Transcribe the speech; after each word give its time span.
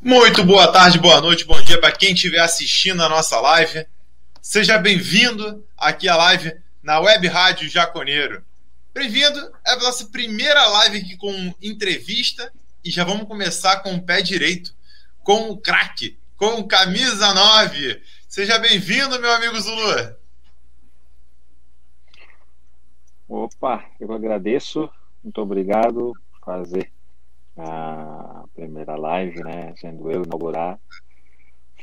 Muito 0.00 0.44
boa 0.44 0.72
tarde, 0.72 0.96
boa 0.96 1.20
noite, 1.20 1.44
bom 1.44 1.60
dia 1.60 1.80
para 1.80 1.90
quem 1.90 2.14
estiver 2.14 2.38
assistindo 2.38 3.02
a 3.02 3.08
nossa 3.08 3.40
live. 3.40 3.84
Seja 4.40 4.78
bem-vindo 4.78 5.66
aqui 5.76 6.08
à 6.08 6.14
live 6.14 6.54
na 6.80 7.00
Web 7.00 7.26
Rádio 7.26 7.68
Jaconeiro. 7.68 8.44
Bem-vindo 8.94 9.40
é 9.66 9.72
a 9.72 9.76
nossa 9.76 10.06
primeira 10.06 10.64
live 10.68 10.98
aqui 10.98 11.16
com 11.16 11.52
entrevista 11.60 12.52
e 12.84 12.92
já 12.92 13.02
vamos 13.02 13.26
começar 13.26 13.80
com 13.80 13.92
o 13.96 14.00
pé 14.00 14.22
direito, 14.22 14.72
com 15.24 15.50
o 15.50 15.58
craque, 15.58 16.16
com 16.36 16.62
camisa 16.62 17.34
9. 17.34 18.00
Seja 18.28 18.56
bem-vindo, 18.56 19.20
meu 19.20 19.32
amigo 19.32 19.60
Zulu. 19.60 20.14
Opa, 23.28 23.84
eu 23.98 24.12
agradeço. 24.12 24.88
Muito 25.24 25.42
obrigado 25.42 26.12
por 26.30 26.40
fazer 26.44 26.92
a 27.58 28.44
primeira 28.54 28.96
live, 28.96 29.42
né? 29.42 29.74
Sendo 29.76 30.10
eu 30.10 30.24
inaugurar. 30.24 30.78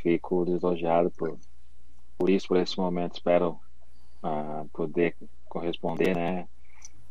Fico 0.02 0.43
lisonjeado 0.43 1.11
por, 1.11 1.38
por 2.17 2.29
isso, 2.29 2.47
por 2.47 2.57
esse 2.57 2.77
momento. 2.77 3.16
Espero 3.16 3.59
uh, 4.23 4.67
poder 4.73 5.16
corresponder, 5.45 6.16
né? 6.16 6.47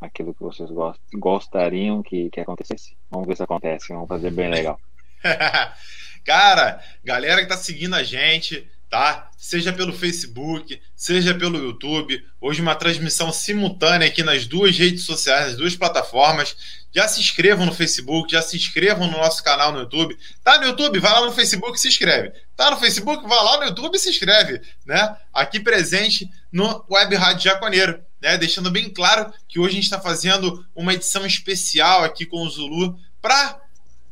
Aquilo 0.00 0.34
que 0.34 0.42
vocês 0.42 0.70
gost, 0.70 1.00
gostariam 1.14 2.02
que, 2.02 2.30
que 2.30 2.40
acontecesse. 2.40 2.96
Vamos 3.10 3.26
ver 3.26 3.36
se 3.36 3.42
acontece. 3.42 3.88
Vamos 3.92 4.08
fazer 4.08 4.30
bem 4.30 4.50
legal. 4.50 4.78
Cara, 6.24 6.82
galera 7.02 7.42
que 7.42 7.48
tá 7.48 7.56
seguindo 7.56 7.94
a 7.94 8.02
gente, 8.02 8.66
tá? 8.88 9.30
Seja 9.36 9.72
pelo 9.72 9.92
Facebook, 9.92 10.80
seja 10.96 11.34
pelo 11.34 11.58
YouTube. 11.58 12.24
Hoje 12.40 12.62
uma 12.62 12.74
transmissão 12.74 13.30
simultânea 13.32 14.08
aqui 14.08 14.22
nas 14.22 14.46
duas 14.46 14.76
redes 14.78 15.04
sociais, 15.04 15.48
nas 15.48 15.56
duas 15.56 15.76
plataformas. 15.76 16.83
Já 16.94 17.08
se 17.08 17.20
inscrevam 17.20 17.66
no 17.66 17.74
Facebook, 17.74 18.30
já 18.30 18.40
se 18.40 18.56
inscrevam 18.56 19.08
no 19.10 19.18
nosso 19.18 19.42
canal 19.42 19.72
no 19.72 19.80
YouTube. 19.80 20.16
Tá 20.44 20.58
no 20.58 20.66
YouTube? 20.66 21.00
Vai 21.00 21.12
lá 21.12 21.26
no 21.26 21.32
Facebook 21.32 21.76
e 21.76 21.80
se 21.80 21.88
inscreve. 21.88 22.32
Tá 22.56 22.70
no 22.70 22.76
Facebook? 22.76 23.26
Vai 23.26 23.44
lá 23.44 23.58
no 23.58 23.64
YouTube 23.64 23.96
e 23.96 23.98
se 23.98 24.10
inscreve, 24.10 24.60
né? 24.86 25.16
Aqui 25.32 25.58
presente 25.58 26.30
no 26.52 26.84
Web 26.88 27.16
Rádio 27.16 27.42
Jaconeiro, 27.42 28.00
né? 28.22 28.38
Deixando 28.38 28.70
bem 28.70 28.88
claro 28.88 29.32
que 29.48 29.58
hoje 29.58 29.70
a 29.70 29.74
gente 29.74 29.84
está 29.84 30.00
fazendo 30.00 30.64
uma 30.72 30.94
edição 30.94 31.26
especial 31.26 32.04
aqui 32.04 32.24
com 32.24 32.42
o 32.42 32.48
Zulu 32.48 32.96
para 33.20 33.60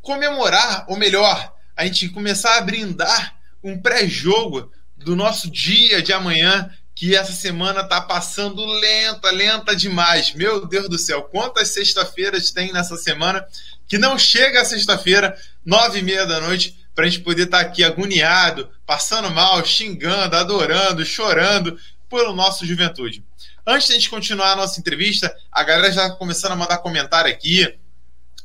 comemorar, 0.01 0.85
ou 0.89 0.97
melhor, 0.97 1.55
a 1.77 1.85
gente 1.85 2.09
começar 2.09 2.59
a 2.59 2.63
brindar 2.63 3.37
um 3.63 3.81
pré-jogo 3.81 4.73
do 4.97 5.15
nosso 5.15 5.49
dia 5.49 6.03
de 6.03 6.13
amanhã, 6.13 6.69
que 7.03 7.17
essa 7.17 7.33
semana 7.33 7.83
tá 7.83 8.01
passando 8.01 8.65
lenta, 8.65 9.29
lenta 9.33 9.75
demais. 9.75 10.33
Meu 10.35 10.65
Deus 10.69 10.89
do 10.89 10.97
céu, 10.97 11.25
quantas 11.25 11.67
sexta-feiras 11.71 12.53
tem 12.53 12.73
nessa 12.73 12.97
semana 12.97 13.45
que 13.89 13.99
não 13.99 14.17
chega 14.17 14.61
a 14.61 14.65
sexta-feira, 14.65 15.37
nove 15.67 15.99
e 15.99 16.03
meia 16.03 16.25
da 16.25 16.41
noite, 16.41 16.79
para 16.95 17.05
a 17.05 17.09
gente 17.09 17.25
poder 17.25 17.47
estar 17.47 17.59
tá 17.59 17.67
aqui 17.69 17.83
agoniado, 17.83 18.71
passando 18.87 19.29
mal, 19.33 19.65
xingando, 19.65 20.37
adorando, 20.37 21.05
chorando 21.05 21.77
pelo 22.09 22.33
nosso 22.37 22.65
juventude. 22.65 23.25
Antes 23.67 23.89
de 23.89 23.95
a 23.95 23.97
gente 23.97 24.09
continuar 24.09 24.53
a 24.53 24.57
nossa 24.57 24.79
entrevista, 24.79 25.37
a 25.51 25.65
galera 25.65 25.93
já 25.93 26.09
tá 26.09 26.15
começando 26.15 26.53
a 26.53 26.57
mandar 26.57 26.79
comentário 26.79 27.29
aqui. 27.29 27.67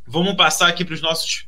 Vamos 0.07 0.35
passar 0.35 0.67
aqui 0.67 0.83
para 0.83 0.95
os 0.95 1.01
nossos 1.01 1.45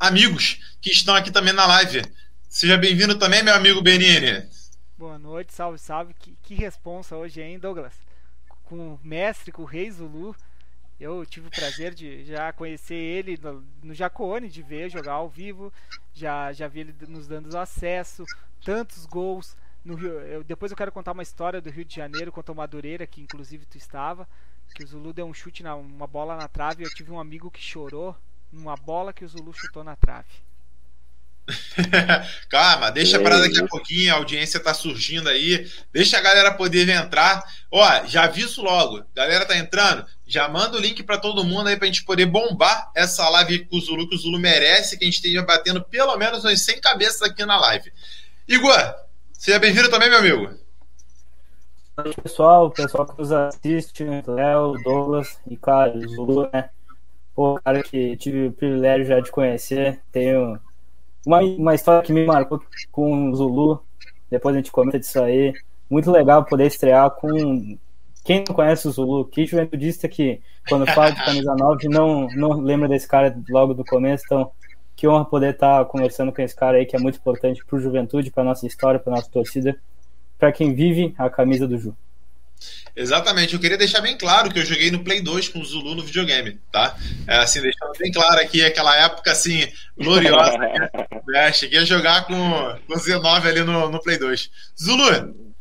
amigos 0.00 0.60
que 0.80 0.90
estão 0.90 1.14
aqui 1.14 1.30
também 1.30 1.52
na 1.52 1.66
live. 1.66 2.02
Seja 2.48 2.78
bem-vindo 2.78 3.14
também, 3.16 3.42
meu 3.42 3.54
amigo 3.54 3.82
Benini. 3.82 4.55
Boa 4.98 5.18
noite, 5.18 5.52
salve, 5.52 5.78
salve. 5.78 6.14
Que, 6.14 6.34
que 6.42 6.54
responsa 6.54 7.14
hoje, 7.14 7.42
hein, 7.42 7.58
Douglas? 7.58 7.94
Com 8.64 8.94
o 8.94 9.00
mestre, 9.04 9.52
com 9.52 9.60
o 9.60 9.66
Rei 9.66 9.90
Zulu. 9.90 10.34
Eu 10.98 11.26
tive 11.26 11.48
o 11.48 11.50
prazer 11.50 11.92
de 11.92 12.24
já 12.24 12.50
conhecer 12.50 12.94
ele 12.94 13.36
no, 13.36 13.62
no 13.82 13.92
Jacone, 13.92 14.48
de 14.48 14.62
ver 14.62 14.88
jogar 14.88 15.12
ao 15.12 15.28
vivo. 15.28 15.70
Já, 16.14 16.50
já 16.50 16.66
vi 16.66 16.80
ele 16.80 16.94
nos 17.08 17.28
dando 17.28 17.54
acesso, 17.58 18.24
tantos 18.64 19.04
gols. 19.04 19.54
No 19.84 19.96
Rio, 19.96 20.12
eu, 20.20 20.42
depois 20.42 20.72
eu 20.72 20.78
quero 20.78 20.90
contar 20.90 21.12
uma 21.12 21.22
história 21.22 21.60
do 21.60 21.68
Rio 21.68 21.84
de 21.84 21.94
Janeiro 21.94 22.32
contra 22.32 22.54
o 22.54 22.56
Madureira, 22.56 23.06
que 23.06 23.20
inclusive 23.20 23.66
tu 23.66 23.76
estava. 23.76 24.26
Que 24.74 24.82
o 24.82 24.86
Zulu 24.86 25.12
deu 25.12 25.26
um 25.26 25.34
chute 25.34 25.62
na 25.62 25.76
uma 25.76 26.06
bola 26.06 26.38
na 26.38 26.48
trave. 26.48 26.84
Eu 26.84 26.90
tive 26.94 27.12
um 27.12 27.20
amigo 27.20 27.50
que 27.50 27.60
chorou 27.60 28.16
numa 28.50 28.76
bola 28.76 29.12
que 29.12 29.26
o 29.26 29.28
Zulu 29.28 29.52
chutou 29.52 29.84
na 29.84 29.94
trave. 29.94 30.45
Calma, 32.50 32.90
deixa 32.90 33.20
para 33.20 33.38
daqui 33.38 33.60
a 33.60 33.66
pouquinho, 33.66 34.12
a 34.12 34.16
audiência 34.16 34.58
tá 34.58 34.74
surgindo 34.74 35.28
aí. 35.28 35.70
Deixa 35.92 36.18
a 36.18 36.20
galera 36.20 36.52
poder 36.52 36.88
entrar. 36.88 37.42
Ó, 37.70 38.04
já 38.06 38.24
aviso 38.24 38.62
logo. 38.62 39.04
Galera 39.14 39.44
tá 39.44 39.56
entrando? 39.56 40.04
Já 40.26 40.48
manda 40.48 40.76
o 40.76 40.80
link 40.80 41.02
para 41.04 41.18
todo 41.18 41.44
mundo 41.44 41.68
aí 41.68 41.76
pra 41.76 41.86
gente 41.86 42.04
poder 42.04 42.26
bombar 42.26 42.90
essa 42.94 43.28
live 43.28 43.64
com 43.66 43.76
o 43.76 43.80
Zulu, 43.80 44.08
que 44.08 44.16
o 44.16 44.18
Zulu 44.18 44.38
merece, 44.38 44.98
que 44.98 45.04
a 45.04 45.06
gente 45.06 45.16
esteja 45.16 45.42
batendo 45.42 45.82
pelo 45.82 46.16
menos 46.16 46.44
uns 46.44 46.64
100 46.64 46.80
cabeças 46.80 47.22
aqui 47.22 47.44
na 47.44 47.58
live. 47.60 47.92
Igor, 48.48 48.94
seja 49.32 49.58
bem-vindo 49.58 49.88
também, 49.88 50.10
meu 50.10 50.18
amigo. 50.18 50.50
Oi, 51.98 52.12
pessoal, 52.22 52.66
o 52.66 52.70
pessoal 52.70 53.06
que 53.06 53.18
nos 53.18 53.32
assiste, 53.32 54.04
Léo, 54.26 54.74
Douglas 54.82 55.38
e, 55.48 55.56
cara, 55.56 55.96
o 55.96 56.08
Zulu, 56.08 56.50
né? 56.52 56.70
Pô, 57.34 57.60
cara 57.62 57.82
que 57.82 58.16
tive 58.16 58.48
o 58.48 58.52
privilégio 58.52 59.06
já 59.06 59.20
de 59.20 59.30
conhecer, 59.30 60.00
tenho 60.10 60.58
uma, 61.26 61.40
uma 61.40 61.74
história 61.74 62.02
que 62.02 62.12
me 62.12 62.24
marcou 62.24 62.62
com 62.92 63.30
o 63.30 63.34
Zulu, 63.34 63.82
depois 64.30 64.54
a 64.54 64.58
gente 64.58 64.70
comenta 64.70 64.98
disso 64.98 65.20
aí. 65.20 65.52
Muito 65.90 66.10
legal 66.10 66.44
poder 66.44 66.66
estrear 66.66 67.10
com 67.10 67.76
quem 68.24 68.44
não 68.46 68.54
conhece 68.54 68.86
o 68.86 68.90
Zulu, 68.92 69.24
que 69.24 69.44
juventudista 69.44 70.08
que, 70.08 70.40
quando 70.68 70.86
fala 70.86 71.10
de 71.10 71.24
camisa 71.24 71.54
9, 71.58 71.88
não, 71.88 72.28
não 72.28 72.60
lembra 72.60 72.88
desse 72.88 73.08
cara 73.08 73.36
logo 73.48 73.74
do 73.74 73.84
começo. 73.84 74.24
Então, 74.24 74.50
que 74.94 75.06
honra 75.06 75.24
poder 75.24 75.52
estar 75.52 75.84
conversando 75.86 76.32
com 76.32 76.40
esse 76.40 76.54
cara 76.54 76.78
aí, 76.78 76.86
que 76.86 76.96
é 76.96 76.98
muito 76.98 77.18
importante 77.18 77.64
para 77.64 77.76
o 77.76 77.80
juventude, 77.80 78.30
para 78.30 78.44
nossa 78.44 78.66
história, 78.66 78.98
para 78.98 79.12
nossa 79.12 79.30
torcida, 79.30 79.76
para 80.38 80.52
quem 80.52 80.74
vive 80.74 81.14
a 81.18 81.28
camisa 81.28 81.66
do 81.68 81.76
Ju. 81.76 81.94
Exatamente, 82.96 83.52
eu 83.52 83.60
queria 83.60 83.76
deixar 83.76 84.00
bem 84.00 84.16
claro 84.16 84.50
que 84.50 84.58
eu 84.58 84.64
joguei 84.64 84.90
no 84.90 85.04
Play 85.04 85.20
2 85.20 85.50
com 85.50 85.60
o 85.60 85.64
Zulu 85.64 85.94
no 85.94 86.02
videogame, 86.02 86.58
tá? 86.72 86.96
É, 87.26 87.36
assim, 87.36 87.60
deixando 87.60 87.92
bem 87.98 88.10
claro 88.10 88.40
aqui 88.40 88.64
aquela 88.64 88.96
época 88.96 89.32
assim, 89.32 89.68
gloriosa. 89.98 90.56
né? 91.28 91.52
Cheguei 91.52 91.80
a 91.80 91.84
jogar 91.86 92.24
com, 92.24 92.34
com 92.86 92.94
o 92.94 92.96
Z9 92.96 93.46
ali 93.46 93.62
no, 93.62 93.90
no 93.90 94.02
Play 94.02 94.16
2. 94.18 94.50
Zulu, 94.82 95.52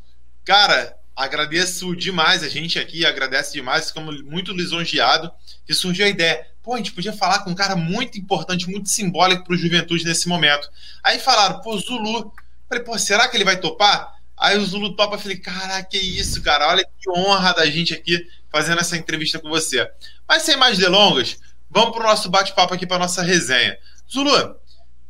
cara, 0.46 0.96
agradeço 1.14 1.94
demais 1.94 2.42
a 2.42 2.48
gente 2.48 2.80
aqui, 2.80 3.06
agradece 3.06 3.52
demais, 3.52 3.88
ficamos 3.88 4.22
muito 4.22 4.54
lisonjeado 4.54 5.30
que 5.66 5.74
surgiu 5.74 6.06
a 6.06 6.10
ideia. 6.10 6.48
Pô, 6.64 6.74
a 6.74 6.78
gente 6.78 6.94
podia 6.94 7.14
falar 7.14 7.40
com 7.40 7.52
um 7.52 7.56
cara 7.56 7.76
muito 7.76 8.18
importante, 8.18 8.70
muito 8.70 8.90
simbólico 8.90 9.44
para 9.44 9.54
o 9.54 9.58
juventude 9.58 10.06
nesse 10.06 10.28
momento. 10.28 10.70
Aí 11.04 11.20
falaram, 11.20 11.62
pô, 11.62 11.78
Zulu. 11.78 12.34
Falei, 12.68 12.84
pô, 12.84 12.98
será 12.98 13.28
que 13.28 13.38
ele 13.38 13.44
vai 13.44 13.60
topar? 13.60 14.15
Aí 14.38 14.58
o 14.58 14.66
Zulu 14.66 14.96
topa, 14.96 15.18
falei, 15.18 15.38
caraca, 15.38 15.90
que 15.90 15.98
isso, 15.98 16.42
cara, 16.42 16.68
olha 16.68 16.84
que 16.84 17.10
honra 17.10 17.54
da 17.54 17.66
gente 17.66 17.94
aqui 17.94 18.28
fazendo 18.50 18.82
essa 18.82 18.98
entrevista 18.98 19.40
com 19.40 19.50
você. 19.50 19.90
Mas 20.28 20.44
sem 20.44 20.58
mais 20.58 20.78
delongas, 20.78 21.40
vamos 21.70 21.92
para 21.92 22.04
o 22.04 22.08
nosso 22.08 22.30
bate-papo 22.30 22.74
aqui 22.74 22.86
para 22.86 23.00
nossa 23.00 23.22
resenha. 23.22 23.78
Zulu, 24.12 24.56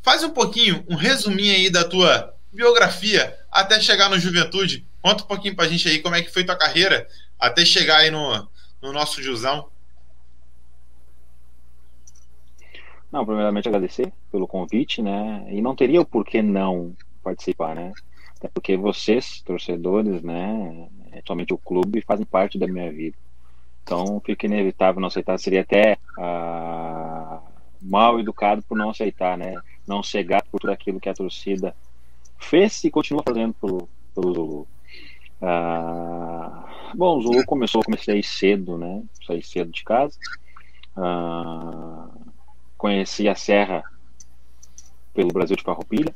faz 0.02 0.24
um 0.24 0.30
pouquinho, 0.30 0.86
um 0.88 0.96
resuminho 0.96 1.56
aí 1.56 1.70
da 1.70 1.84
tua 1.84 2.34
biografia 2.54 3.38
até 3.52 3.80
chegar 3.80 4.10
no 4.10 4.20
Juventude. 4.20 4.86
Conta 5.02 5.24
um 5.24 5.28
pouquinho 5.28 5.56
para 5.56 5.66
a 5.66 5.68
gente 5.68 5.88
aí 5.88 6.00
como 6.00 6.16
é 6.16 6.22
que 6.22 6.32
foi 6.32 6.44
tua 6.44 6.56
carreira 6.56 7.08
até 7.40 7.66
chegar 7.66 7.98
aí 7.98 8.12
no, 8.12 8.48
no 8.82 8.94
nosso 8.94 9.22
Jusão. 9.22 9.70
Não, 13.12 13.26
primeiramente 13.26 13.68
agradecer 13.68 14.12
pelo 14.32 14.48
convite, 14.48 15.02
né? 15.02 15.48
E 15.50 15.62
não 15.62 15.76
teria 15.76 16.02
o 16.02 16.06
porquê 16.06 16.42
não 16.42 16.94
participar, 17.24 17.76
né? 17.76 17.94
Até 18.46 18.52
porque 18.54 18.78
vocês, 18.78 19.42
torcedores, 19.42 20.22
né, 20.22 20.88
é 21.12 21.22
somente 21.28 21.52
o 21.52 21.58
clube, 21.58 22.02
fazem 22.02 22.26
parte 22.26 22.60
da 22.60 22.68
minha 22.68 22.92
vida. 22.92 23.18
Então 23.82 24.22
fica 24.24 24.46
inevitável 24.46 25.02
não 25.02 25.08
aceitar. 25.08 25.38
Seria 25.40 25.62
até 25.62 25.98
ah, 26.20 27.42
mal 27.82 28.20
educado 28.20 28.62
por 28.64 28.78
não 28.78 28.90
aceitar, 28.90 29.38
né? 29.38 29.56
Não 29.88 30.04
cegar 30.04 30.44
por 30.52 30.60
tudo 30.60 30.72
aquilo 30.72 31.00
que 31.00 31.10
a 31.10 31.14
torcida 31.14 31.76
fez 32.40 32.84
e 32.84 32.92
continua 32.92 33.24
fazendo 33.28 33.54
pelo, 33.54 33.90
pelo 34.14 34.34
Zulu. 34.34 34.68
Ah, 35.42 36.92
bom, 36.96 37.18
o 37.18 37.22
Zulu 37.22 37.46
começou, 37.46 37.84
comecei 37.84 38.22
cedo, 38.22 38.78
né? 38.78 39.04
Saí 39.26 39.42
cedo 39.42 39.72
de 39.72 39.84
casa. 39.84 40.18
Ah, 40.96 42.10
conheci 42.78 43.28
a 43.28 43.36
Serra 43.36 43.84
pelo 45.14 45.30
Brasil 45.30 45.56
de 45.56 45.64
Farroupilha. 45.64 46.14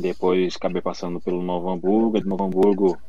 Depois 0.00 0.54
acabei 0.56 0.80
passando 0.80 1.20
pelo 1.20 1.42
Novo 1.42 1.70
Hamburgo. 1.70 2.20
De 2.20 2.28
Novo 2.28 2.44
Hamburgo 2.44 3.00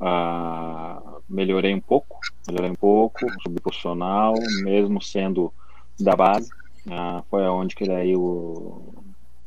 ah, 0.00 1.20
melhorei 1.28 1.74
um 1.74 1.80
pouco, 1.80 2.20
melhorei 2.46 2.70
um 2.70 2.74
pouco, 2.74 3.26
subi 3.42 3.60
profissional, 3.60 4.34
mesmo 4.62 5.00
sendo 5.02 5.52
da 6.00 6.16
base. 6.16 6.52
Ah, 6.90 7.22
foi 7.28 7.44
aonde 7.44 7.74
que 7.74 7.86
daí 7.86 8.16
o, 8.16 9.04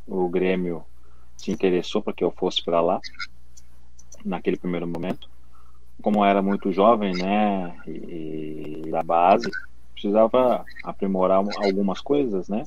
o 0.07 0.29
Grêmio 0.29 0.85
se 1.37 1.51
interessou 1.51 2.01
para 2.01 2.13
que 2.13 2.23
eu 2.23 2.31
fosse 2.31 2.63
para 2.63 2.79
lá, 2.81 3.01
naquele 4.23 4.57
primeiro 4.57 4.87
momento. 4.87 5.27
Como 6.01 6.19
eu 6.19 6.25
era 6.25 6.41
muito 6.41 6.71
jovem, 6.71 7.15
né, 7.15 7.81
e, 7.87 8.83
e 8.85 8.91
da 8.91 9.01
base, 9.01 9.51
precisava 9.93 10.65
aprimorar 10.83 11.37
algumas 11.37 11.99
coisas, 12.01 12.47
né, 12.47 12.63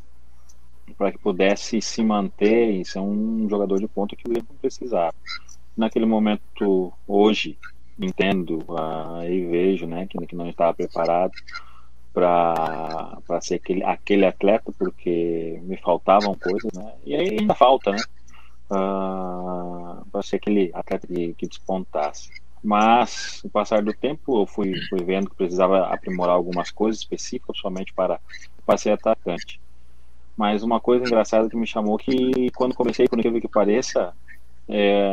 para 0.98 1.12
que 1.12 1.18
pudesse 1.18 1.80
se 1.80 2.02
manter 2.02 2.70
e 2.70 2.84
ser 2.84 2.98
um 2.98 3.48
jogador 3.48 3.78
de 3.78 3.86
ponta 3.86 4.16
que 4.16 4.26
o 4.26 4.32
Liverpool 4.32 4.56
precisava. 4.60 5.14
Naquele 5.76 6.04
momento, 6.04 6.92
hoje, 7.06 7.56
entendo 7.98 8.64
uh, 8.68 9.22
e 9.22 9.46
vejo 9.46 9.86
né, 9.86 10.08
que, 10.08 10.18
que 10.26 10.34
não 10.34 10.48
estava 10.48 10.74
preparado 10.74 11.32
para 12.12 13.40
ser 13.40 13.54
aquele, 13.54 13.84
aquele 13.84 14.26
atleta, 14.26 14.72
porque 14.76 15.60
me 15.62 15.76
faltavam 15.76 16.34
coisas, 16.34 16.72
né? 16.72 16.92
E 17.06 17.14
ainda 17.14 17.54
falta, 17.54 17.92
né? 17.92 18.02
Uh, 18.68 20.04
para 20.10 20.22
ser 20.22 20.36
aquele 20.36 20.72
atleta 20.74 21.06
que, 21.06 21.34
que 21.34 21.46
despontasse. 21.46 22.30
Mas, 22.62 23.40
no 23.44 23.50
passar 23.50 23.82
do 23.82 23.92
tempo, 23.92 24.42
eu 24.42 24.46
fui, 24.46 24.74
fui 24.88 25.04
vendo 25.04 25.30
que 25.30 25.36
precisava 25.36 25.86
aprimorar 25.86 26.34
algumas 26.34 26.72
coisas 26.72 27.00
específicas, 27.00 27.56
somente 27.56 27.92
para, 27.92 28.18
para 28.66 28.76
ser 28.76 28.90
atacante. 28.90 29.60
Mas 30.38 30.62
uma 30.62 30.78
coisa 30.78 31.04
engraçada 31.04 31.48
que 31.50 31.56
me 31.56 31.66
chamou 31.66 31.98
que 31.98 32.48
quando 32.54 32.72
comecei, 32.72 33.08
por 33.08 33.18
incrível 33.18 33.40
que 33.40 33.48
pareça, 33.48 34.14
é, 34.68 35.10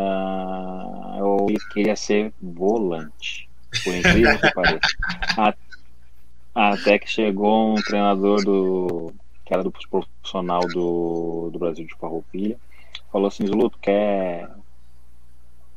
eu 1.18 1.48
queria 1.74 1.96
ser 1.96 2.32
volante. 2.40 3.50
Por 3.84 3.96
incrível 3.96 4.38
que 4.38 4.54
pareça. 4.54 5.58
Até 6.54 7.00
que 7.00 7.10
chegou 7.10 7.72
um 7.72 7.82
treinador 7.82 8.44
do 8.46 9.12
que 9.44 9.52
era 9.52 9.64
do 9.64 9.72
profissional 9.72 10.62
do, 10.62 11.50
do 11.52 11.58
Brasil 11.58 11.86
de 11.88 11.96
Farroupilha, 11.96 12.60
falou 13.12 13.28
assim, 13.28 13.48
Zulu, 13.48 13.72
tu 13.72 13.80
quer 13.80 14.48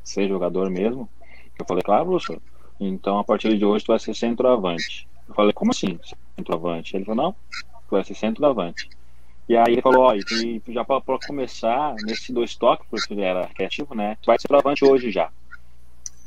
ser 0.03 0.27
jogador 0.27 0.69
mesmo? 0.69 1.09
Eu 1.57 1.65
falei, 1.65 1.81
claro, 1.83 2.05
professor. 2.05 2.39
Então, 2.79 3.17
a 3.17 3.23
partir 3.23 3.57
de 3.57 3.65
hoje, 3.65 3.83
tu 3.83 3.91
vai 3.91 3.99
ser 3.99 4.15
centroavante. 4.15 5.07
Eu 5.27 5.33
falei, 5.33 5.53
como 5.53 5.71
assim, 5.71 5.99
centroavante? 6.35 6.95
Ele 6.95 7.05
falou, 7.05 7.23
não, 7.23 7.31
tu 7.31 7.91
vai 7.91 8.03
ser 8.03 8.13
centroavante. 8.13 8.89
E 9.49 9.57
aí 9.57 9.73
ele 9.73 9.81
falou, 9.81 10.03
ó, 10.03 10.13
e 10.13 10.61
já 10.67 10.85
para 10.85 11.01
começar, 11.17 11.99
nesse 12.03 12.31
dois 12.31 12.55
toques, 12.55 12.85
porque 12.87 13.11
ele 13.11 13.23
era 13.23 13.47
criativo, 13.47 13.95
né? 13.95 14.15
Tu 14.21 14.27
vai 14.27 14.37
ser 14.37 14.43
centroavante 14.43 14.85
hoje 14.85 15.09
já. 15.09 15.31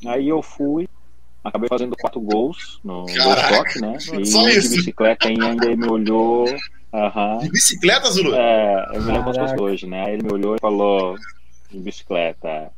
Aí 0.04 0.28
eu 0.28 0.42
fui, 0.42 0.88
acabei 1.44 1.68
fazendo 1.68 1.96
quatro 1.96 2.20
gols 2.20 2.80
no 2.82 3.06
dois 3.06 3.46
toques, 3.46 3.80
né? 3.80 3.96
E 4.18 4.26
Só 4.26 4.42
de 4.48 4.58
isso. 4.58 4.70
bicicleta 4.70 5.28
ainda 5.28 5.66
ele 5.66 5.76
me 5.76 5.86
olhou. 5.88 6.52
Aham. 6.92 7.38
De 7.38 7.50
bicicleta, 7.50 8.10
Zulu? 8.10 8.34
É, 8.34 8.88
eu 8.92 9.00
me 9.02 9.12
lembro 9.12 9.62
hoje, 9.62 9.86
né? 9.86 10.04
Aí 10.04 10.14
ele 10.14 10.24
me 10.24 10.32
olhou 10.32 10.56
e 10.56 10.60
falou, 10.60 11.16
de 11.70 11.78
bicicleta. 11.78 12.72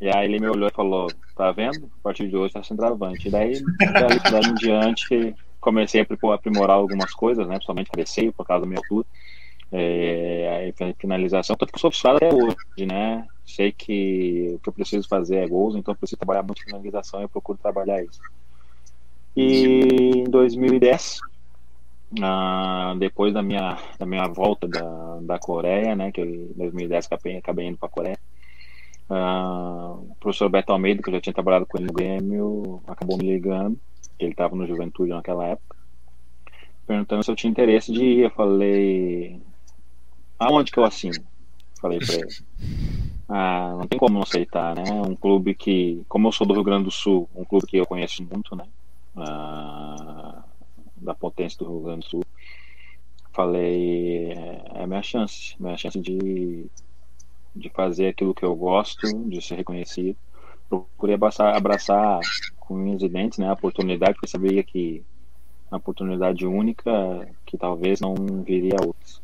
E 0.00 0.08
aí 0.08 0.24
ele 0.24 0.40
me 0.40 0.48
olhou 0.48 0.66
e 0.68 0.74
falou, 0.74 1.12
tá 1.36 1.52
vendo? 1.52 1.90
A 2.00 2.02
partir 2.02 2.26
de 2.26 2.34
hoje 2.34 2.54
tá 2.54 2.62
centroavante. 2.62 3.28
E 3.28 3.30
daí, 3.30 3.62
dali, 3.98 4.18
dali 4.30 4.48
em 4.48 4.56
diante, 4.56 5.36
comecei 5.60 6.00
a 6.00 6.04
apri- 6.04 6.18
aprimorar 6.32 6.76
algumas 6.76 7.12
coisas, 7.12 7.46
né? 7.46 7.56
Principalmente 7.56 7.90
cabeceio, 7.90 8.32
por 8.32 8.46
causa 8.46 8.62
da 8.62 8.66
minha 8.66 8.80
altura. 8.80 9.06
É, 9.76 10.72
finalização, 11.00 11.56
tanto 11.56 11.72
que 11.72 11.76
eu 11.76 11.80
sou 11.80 11.90
frustrado 11.90 12.18
até 12.18 12.32
hoje, 12.32 12.86
né? 12.86 13.26
Sei 13.44 13.72
que 13.72 14.52
o 14.54 14.60
que 14.60 14.68
eu 14.68 14.72
preciso 14.72 15.08
fazer 15.08 15.38
é 15.38 15.48
gols, 15.48 15.74
então 15.74 15.92
eu 15.92 15.98
preciso 15.98 16.16
trabalhar 16.16 16.44
muito 16.44 16.62
finalização 16.62 17.20
e 17.20 17.24
eu 17.24 17.28
procuro 17.28 17.58
trabalhar 17.58 18.00
isso. 18.02 18.20
E 19.36 20.12
em 20.14 20.24
2010, 20.24 21.18
ah, 22.22 22.94
depois 22.98 23.34
da 23.34 23.42
minha, 23.42 23.76
da 23.98 24.06
minha 24.06 24.28
volta 24.28 24.68
da, 24.68 25.18
da 25.22 25.38
Coreia, 25.40 25.96
né, 25.96 26.12
que 26.12 26.20
em 26.20 26.52
2010 26.54 27.06
acabei, 27.06 27.36
acabei 27.36 27.66
indo 27.66 27.76
para 27.76 27.88
a 27.88 27.90
Coreia, 27.90 28.18
ah, 29.10 29.96
o 29.98 30.16
professor 30.20 30.48
Beto 30.48 30.72
Almeida, 30.72 31.02
que 31.02 31.08
eu 31.08 31.14
já 31.14 31.20
tinha 31.20 31.34
trabalhado 31.34 31.66
com 31.66 31.78
ele 31.78 31.88
no 31.88 31.92
Grêmio, 31.92 32.80
acabou 32.86 33.18
me 33.18 33.24
ligando, 33.24 33.76
ele 34.20 34.30
estava 34.30 34.54
no 34.54 34.68
Juventude 34.68 35.10
naquela 35.10 35.46
época, 35.46 35.76
perguntando 36.86 37.24
se 37.24 37.30
eu 37.30 37.36
tinha 37.36 37.50
interesse 37.50 37.92
de 37.92 38.04
ir. 38.04 38.20
Eu 38.20 38.30
falei, 38.30 39.40
aonde 40.38 40.70
que 40.70 40.78
eu 40.78 40.84
assino? 40.84 41.24
Falei 41.80 41.98
para 41.98 42.14
ele. 42.14 42.28
Ah, 43.28 43.74
não 43.78 43.86
tem 43.86 43.98
como 43.98 44.14
não 44.14 44.22
aceitar, 44.22 44.74
né? 44.74 44.84
Um 44.90 45.14
clube 45.14 45.54
que, 45.54 46.04
como 46.08 46.28
eu 46.28 46.32
sou 46.32 46.46
do 46.46 46.54
Rio 46.54 46.64
Grande 46.64 46.84
do 46.84 46.90
Sul, 46.90 47.28
um 47.34 47.44
clube 47.44 47.66
que 47.66 47.76
eu 47.76 47.86
conheço 47.86 48.22
muito, 48.22 48.54
né? 48.54 48.64
Ah, 49.16 50.42
da 50.96 51.14
potência 51.14 51.58
do 51.58 51.70
Rio 51.70 51.80
Grande 51.80 52.00
do 52.00 52.10
Sul. 52.10 52.24
Falei, 53.32 54.32
é 54.32 54.64
é 54.74 54.82
a 54.82 54.86
minha 54.86 55.02
chance, 55.02 55.54
minha 55.58 55.76
chance 55.76 55.98
de, 55.98 56.66
de 57.54 57.68
fazer 57.70 58.08
aquilo 58.08 58.34
que 58.34 58.44
eu 58.44 58.54
gosto, 58.54 59.06
de 59.28 59.40
ser 59.40 59.56
reconhecido. 59.56 60.16
Procurei 60.68 61.14
abraçar, 61.14 61.54
abraçar 61.54 62.20
com 62.58 62.74
unhas 62.74 63.02
e 63.02 63.08
dentes, 63.08 63.38
né? 63.38 63.48
A 63.48 63.52
oportunidade, 63.54 64.14
porque 64.14 64.26
sabia 64.26 64.62
que 64.62 65.02
uma 65.70 65.78
oportunidade 65.78 66.46
única 66.46 67.28
que 67.46 67.56
talvez 67.56 68.00
não 68.00 68.14
viria 68.44 68.76
outras. 68.84 69.23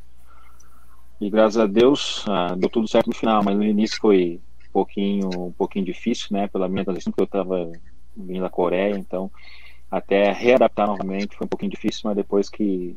E 1.20 1.28
graças 1.28 1.58
a 1.58 1.66
Deus 1.66 2.24
ah, 2.28 2.54
deu 2.56 2.70
tudo 2.70 2.88
certo 2.88 3.08
no 3.08 3.14
final, 3.14 3.42
mas 3.44 3.54
no 3.56 3.62
início 3.62 3.98
foi 4.00 4.40
um 4.68 4.72
pouquinho, 4.72 5.28
um 5.28 5.52
pouquinho 5.52 5.84
difícil, 5.84 6.28
né? 6.30 6.48
Pela 6.48 6.68
minha 6.68 6.84
transição, 6.84 7.12
porque 7.12 7.22
eu 7.22 7.26
estava 7.26 7.70
vindo 8.16 8.40
da 8.40 8.48
Coreia, 8.48 8.96
então 8.96 9.30
até 9.90 10.32
readaptar 10.32 10.86
novamente 10.86 11.36
foi 11.36 11.44
um 11.44 11.48
pouquinho 11.48 11.70
difícil, 11.70 12.02
mas 12.04 12.16
depois 12.16 12.48
que 12.48 12.96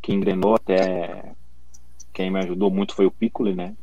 que 0.00 0.12
engrenou 0.12 0.54
até 0.54 1.34
quem 2.12 2.30
me 2.30 2.40
ajudou 2.40 2.70
muito 2.70 2.94
foi 2.94 3.06
o 3.06 3.10
Piccoli, 3.10 3.54
né? 3.54 3.76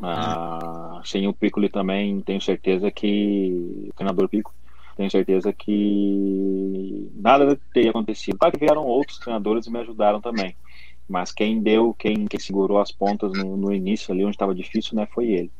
Ah, 0.00 1.00
sem 1.04 1.26
o 1.26 1.34
Piccoli 1.34 1.68
também 1.68 2.20
tenho 2.20 2.40
certeza 2.40 2.90
que 2.90 3.88
o 3.88 3.92
treinador 3.94 4.28
Piccoli 4.28 4.54
tenho 4.96 5.10
certeza 5.10 5.52
que 5.52 7.10
nada 7.14 7.58
teria 7.72 7.90
acontecido. 7.90 8.38
Claro 8.38 8.52
que 8.52 8.64
vieram 8.64 8.84
outros 8.84 9.18
treinadores 9.18 9.66
e 9.66 9.70
me 9.70 9.80
ajudaram 9.80 10.20
também, 10.20 10.56
mas 11.08 11.32
quem 11.32 11.60
deu, 11.60 11.94
quem, 11.94 12.26
quem 12.26 12.40
segurou 12.40 12.78
as 12.78 12.90
pontas 12.90 13.32
no, 13.32 13.56
no 13.56 13.72
início 13.72 14.12
ali 14.12 14.24
onde 14.24 14.34
estava 14.34 14.54
difícil, 14.54 14.96
né, 14.96 15.06
foi 15.12 15.26
ele. 15.26 15.50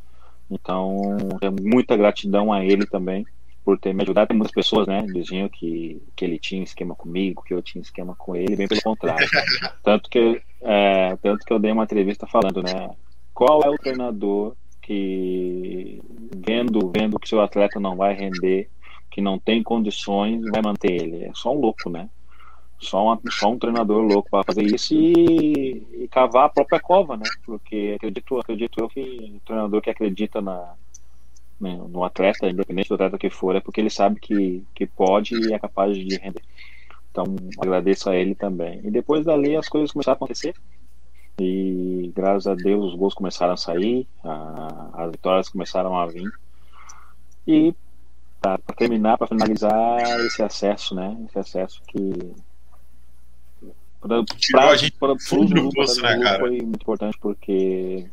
Então, 0.51 1.01
tenho 1.41 1.55
muita 1.63 1.97
gratidão 1.97 2.53
a 2.53 2.65
ele 2.65 2.87
também 2.87 3.27
por 3.65 3.79
ter 3.79 3.95
me 3.95 4.03
ajudado. 4.03 4.29
Tem 4.29 4.37
muitas 4.37 4.55
pessoas, 4.55 4.87
né, 4.87 5.03
diziam 5.03 5.49
que, 5.49 6.03
que 6.15 6.25
ele 6.25 6.39
tinha 6.39 6.63
esquema 6.63 6.95
comigo, 6.95 7.43
que 7.43 7.55
eu 7.55 7.63
tinha 7.63 7.83
esquema 7.83 8.15
com 8.15 8.37
ele, 8.37 8.57
bem 8.57 8.69
pelo 8.69 8.83
contrário. 8.83 9.27
tanto 9.83 10.11
que 10.11 10.41
é, 10.61 11.17
tanto 11.17 11.45
que 11.45 11.53
eu 11.53 11.59
dei 11.59 11.73
uma 11.73 11.85
entrevista 11.85 12.27
falando, 12.27 12.63
né, 12.63 12.91
qual 13.33 13.63
é 13.63 13.69
o 13.69 13.77
treinador 13.77 14.55
que 14.81 16.01
vendo 16.37 16.93
vendo 16.95 17.19
que 17.19 17.29
seu 17.29 17.41
atleta 17.41 17.81
não 17.81 17.97
vai 17.97 18.15
render, 18.15 18.69
que 19.11 19.21
não 19.21 19.39
tem 19.39 19.63
condições, 19.63 20.43
vai 20.51 20.61
manter 20.63 20.93
ele? 20.93 21.25
É 21.25 21.31
só 21.35 21.55
um 21.55 21.61
louco, 21.61 21.89
né? 21.89 22.09
Só, 22.85 23.03
uma, 23.03 23.21
só 23.31 23.51
um 23.51 23.59
treinador 23.59 24.03
louco 24.03 24.31
para 24.31 24.45
fazer 24.45 24.63
isso 24.63 24.95
e, 24.95 25.87
e 25.95 26.09
cavar 26.09 26.47
a 26.47 26.49
própria 26.49 26.81
cova, 26.81 27.17
né? 27.17 27.25
Porque 27.45 27.95
acredito, 27.97 28.39
acredito 28.39 28.81
eu 28.81 28.89
que 28.89 29.01
o 29.37 29.41
treinador 29.47 29.81
que 29.81 29.91
acredita 29.91 30.41
na, 30.41 30.75
né, 31.61 31.81
no 31.89 32.05
atleta, 32.05 32.49
independente 32.49 32.89
do 32.89 32.95
atleta 32.95 33.19
que 33.19 33.31
for, 33.31 33.57
é 33.57 33.61
porque 33.61 33.81
ele 33.81 33.91
sabe 33.91 34.21
que, 34.21 34.63
que 34.75 34.87
pode 34.87 35.35
e 35.35 35.53
é 35.53 35.59
capaz 35.59 35.97
de 35.97 36.17
render. 36.17 36.43
Então, 37.11 37.25
agradeço 37.59 38.11
a 38.11 38.17
ele 38.17 38.35
também. 38.35 38.81
E 38.85 38.91
depois 38.91 39.25
dali 39.25 39.57
as 39.57 39.69
coisas 39.69 39.93
começaram 39.93 40.15
a 40.15 40.17
acontecer. 40.17 40.55
E 41.39 42.13
graças 42.15 42.47
a 42.47 42.55
Deus 42.55 42.93
os 42.93 42.95
gols 42.95 43.15
começaram 43.15 43.55
a 43.55 43.57
sair, 43.57 44.07
a, 44.23 44.91
as 44.95 45.11
vitórias 45.11 45.49
começaram 45.49 45.97
a 45.97 46.07
vir. 46.07 46.31
E 47.47 47.75
para 48.41 48.59
terminar, 48.77 49.17
para 49.17 49.27
finalizar 49.27 50.01
esse 50.27 50.43
acesso, 50.43 50.95
né? 50.95 51.17
Esse 51.27 51.39
acesso 51.39 51.81
que 51.87 52.35
para 54.07 54.25
Tirou 54.25 54.63
a 54.63 54.77
gente 54.77 54.93
para 54.93 55.19
fundo 55.19 55.55
do 55.55 55.71
poço, 55.71 56.03
né, 56.03 56.19
cara? 56.19 56.39
foi 56.41 56.51
muito 56.61 56.83
importante 56.83 57.19
porque 57.21 58.07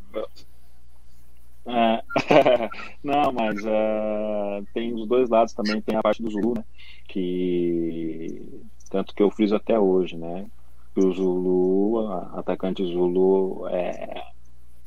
é, 1.66 2.04
não, 3.04 3.32
mas 3.32 3.56
uh, 3.64 4.66
tem 4.74 4.94
os 4.94 5.08
dois 5.08 5.30
lados 5.30 5.54
também, 5.54 5.82
tem 5.82 5.96
a 5.96 6.02
parte 6.02 6.22
do 6.22 6.30
Zulu, 6.30 6.56
né? 6.56 6.64
Que 7.08 8.64
tanto 8.90 9.14
que 9.14 9.22
eu 9.22 9.30
friso 9.30 9.56
até 9.56 9.80
hoje, 9.80 10.18
né? 10.18 10.46
Que 10.94 11.06
o 11.06 11.14
Zulu, 11.14 12.12
atacante 12.34 12.84
Zulu, 12.84 13.68
é 13.70 14.24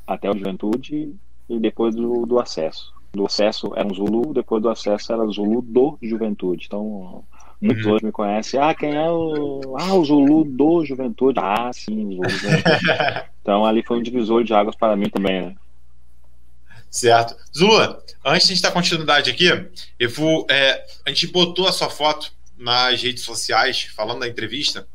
até 0.05 0.29
o 0.29 0.37
Juventude 0.37 1.15
e 1.49 1.59
depois 1.59 1.95
do, 1.95 2.25
do 2.25 2.39
acesso. 2.39 2.93
Do 3.13 3.25
acesso 3.25 3.71
era 3.75 3.87
um 3.87 3.93
Zulu, 3.93 4.33
depois 4.33 4.61
do 4.61 4.69
acesso 4.69 5.13
era 5.13 5.25
Zulu 5.27 5.61
do 5.61 5.97
Juventude. 6.01 6.65
Então, 6.67 7.23
muitos 7.65 7.85
Uhum. 7.85 7.91
hoje 7.93 8.05
me 8.05 8.11
conhecem. 8.11 8.59
Ah, 8.59 8.73
quem 8.73 8.95
é 8.95 9.09
o. 9.09 9.75
Ah, 9.79 9.93
o 9.93 10.05
Zulu 10.05 10.43
do 10.45 10.85
Juventude. 10.85 11.39
Ah, 11.41 11.71
sim, 11.73 12.11
Zulu. 12.15 12.21
Então, 13.41 13.63
ali 13.63 13.83
foi 13.83 13.99
um 13.99 14.01
divisor 14.01 14.43
de 14.43 14.53
águas 14.55 14.75
para 14.75 14.95
mim 14.95 15.07
também, 15.07 15.41
né? 15.41 15.55
Certo. 16.89 17.35
Zulu, 17.55 17.77
antes 18.25 18.47
de 18.47 18.53
a 18.53 18.55
gente 18.55 18.61
dar 18.61 18.71
continuidade 18.71 19.29
aqui, 19.29 19.45
eu 19.99 20.09
vou. 20.09 20.47
é, 20.49 20.83
a 21.05 21.09
gente 21.09 21.27
botou 21.27 21.67
a 21.67 21.71
sua 21.71 21.89
foto 21.89 22.31
nas 22.57 23.01
redes 23.01 23.23
sociais 23.23 23.83
falando 23.95 24.21
da 24.21 24.27
entrevista. 24.27 24.87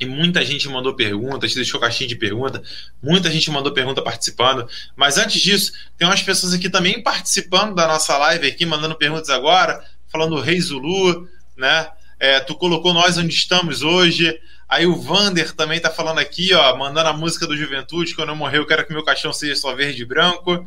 E 0.00 0.06
muita 0.06 0.42
gente 0.44 0.66
mandou 0.68 0.94
perguntas, 0.96 1.54
deixou 1.54 1.78
caixinha 1.78 2.08
de 2.08 2.16
pergunta, 2.16 2.62
muita 3.02 3.30
gente 3.30 3.50
mandou 3.50 3.70
pergunta 3.72 4.00
participando. 4.02 4.66
Mas 4.96 5.18
antes 5.18 5.40
disso, 5.42 5.72
tem 5.96 6.08
umas 6.08 6.22
pessoas 6.22 6.54
aqui 6.54 6.70
também 6.70 7.02
participando 7.02 7.74
da 7.74 7.86
nossa 7.86 8.16
live 8.16 8.46
aqui, 8.48 8.64
mandando 8.64 8.94
perguntas 8.94 9.28
agora, 9.28 9.84
falando 10.08 10.40
Rei 10.40 10.58
Zulu, 10.58 11.28
né? 11.60 11.88
É, 12.18 12.40
tu 12.40 12.54
colocou 12.56 12.92
nós 12.92 13.16
onde 13.16 13.32
estamos 13.32 13.82
hoje. 13.82 14.40
Aí 14.68 14.86
o 14.86 14.96
Vander 14.96 15.52
também 15.54 15.80
tá 15.80 15.90
falando 15.90 16.18
aqui, 16.18 16.54
ó, 16.54 16.76
mandando 16.76 17.08
a 17.08 17.12
música 17.12 17.46
do 17.46 17.56
Juventude, 17.56 18.14
quando 18.14 18.28
eu 18.28 18.36
morrer 18.36 18.58
eu 18.58 18.66
quero 18.66 18.86
que 18.86 18.92
meu 18.92 19.04
caixão 19.04 19.32
seja 19.32 19.56
só 19.56 19.74
verde 19.74 20.02
e 20.02 20.06
branco. 20.06 20.66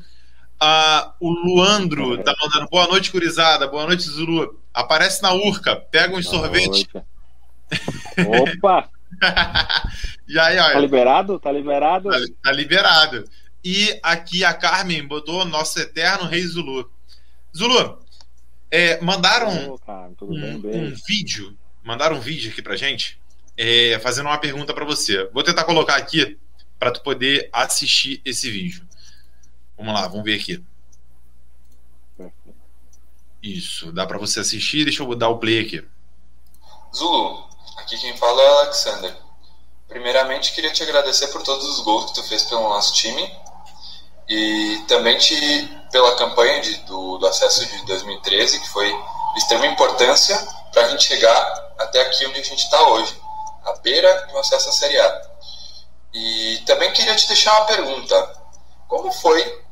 Ah, 0.59 1.13
o 1.19 1.29
Luandro 1.29 2.17
tá 2.23 2.33
mandando 2.39 2.69
boa 2.69 2.87
noite, 2.87 3.11
Curizada, 3.11 3.67
boa 3.67 3.85
noite, 3.85 4.03
Zulu. 4.03 4.59
Aparece 4.73 5.21
na 5.21 5.33
Urca, 5.33 5.75
pega 5.75 6.15
uns 6.15 6.27
sorvetes. 6.27 6.85
Opa! 8.27 8.89
e 10.27 10.39
aí, 10.39 10.57
ó, 10.57 10.71
tá 10.71 10.79
liberado? 10.79 11.39
Tá 11.39 11.51
liberado? 11.51 12.09
Tá, 12.09 12.17
tá, 12.43 12.51
liberado. 12.51 13.23
E 13.63 13.99
aqui 14.01 14.43
a 14.43 14.53
Carmen 14.53 15.07
botou 15.07 15.45
nosso 15.45 15.79
eterno 15.79 16.27
Rei 16.27 16.43
Zulu. 16.43 16.89
Zulu, 17.55 18.02
é, 18.73 18.99
mandaram 19.01 19.77
oh, 20.19 20.25
um, 20.25 20.59
bem, 20.59 20.87
um, 20.87 20.95
vídeo, 21.07 21.55
mandaram 21.83 22.15
um 22.15 22.19
vídeo 22.19 22.51
aqui 22.51 22.59
pra 22.59 22.75
gente, 22.75 23.21
é, 23.55 23.99
fazendo 23.99 24.25
uma 24.25 24.39
pergunta 24.39 24.73
para 24.73 24.83
você. 24.83 25.29
Vou 25.31 25.43
tentar 25.43 25.63
colocar 25.63 25.95
aqui 25.95 26.39
para 26.79 26.89
tu 26.89 27.03
poder 27.03 27.51
assistir 27.53 28.19
esse 28.25 28.49
vídeo. 28.49 28.83
Vamos 29.77 29.93
lá, 29.93 30.07
vamos 30.07 30.23
ver 30.23 30.39
aqui. 30.39 30.63
Isso, 33.43 33.91
dá 33.91 34.07
para 34.07 34.17
você 34.17 34.39
assistir. 34.39 34.85
Deixa 34.85 35.03
eu 35.03 35.15
dar 35.15 35.29
o 35.29 35.37
play 35.37 35.59
aqui. 35.59 35.85
Zulu, 36.95 37.47
aqui 37.77 37.95
quem 37.99 38.17
fala 38.17 38.41
é 38.41 38.49
o 38.49 38.57
Alexander. 38.61 39.15
Primeiramente, 39.87 40.51
queria 40.51 40.73
te 40.73 40.81
agradecer 40.81 41.27
por 41.27 41.43
todos 41.43 41.67
os 41.67 41.81
gols 41.81 42.05
que 42.05 42.15
tu 42.15 42.23
fez 42.27 42.43
pelo 42.45 42.63
nosso 42.63 42.95
time 42.95 43.31
e 44.27 44.83
também 44.87 45.17
te, 45.17 45.69
pela 45.91 46.15
campanha 46.15 46.61
de, 46.61 46.75
do, 46.85 47.17
do 47.17 47.27
acesso 47.27 47.65
de 47.65 47.85
2013, 47.85 48.59
que 48.59 48.69
foi 48.69 48.89
de 48.89 49.39
extrema 49.39 49.65
importância 49.67 50.37
para 50.71 50.85
a 50.85 50.89
gente 50.89 51.03
chegar 51.03 51.73
até 51.77 52.01
aqui 52.01 52.25
onde 52.25 52.39
a 52.39 52.43
gente 52.43 52.63
está 52.63 52.81
hoje, 52.89 53.19
à 53.65 53.73
beira 53.77 54.29
um 54.33 54.37
acesso 54.37 54.69
à 54.69 54.71
Série 54.71 54.99
A. 54.99 55.21
E 56.13 56.61
também 56.65 56.91
queria 56.93 57.15
te 57.15 57.27
deixar 57.27 57.55
uma 57.57 57.65
pergunta: 57.65 58.41
como 58.87 59.11
foi 59.11 59.63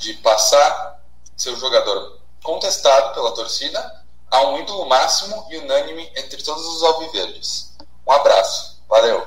de 0.00 0.14
passar 0.14 1.00
seu 1.36 1.56
jogador 1.56 2.20
contestado 2.42 3.14
pela 3.14 3.34
torcida 3.34 4.04
a 4.30 4.46
um 4.48 4.58
ídolo 4.58 4.86
máximo 4.86 5.46
e 5.50 5.58
unânime 5.58 6.10
entre 6.16 6.42
todos 6.42 6.64
os 6.66 6.82
alviverdes? 6.82 7.76
Um 8.06 8.12
abraço, 8.12 8.82
valeu! 8.88 9.26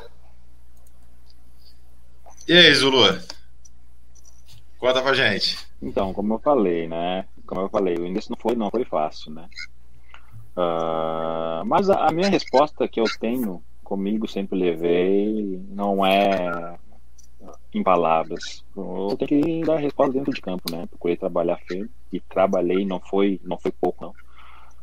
E 2.47 2.53
aí, 2.53 2.73
Zulu? 2.73 3.21
Conta 4.81 5.00
pra 5.00 5.13
gente. 5.13 5.59
Então, 5.79 6.11
como 6.11 6.33
eu 6.33 6.39
falei, 6.39 6.88
né? 6.88 7.25
Como 7.45 7.61
eu 7.61 7.69
falei, 7.69 7.95
o 7.97 8.05
início 8.07 8.31
não 8.31 8.38
foi, 8.41 8.55
não 8.55 8.71
foi 8.71 8.83
fácil, 8.83 9.31
né? 9.31 9.47
Uh, 10.57 11.63
mas 11.67 11.88
a, 11.88 12.07
a, 12.07 12.11
minha 12.11 12.27
resposta 12.27 12.88
que 12.88 13.00
eu 13.00 13.05
tenho 13.19 13.61
comigo, 13.83 14.27
sempre 14.27 14.57
levei, 14.57 15.63
não 15.69 16.03
é 16.03 16.79
em 17.71 17.83
palavras. 17.83 18.65
Eu 18.75 19.15
tenho 19.19 19.43
que 19.43 19.61
dar 19.63 19.77
resposta 19.77 20.13
dentro 20.13 20.33
de 20.33 20.41
campo, 20.41 20.63
né? 20.71 20.88
Procurei 20.88 21.15
trabalhar 21.15 21.59
feio 21.67 21.88
e 22.11 22.19
trabalhei, 22.19 22.83
não 22.83 23.00
foi, 23.00 23.39
não 23.43 23.59
foi 23.59 23.71
pouco, 23.71 24.03
não. 24.03 24.13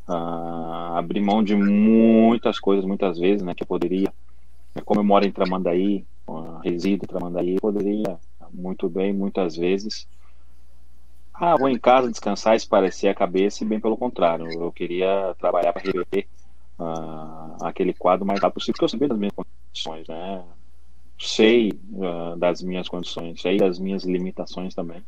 Uh, 0.09 0.97
abri 0.97 1.21
mão 1.21 1.43
de 1.43 1.57
muitas 1.57 2.61
coisas, 2.61 2.85
muitas 2.85 3.19
vezes, 3.19 3.43
né? 3.43 3.53
Que 3.53 3.65
eu 3.65 3.67
poderia, 3.67 4.13
como 4.85 5.01
eu 5.01 5.05
moro 5.05 5.27
em 5.27 5.33
Tramandaí, 5.33 6.07
uh, 6.29 6.59
resido 6.63 7.05
em 7.05 7.09
Tramandaí, 7.09 7.55
eu 7.57 7.61
poderia 7.61 8.17
muito 8.53 8.89
bem, 8.89 9.13
muitas 9.13 9.57
vezes. 9.57 10.07
Ah, 11.35 11.57
vou 11.57 11.69
em 11.69 11.79
casa 11.79 12.11
descansar, 12.11 12.57
esparecer 12.57 13.09
a 13.09 13.15
cabeça, 13.15 13.63
e 13.63 13.67
bem 13.67 13.79
pelo 13.79 13.97
contrário, 13.97 14.51
eu 14.51 14.73
queria 14.73 15.35
trabalhar 15.39 15.73
para 15.73 15.83
reverter 15.83 16.27
uh, 16.79 17.65
aquele 17.65 17.95
quadro 17.95 18.27
mais 18.27 18.41
rápido 18.41 18.55
possível, 18.55 18.75
porque 18.75 18.85
eu 18.85 18.89
sabia 18.89 19.09
das 19.09 19.19
minhas 19.19 19.35
condições, 19.35 20.09
né? 20.09 20.45
Sei 21.19 21.73
uh, 21.93 22.37
das 22.37 22.61
minhas 22.61 22.89
condições, 22.89 23.41
sei 23.41 23.57
das 23.57 23.79
minhas 23.79 24.05
limitações 24.05 24.75
também. 24.75 25.03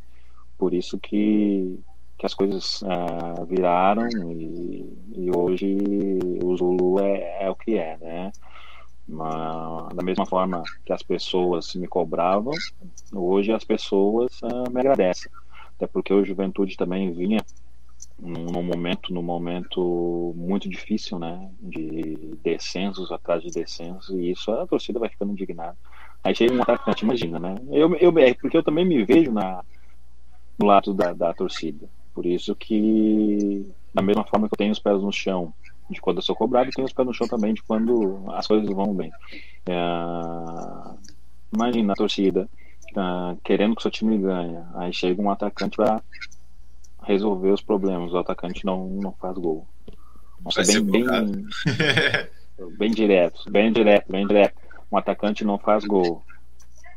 Por 0.57 0.73
isso 0.73 0.97
que, 0.99 1.79
que 2.17 2.25
as 2.25 2.33
coisas 2.33 2.81
uh, 2.83 3.45
viraram 3.45 4.07
e, 4.31 4.85
e, 5.15 5.35
hoje 5.35 5.77
o 6.43 6.55
Zulu 6.55 6.99
é, 6.99 7.43
é 7.43 7.49
o 7.49 7.55
que 7.55 7.77
é, 7.77 7.97
né? 7.97 8.31
Da 9.07 10.03
mesma 10.03 10.25
forma 10.25 10.63
que 10.85 10.93
as 10.93 11.03
pessoas 11.03 11.73
me 11.75 11.87
cobravam, 11.87 12.53
hoje 13.13 13.51
as 13.51 13.63
pessoas 13.63 14.39
uh, 14.41 14.71
me 14.71 14.79
agradecem. 14.79 15.31
Até 15.75 15.87
porque 15.87 16.13
o 16.13 16.23
Juventude 16.23 16.77
também 16.77 17.11
vinha 17.11 17.39
num 18.19 18.61
momento, 18.63 19.13
num 19.13 19.21
momento 19.21 20.33
muito 20.35 20.69
difícil, 20.69 21.17
né? 21.17 21.49
De 21.59 22.37
descensos 22.43 23.11
atrás 23.11 23.41
de 23.41 23.49
descensos, 23.49 24.09
e 24.09 24.31
isso 24.31 24.51
a 24.51 24.67
torcida 24.67 24.99
vai 24.99 25.09
ficando 25.09 25.31
indignada. 25.31 25.77
Aí 26.23 26.35
chega 26.35 26.53
um 26.53 26.61
atacante, 26.61 27.03
imagina, 27.03 27.39
né? 27.39 27.55
Eu, 27.71 27.95
eu, 27.95 28.17
é 28.19 28.33
porque 28.35 28.55
eu 28.55 28.63
também 28.63 28.85
me 28.85 29.03
vejo 29.03 29.31
na, 29.31 29.63
no 30.57 30.67
lado 30.67 30.93
da, 30.93 31.13
da 31.13 31.33
torcida. 31.33 31.89
Por 32.13 32.25
isso 32.25 32.55
que, 32.55 33.65
da 33.93 34.01
mesma 34.01 34.23
forma 34.23 34.47
que 34.47 34.53
eu 34.53 34.57
tenho 34.57 34.71
os 34.71 34.79
pés 34.79 35.01
no 35.01 35.11
chão 35.11 35.53
de 35.91 36.01
quando 36.01 36.17
eu 36.17 36.23
sou 36.23 36.35
cobrado 36.35 36.69
e 36.69 36.73
tem 36.73 36.83
os 36.83 36.93
pés 36.93 37.07
no 37.07 37.13
chão 37.13 37.27
também 37.27 37.53
de 37.53 37.61
quando 37.63 38.23
as 38.31 38.47
coisas 38.47 38.69
vão 38.69 38.93
bem. 38.93 39.11
É... 39.67 39.75
Imagina 41.53 41.93
a 41.93 41.95
torcida 41.95 42.49
uh, 42.91 43.37
querendo 43.43 43.75
que 43.75 43.79
o 43.79 43.81
seu 43.81 43.91
time 43.91 44.17
ganhe, 44.17 44.57
aí 44.75 44.93
chega 44.93 45.21
um 45.21 45.29
atacante 45.29 45.77
para 45.77 46.01
resolver 47.03 47.51
os 47.51 47.61
problemas, 47.61 48.13
o 48.13 48.17
atacante 48.17 48.65
não, 48.65 48.87
não 48.87 49.11
faz 49.13 49.37
gol. 49.37 49.67
Nossa, 50.43 50.63
bem, 50.63 50.83
bem, 50.83 51.45
bem 52.77 52.91
direto, 52.91 53.49
bem 53.49 53.71
direto, 53.71 54.11
bem 54.11 54.27
direto. 54.27 54.55
Um 54.91 54.97
atacante 54.97 55.45
não 55.45 55.57
faz 55.57 55.85
gol. 55.85 56.23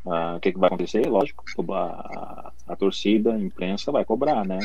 Uh, 0.05 0.37
o 0.37 0.39
que, 0.39 0.51
que 0.51 0.59
vai 0.59 0.67
acontecer? 0.67 1.07
Lógico, 1.07 1.43
a, 1.73 1.81
a, 1.81 2.51
a 2.67 2.75
torcida, 2.75 3.33
a 3.33 3.39
imprensa 3.39 3.91
vai 3.91 4.05
cobrar, 4.05 4.45
né? 4.45 4.59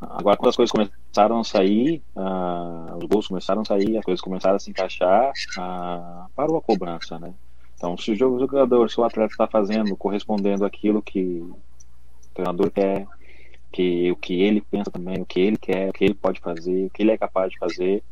Agora, 0.00 0.36
quando 0.36 0.48
as 0.48 0.56
coisas 0.56 0.72
começaram 0.72 1.40
a 1.40 1.44
sair, 1.44 2.02
uh, 2.16 2.96
os 2.96 3.04
gols 3.04 3.28
começaram 3.28 3.60
a 3.60 3.64
sair, 3.64 3.98
as 3.98 4.04
coisas 4.04 4.20
começaram 4.20 4.56
a 4.56 4.58
se 4.58 4.70
encaixar, 4.70 5.30
uh, 5.58 6.30
parou 6.34 6.56
a 6.56 6.62
cobrança, 6.62 7.18
né? 7.18 7.34
Então, 7.74 7.96
se 7.98 8.12
o 8.12 8.16
jogador, 8.16 8.90
se 8.90 8.98
o 8.98 9.04
atleta 9.04 9.32
está 9.32 9.46
fazendo, 9.46 9.96
correspondendo 9.96 10.64
àquilo 10.64 11.02
que 11.02 11.40
o 11.40 11.58
treinador 12.34 12.70
quer, 12.70 13.06
que 13.72 14.10
o 14.10 14.16
que 14.16 14.40
ele 14.40 14.62
pensa 14.62 14.90
também, 14.90 15.20
o 15.20 15.26
que 15.26 15.40
ele 15.40 15.56
quer, 15.56 15.90
o 15.90 15.92
que 15.92 16.04
ele 16.04 16.14
pode 16.14 16.40
fazer, 16.40 16.86
o 16.86 16.90
que 16.90 17.02
ele 17.02 17.12
é 17.12 17.18
capaz 17.18 17.50
de 17.50 17.58
fazer, 17.58 18.02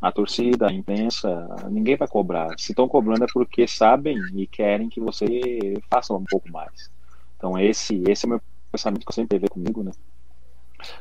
a 0.00 0.12
torcida, 0.12 0.68
a 0.68 0.72
imprensa, 0.72 1.46
ninguém 1.70 1.96
vai 1.96 2.08
cobrar. 2.08 2.48
Se 2.58 2.72
estão 2.72 2.88
cobrando 2.88 3.24
é 3.24 3.26
porque 3.32 3.66
sabem 3.66 4.18
e 4.34 4.46
querem 4.46 4.88
que 4.88 5.00
você 5.00 5.74
faça 5.90 6.14
um 6.14 6.24
pouco 6.24 6.50
mais. 6.50 6.90
Então, 7.36 7.58
esse, 7.58 8.02
esse 8.08 8.24
é 8.24 8.26
o 8.26 8.30
meu 8.30 8.40
pensamento 8.72 9.04
que 9.04 9.10
eu 9.10 9.14
sempre 9.14 9.38
teve 9.38 9.48
comigo, 9.48 9.82
né? 9.82 9.92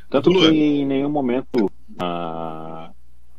Tanto 0.09 0.31
que 0.31 0.47
em 0.47 0.85
nenhum 0.85 1.09
momento 1.09 1.71
ah, 1.99 2.91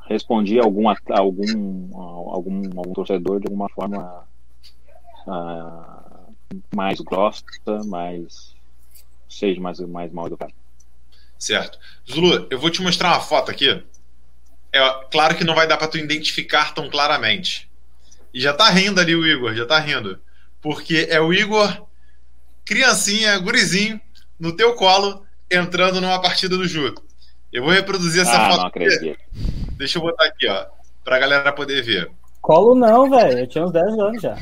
respondi 0.08 0.58
a 0.58 0.64
algum, 0.64 0.88
algum, 0.88 1.96
algum, 1.96 2.78
algum 2.78 2.92
torcedor 2.92 3.40
de 3.40 3.46
alguma 3.46 3.68
forma 3.68 4.26
ah, 5.26 6.26
mais 6.74 7.00
grossa, 7.00 7.42
mais 7.86 8.54
seja 9.28 9.60
mais, 9.60 9.78
mais 9.80 10.12
mal 10.12 10.26
educado. 10.26 10.52
Certo. 11.38 11.78
Zulu, 12.10 12.46
eu 12.50 12.58
vou 12.58 12.70
te 12.70 12.82
mostrar 12.82 13.10
uma 13.10 13.20
foto 13.20 13.50
aqui. 13.50 13.82
É 14.72 15.04
claro 15.10 15.36
que 15.36 15.44
não 15.44 15.54
vai 15.54 15.66
dar 15.66 15.76
para 15.76 15.88
tu 15.88 15.98
identificar 15.98 16.74
tão 16.74 16.88
claramente. 16.88 17.68
E 18.32 18.40
já 18.40 18.52
tá 18.52 18.68
rindo 18.70 19.00
ali 19.00 19.14
o 19.14 19.26
Igor, 19.26 19.54
já 19.54 19.66
tá 19.66 19.78
rindo. 19.78 20.18
Porque 20.60 21.06
é 21.10 21.20
o 21.20 21.32
Igor, 21.32 21.86
criancinha, 22.64 23.38
gurizinho, 23.38 24.00
no 24.38 24.54
teu 24.54 24.74
colo, 24.74 25.25
entrando 25.50 26.00
numa 26.00 26.20
partida 26.20 26.56
do 26.56 26.66
Ju. 26.66 26.94
Eu 27.52 27.62
vou 27.62 27.72
reproduzir 27.72 28.22
essa 28.22 28.36
ah, 28.36 28.50
foto. 28.50 28.60
Não 28.60 28.66
acredito. 28.66 29.18
Deixa 29.76 29.98
eu 29.98 30.02
botar 30.02 30.24
aqui, 30.26 30.48
ó, 30.48 30.66
pra 31.04 31.18
galera 31.18 31.52
poder 31.52 31.82
ver. 31.82 32.10
Colo 32.40 32.74
não, 32.74 33.10
velho. 33.10 33.40
Eu 33.40 33.46
tinha 33.46 33.64
uns 33.64 33.72
10 33.72 33.86
anos 33.98 34.22
já. 34.22 34.36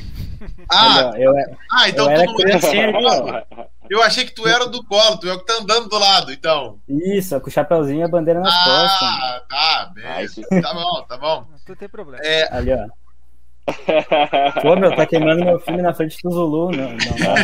Ah, 0.71 1.13
eu, 1.17 1.33
ah 1.73 1.89
então 1.89 2.11
eu 2.11 2.21
tu 2.21 2.27
não 2.27 2.37
criancinha, 2.37 2.93
Eu 3.89 4.03
achei 4.03 4.25
que 4.25 4.35
tu 4.35 4.49
era 4.49 4.67
do 4.67 4.83
colo, 4.85 5.19
tu 5.19 5.29
é 5.29 5.33
o 5.35 5.39
que 5.39 5.47
tá 5.47 5.59
andando 5.61 5.89
do 5.89 5.99
lado, 5.99 6.33
então. 6.33 6.79
Isso, 6.89 7.39
com 7.39 7.49
o 7.49 7.53
chapeuzinho 7.53 8.01
e 8.01 8.03
a 8.03 8.09
bandeira 8.09 8.41
nas 8.41 8.53
ah, 8.53 8.65
costas. 8.65 9.09
Ah, 9.09 9.43
tá, 9.49 9.93
bem. 9.95 10.63
Tá 10.63 10.75
bom, 10.75 11.03
tá 11.03 11.19
bom. 11.19 11.47
Não 11.69 11.77
tem 11.77 11.89
problema. 11.89 12.25
É... 12.25 12.55
Ali, 12.55 12.73
ó. 12.73 12.87
Pô, 14.63 14.77
meu, 14.77 14.95
tá 14.95 15.07
queimando 15.07 15.45
meu 15.45 15.59
filme 15.59 15.83
na 15.83 15.95
frente 15.95 16.19
do 16.23 16.31
Zulu, 16.31 16.71
não, 16.71 16.91
não, 16.91 16.97
não. 16.97 17.35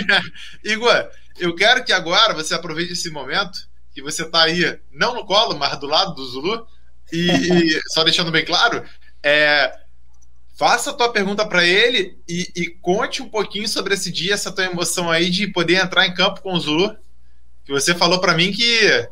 Igor, 0.64 1.08
eu 1.40 1.54
quero 1.54 1.84
que 1.84 1.92
agora 1.92 2.34
você 2.34 2.54
aproveite 2.54 2.92
esse 2.92 3.10
momento 3.10 3.68
que 3.92 4.02
você 4.02 4.22
está 4.22 4.44
aí, 4.44 4.78
não 4.92 5.14
no 5.14 5.24
colo, 5.24 5.58
mas 5.58 5.78
do 5.78 5.86
lado 5.86 6.14
do 6.14 6.26
Zulu, 6.26 6.66
e, 7.12 7.80
só 7.90 8.04
deixando 8.04 8.30
bem 8.30 8.44
claro, 8.44 8.84
é, 9.22 9.72
faça 10.56 10.90
a 10.90 10.94
tua 10.94 11.10
pergunta 11.10 11.46
para 11.46 11.64
ele 11.64 12.18
e, 12.28 12.52
e, 12.54 12.66
conte 12.68 13.22
um 13.22 13.28
pouquinho 13.28 13.66
sobre 13.66 13.94
esse 13.94 14.12
dia, 14.12 14.34
essa 14.34 14.52
tua 14.52 14.64
emoção 14.64 15.10
aí 15.10 15.30
de 15.30 15.46
poder 15.48 15.76
entrar 15.76 16.06
em 16.06 16.14
campo 16.14 16.40
com 16.42 16.52
o 16.52 16.60
Zulu, 16.60 16.96
que 17.64 17.72
você 17.72 17.94
falou 17.94 18.20
para 18.20 18.34
mim 18.34 18.52
que, 18.52 19.08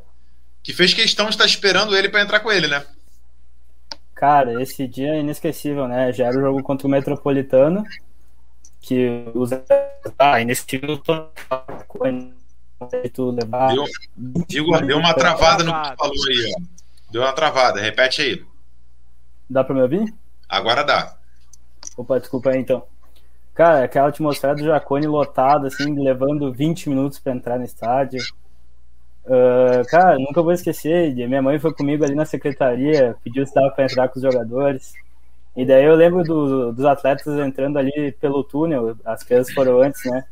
que 0.63 0.73
fez 0.73 0.95
questão 0.95 1.27
de 1.27 1.33
estar 1.33 1.47
esperando 1.47 1.97
ele 1.97 2.09
para 2.09 2.23
entrar 2.23 2.41
com 2.41 2.53
ele, 2.53 2.69
né? 2.69 2.85
Cara, 4.15 4.61
esse 4.61 4.87
dia 4.87 5.15
é 5.15 5.21
inesquecível, 5.21 5.87
né? 5.87 6.13
Já 6.13 6.27
era 6.27 6.37
o 6.37 6.41
jogo 6.41 6.63
contra 6.63 6.87
o 6.87 6.91
Metropolitano, 6.91 7.85
que 8.89 9.31
os 9.35 9.51
ah, 10.19 10.41
inesquecível 10.41 10.97
tu 13.13 13.31
levar. 13.31 13.75
Deu, 13.75 13.85
Igor, 14.51 14.87
deu 14.87 14.97
uma 14.97 15.13
travada 15.13 15.63
no 15.63 15.73
que 15.73 15.91
tu 15.91 15.97
falou 15.97 16.27
aí, 16.29 16.53
ó. 16.57 16.63
Deu 17.11 17.23
uma 17.23 17.33
travada, 17.35 17.81
repete 17.81 18.23
aí. 18.23 18.45
Dá 19.49 19.63
pra 19.63 19.75
me 19.75 19.83
ouvir? 19.83 20.15
Agora 20.49 20.83
dá. 20.83 21.17
Opa, 21.97 22.19
desculpa 22.19 22.51
aí 22.51 22.61
então. 22.61 22.83
Cara, 23.55 23.85
aquela 23.85 24.09
atmosfera 24.09 24.55
do 24.55 24.65
Jacone 24.65 25.07
lotado, 25.07 25.67
assim, 25.67 25.95
levando 26.03 26.53
20 26.53 26.89
minutos 26.89 27.19
para 27.19 27.35
entrar 27.35 27.59
no 27.59 27.65
estádio. 27.65 28.23
Uh, 29.25 29.85
cara, 29.91 30.17
nunca 30.19 30.41
vou 30.41 30.53
esquecer. 30.53 31.15
Minha 31.15 31.43
mãe 31.43 31.59
foi 31.59 31.75
comigo 31.75 32.05
ali 32.05 32.15
na 32.15 32.25
secretaria, 32.25 33.17
pediu 33.23 33.45
se 33.47 33.53
dava 33.53 33.71
para 33.71 33.85
entrar 33.85 34.09
com 34.09 34.19
os 34.19 34.23
jogadores. 34.23 34.95
E 35.59 35.67
daí 35.67 35.85
eu 35.87 35.97
lembro 35.97 36.23
do, 36.23 36.73
dos 36.73 36.85
atletas 36.85 37.27
entrando 37.37 37.81
ali 37.81 38.13
pelo 38.13 38.45
túnel, 38.45 38.97
as 39.05 39.25
crianças 39.25 39.53
foram 39.53 39.83
antes, 39.83 40.05
né? 40.05 40.25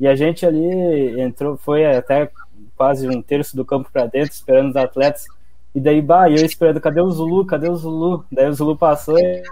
E 0.00 0.08
a 0.08 0.16
gente 0.16 0.44
ali 0.44 1.20
entrou, 1.20 1.56
foi 1.56 1.86
até 1.86 2.28
quase 2.76 3.06
um 3.06 3.22
terço 3.22 3.54
do 3.54 3.64
campo 3.64 3.88
para 3.92 4.06
dentro, 4.06 4.34
esperando 4.34 4.70
os 4.70 4.76
atletas. 4.76 5.26
E 5.74 5.80
daí, 5.80 6.00
bah, 6.00 6.30
eu 6.30 6.46
esperando, 6.46 6.80
cadê 6.80 7.00
o 7.00 7.10
Zulu? 7.10 7.44
Cadê 7.44 7.68
o 7.68 7.74
Zulu? 7.74 8.24
Daí 8.30 8.48
o 8.48 8.52
Zulu 8.52 8.76
passou 8.76 9.18
e. 9.18 9.42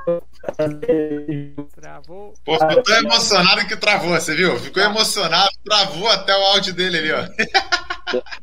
Travou. 1.75 2.33
Pô, 2.45 2.59
ficou 2.59 2.83
tão 2.83 2.97
emocionado 2.99 3.67
que 3.67 3.77
travou, 3.77 4.11
você 4.11 4.35
viu? 4.35 4.57
Ficou 4.59 4.83
emocionado, 4.83 5.51
travou 5.65 6.09
até 6.09 6.33
o 6.37 6.43
áudio 6.43 6.75
dele 6.75 6.99
ali, 6.99 7.13
ó. 7.13 7.25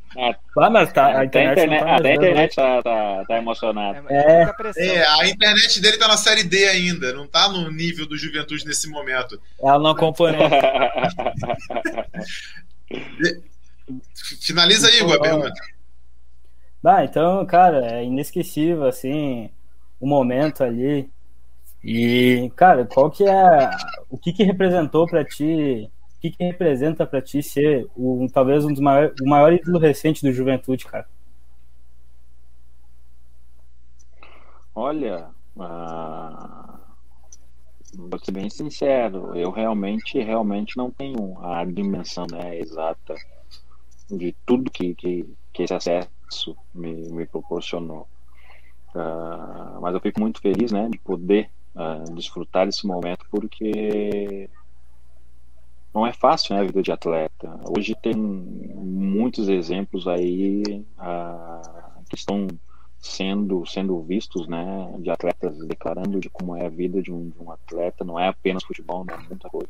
Ah, 0.58 0.70
mas 0.70 0.92
tá, 0.92 1.20
a 1.20 1.26
internet, 1.26 1.60
a 1.60 1.64
internet, 1.64 1.80
tá, 1.80 1.96
até 1.96 2.10
a 2.10 2.16
internet 2.16 2.56
tá, 2.56 2.82
tá, 2.82 3.24
tá 3.28 3.38
emocionada. 3.38 4.04
É, 4.10 4.52
é. 4.78 4.96
é, 4.96 5.08
a 5.08 5.28
internet 5.30 5.80
dele 5.80 5.98
tá 5.98 6.08
na 6.08 6.18
série 6.18 6.44
D 6.44 6.68
ainda, 6.68 7.14
não 7.14 7.28
tá 7.28 7.48
no 7.48 7.72
nível 7.72 8.08
do 8.08 8.18
Juventude 8.18 8.66
nesse 8.66 8.90
momento. 8.90 9.40
Ela 9.62 9.78
não 9.78 9.92
acompanhou. 9.92 10.50
Finaliza 14.42 14.88
aí, 14.88 15.00
Igor, 15.00 15.16
a 15.16 15.22
pergunta. 15.22 15.54
Ah, 16.84 17.04
então, 17.04 17.46
cara, 17.46 17.86
é 18.00 18.06
inesquecível, 18.06 18.86
assim, 18.86 19.50
o 20.00 20.08
momento 20.08 20.64
ali. 20.64 21.10
E, 21.84 22.52
cara, 22.56 22.86
qual 22.86 23.12
que 23.12 23.24
é. 23.26 23.70
O 24.10 24.18
que 24.18 24.34
que 24.34 24.44
representou 24.44 25.06
para 25.08 25.26
ti? 25.26 25.92
O 26.18 26.20
que 26.22 26.32
que 26.32 26.44
representa 26.44 27.06
para 27.06 27.22
ti 27.22 27.42
ser 27.44 27.88
o, 27.96 28.28
talvez 28.34 28.66
um 28.66 28.70
dos 28.70 28.82
maiores, 28.82 29.14
o 29.22 29.30
maior 29.30 29.54
ídolo 29.54 29.80
recente 29.80 30.22
do 30.22 30.32
Juventude, 30.34 30.86
cara? 30.86 31.08
Olha, 34.76 35.30
uh, 35.58 36.80
vou 37.96 38.20
ser 38.24 38.32
bem 38.32 38.50
sincero, 38.50 39.36
eu 39.36 39.52
realmente, 39.52 40.22
realmente 40.22 40.78
não 40.78 40.90
tenho 40.92 41.38
a 41.44 41.66
dimensão 41.66 42.26
né, 42.32 42.58
exata 42.60 43.16
de 44.10 44.34
tudo 44.46 44.72
que, 44.72 44.96
que, 44.96 45.26
que 45.52 45.64
esse 45.64 45.74
acesso 45.74 46.10
isso 46.30 46.56
me, 46.74 46.94
me 47.10 47.26
proporcionou. 47.26 48.08
Uh, 48.94 49.80
mas 49.82 49.94
eu 49.94 50.00
fico 50.00 50.20
muito 50.20 50.42
feliz 50.42 50.72
né, 50.72 50.90
de 50.90 50.98
poder 50.98 51.50
uh, 51.76 52.12
desfrutar 52.14 52.66
desse 52.66 52.88
momento 52.88 53.26
porque 53.30 54.50
não 55.94 56.06
é 56.06 56.14
fácil 56.14 56.56
né, 56.56 56.62
a 56.62 56.66
vida 56.66 56.82
de 56.82 56.92
atleta. 56.92 57.60
Hoje 57.76 57.96
tem 57.96 58.16
muitos 58.16 59.48
exemplos 59.48 60.08
aí 60.08 60.64
uh, 60.98 62.04
que 62.10 62.16
estão 62.16 62.48
sendo 63.00 63.66
sendo 63.66 64.02
vistos 64.02 64.48
né, 64.48 64.94
de 65.00 65.10
atletas 65.10 65.58
declarando 65.68 66.20
de 66.20 66.30
como 66.30 66.56
é 66.56 66.66
a 66.66 66.70
vida 66.70 67.02
de 67.02 67.12
um, 67.12 67.30
de 67.30 67.40
um 67.40 67.52
atleta. 67.52 68.04
Não 68.04 68.20
é 68.20 68.28
apenas 68.28 68.64
futebol, 68.64 69.06
não 69.06 69.16
é 69.16 69.18
muita 69.20 69.50
coisa. 69.50 69.70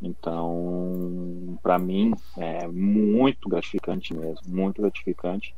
Então, 0.00 1.58
para 1.62 1.78
mim, 1.78 2.12
é 2.36 2.68
muito 2.68 3.48
gratificante 3.48 4.14
mesmo, 4.14 4.42
muito 4.46 4.82
gratificante 4.82 5.54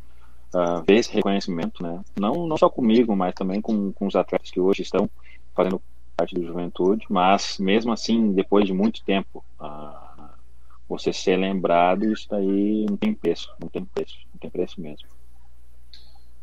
uh, 0.55 0.83
ver 0.87 0.97
esse 0.97 1.13
reconhecimento, 1.13 1.83
né? 1.83 2.03
Não, 2.19 2.47
não 2.47 2.57
só 2.57 2.69
comigo, 2.69 3.15
mas 3.17 3.35
também 3.35 3.61
com, 3.61 3.93
com 3.93 4.07
os 4.07 4.17
atletas 4.17 4.51
que 4.51 4.61
hoje 4.61 4.83
estão 4.83 5.09
fazendo 5.55 5.81
parte 6.17 6.35
do 6.35 6.45
Juventude, 6.45 7.07
mas 7.09 7.59
mesmo 7.59 7.93
assim, 7.93 8.33
depois 8.33 8.67
de 8.67 8.73
muito 8.73 9.03
tempo, 9.05 9.45
uh, 9.61 10.29
você 10.89 11.13
ser 11.13 11.37
lembrado, 11.37 12.13
isso 12.13 12.27
daí 12.31 12.87
não 12.89 12.97
tem 12.97 13.15
preço, 13.15 13.49
não 13.61 13.69
tem 13.69 13.85
preço, 13.85 14.17
não 14.33 14.41
tem 14.41 14.51
preço 14.51 14.81
mesmo. 14.81 15.07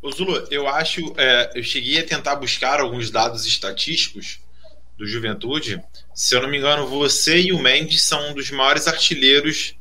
Ô 0.00 0.10
Zulu, 0.10 0.46
eu 0.50 0.68
acho, 0.68 1.00
é, 1.16 1.52
eu 1.54 1.62
cheguei 1.62 1.98
a 1.98 2.06
tentar 2.06 2.36
buscar 2.36 2.80
alguns 2.80 3.10
dados 3.10 3.44
estatísticos 3.44 4.40
do 4.96 5.06
Juventude. 5.06 5.82
Se 6.14 6.34
eu 6.34 6.42
não 6.42 6.48
me 6.48 6.58
engano, 6.58 6.86
você 6.86 7.40
e 7.40 7.52
o 7.52 7.58
Mendes 7.58 8.02
são 8.02 8.30
um 8.30 8.34
dos 8.34 8.50
maiores 8.50 8.86
artilheiros 8.86 9.74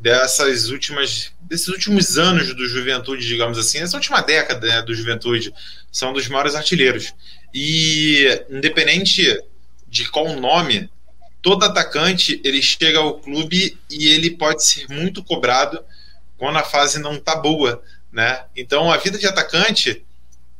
dessas 0.00 0.70
últimas 0.70 1.32
desses 1.42 1.68
últimos 1.68 2.16
anos 2.16 2.54
do 2.54 2.66
Juventude, 2.68 3.26
digamos 3.26 3.58
assim, 3.58 3.78
essa 3.78 3.96
última 3.96 4.20
década 4.20 4.66
né, 4.66 4.82
do 4.82 4.94
Juventude, 4.94 5.52
são 5.90 6.12
dos 6.12 6.28
maiores 6.28 6.54
artilheiros. 6.54 7.12
E 7.52 8.44
independente 8.48 9.36
de 9.88 10.08
qual 10.08 10.32
nome, 10.36 10.88
todo 11.42 11.64
atacante 11.64 12.40
ele 12.44 12.62
chega 12.62 12.98
ao 12.98 13.18
clube 13.18 13.76
e 13.90 14.08
ele 14.08 14.30
pode 14.30 14.64
ser 14.64 14.86
muito 14.88 15.24
cobrado 15.24 15.82
quando 16.38 16.56
a 16.58 16.62
fase 16.62 17.00
não 17.00 17.18
tá 17.18 17.34
boa, 17.34 17.82
né? 18.12 18.44
Então 18.56 18.90
a 18.92 18.96
vida 18.96 19.18
de 19.18 19.26
atacante, 19.26 20.04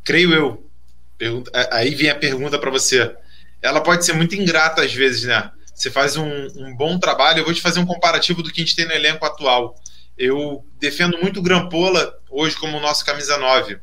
creio 0.03 0.35
eu, 0.35 0.70
pergunta, 1.16 1.50
aí 1.70 1.94
vem 1.94 2.11
a 2.11 2.16
pergunta 2.16 2.59
para 2.59 2.70
você, 2.70 3.14
ela 3.62 3.81
pode 3.81 4.05
ser 4.05 4.14
muito 4.14 4.35
ingrata 4.35 4.83
às 4.83 4.92
vezes, 4.92 5.22
né? 5.22 5.53
Você 5.80 5.90
faz 5.90 6.14
um, 6.14 6.28
um, 6.56 6.76
bom 6.76 6.98
trabalho. 6.98 7.38
Eu 7.38 7.44
vou 7.46 7.54
te 7.54 7.62
fazer 7.62 7.80
um 7.80 7.86
comparativo 7.86 8.42
do 8.42 8.52
que 8.52 8.60
a 8.60 8.64
gente 8.64 8.76
tem 8.76 8.84
no 8.84 8.92
elenco 8.92 9.24
atual. 9.24 9.74
Eu 10.16 10.62
defendo 10.78 11.16
muito 11.16 11.40
o 11.40 11.42
Grampola 11.42 12.18
hoje 12.28 12.54
como 12.56 12.78
nosso 12.80 13.02
camisa 13.02 13.38
9. 13.38 13.78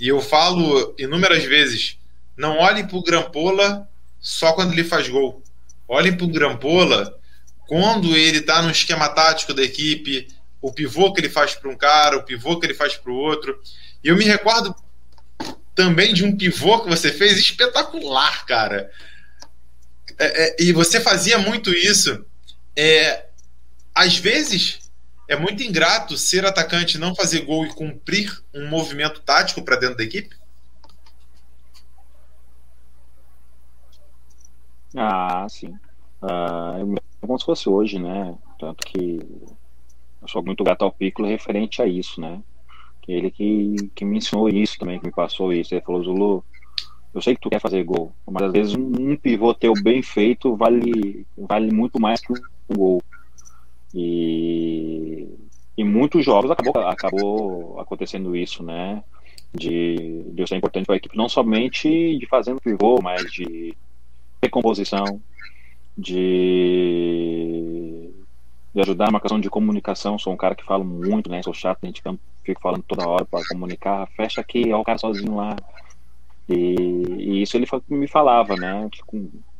E 0.00 0.08
eu 0.08 0.22
falo 0.22 0.94
inúmeras 0.98 1.44
vezes: 1.44 1.98
não 2.34 2.56
olhem 2.56 2.86
para 2.86 2.96
o 2.96 3.02
Grampola 3.02 3.86
só 4.18 4.54
quando 4.54 4.72
ele 4.72 4.84
faz 4.84 5.06
gol. 5.06 5.42
Olhem 5.86 6.16
para 6.16 6.24
o 6.24 6.30
Grampola 6.30 7.14
quando 7.68 8.16
ele 8.16 8.38
está 8.38 8.62
no 8.62 8.70
esquema 8.70 9.10
tático 9.10 9.52
da 9.52 9.62
equipe, 9.62 10.28
o 10.62 10.72
pivô 10.72 11.12
que 11.12 11.20
ele 11.20 11.28
faz 11.28 11.54
para 11.54 11.68
um 11.70 11.76
cara, 11.76 12.16
o 12.16 12.22
pivô 12.22 12.58
que 12.58 12.64
ele 12.64 12.72
faz 12.72 12.96
para 12.96 13.12
o 13.12 13.16
outro. 13.16 13.60
E 14.02 14.08
eu 14.08 14.16
me 14.16 14.24
recordo 14.24 14.74
também 15.74 16.14
de 16.14 16.24
um 16.24 16.34
pivô 16.34 16.80
que 16.80 16.88
você 16.88 17.12
fez 17.12 17.36
espetacular, 17.36 18.46
cara. 18.46 18.90
É, 20.18 20.44
é, 20.44 20.56
e 20.60 20.72
você 20.72 21.00
fazia 21.00 21.38
muito 21.38 21.70
isso. 21.70 22.24
É, 22.76 23.26
às 23.94 24.16
vezes 24.16 24.90
é 25.28 25.36
muito 25.36 25.62
ingrato 25.62 26.16
ser 26.16 26.44
atacante, 26.44 26.98
não 26.98 27.14
fazer 27.14 27.40
gol 27.40 27.64
e 27.64 27.74
cumprir 27.74 28.42
um 28.54 28.68
movimento 28.68 29.20
tático 29.20 29.62
para 29.62 29.76
dentro 29.76 29.96
da 29.96 30.04
equipe? 30.04 30.36
Ah, 34.96 35.46
sim. 35.48 35.74
Ah, 36.22 36.78
como 37.20 37.38
se 37.38 37.44
fosse 37.44 37.68
hoje, 37.68 37.98
né? 37.98 38.36
Tanto 38.58 38.84
que 38.86 39.18
eu 40.22 40.28
sou 40.28 40.42
muito 40.42 40.62
grato 40.62 40.84
ao 40.84 40.92
Piccolo 40.92 41.28
referente 41.28 41.82
a 41.82 41.86
isso, 41.86 42.20
né? 42.20 42.42
Que 43.02 43.12
ele 43.12 43.30
que, 43.30 43.90
que 43.94 44.04
me 44.04 44.18
ensinou 44.18 44.48
isso 44.48 44.78
também, 44.78 44.98
que 44.98 45.06
me 45.06 45.12
passou 45.12 45.52
isso. 45.52 45.74
Ele 45.74 45.82
falou, 45.82 46.02
Zulu, 46.04 46.44
eu 47.14 47.22
sei 47.22 47.36
que 47.36 47.40
tu 47.40 47.48
quer 47.48 47.60
fazer 47.60 47.84
gol, 47.84 48.12
mas 48.28 48.42
às 48.42 48.52
vezes 48.52 48.74
um 48.74 49.16
pivô 49.16 49.54
teu 49.54 49.72
bem 49.72 50.02
feito 50.02 50.56
vale, 50.56 51.24
vale 51.38 51.72
muito 51.72 52.00
mais 52.00 52.20
que 52.20 52.32
um 52.32 52.74
gol. 52.74 53.00
E 53.94 55.28
em 55.78 55.84
muitos 55.84 56.24
jogos 56.24 56.50
acabou, 56.50 56.82
acabou 56.82 57.78
acontecendo 57.78 58.34
isso, 58.34 58.64
né? 58.64 59.04
De, 59.52 60.24
de 60.32 60.48
ser 60.48 60.56
importante 60.56 60.86
para 60.86 60.96
a 60.96 60.98
equipe, 60.98 61.16
não 61.16 61.28
somente 61.28 62.18
de 62.18 62.26
fazendo 62.26 62.60
pivô, 62.60 63.00
mas 63.00 63.30
de 63.30 63.76
recomposição, 64.42 65.22
de, 65.96 68.10
de 68.74 68.80
ajudar 68.80 69.12
na 69.12 69.20
questão 69.20 69.38
de 69.38 69.48
comunicação. 69.48 70.18
Sou 70.18 70.32
um 70.32 70.36
cara 70.36 70.56
que 70.56 70.64
fala 70.64 70.82
muito, 70.82 71.30
né? 71.30 71.40
Sou 71.44 71.54
chato, 71.54 71.78
a 71.84 71.86
gente 71.86 72.02
fica 72.42 72.60
falando 72.60 72.82
toda 72.82 73.08
hora 73.08 73.24
para 73.24 73.46
comunicar. 73.46 74.08
Fecha 74.16 74.40
aqui, 74.40 74.72
ó, 74.72 74.80
o 74.80 74.84
cara 74.84 74.98
sozinho 74.98 75.36
lá 75.36 75.54
e, 76.48 76.54
e, 77.18 77.42
isso 77.42 77.56
ele 77.56 77.66
me 77.88 78.06
falava, 78.06 78.54
né? 78.56 78.88
Que 78.90 79.02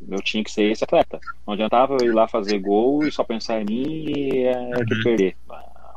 eu 0.08 0.22
tinha 0.22 0.44
que 0.44 0.50
ser 0.50 0.70
esse 0.70 0.84
atleta. 0.84 1.18
Não 1.46 1.54
adiantava 1.54 1.96
eu 2.00 2.06
ir 2.06 2.12
lá 2.12 2.28
fazer 2.28 2.58
gol 2.58 3.06
e 3.06 3.12
só 3.12 3.24
pensar 3.24 3.62
em 3.62 3.64
mim 3.64 4.04
e 4.08 4.44
é, 4.44 4.58
uhum. 4.58 5.02
perder. 5.02 5.36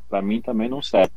Para 0.10 0.22
mim 0.22 0.42
também 0.42 0.70
não 0.70 0.82
serve. 0.82 1.12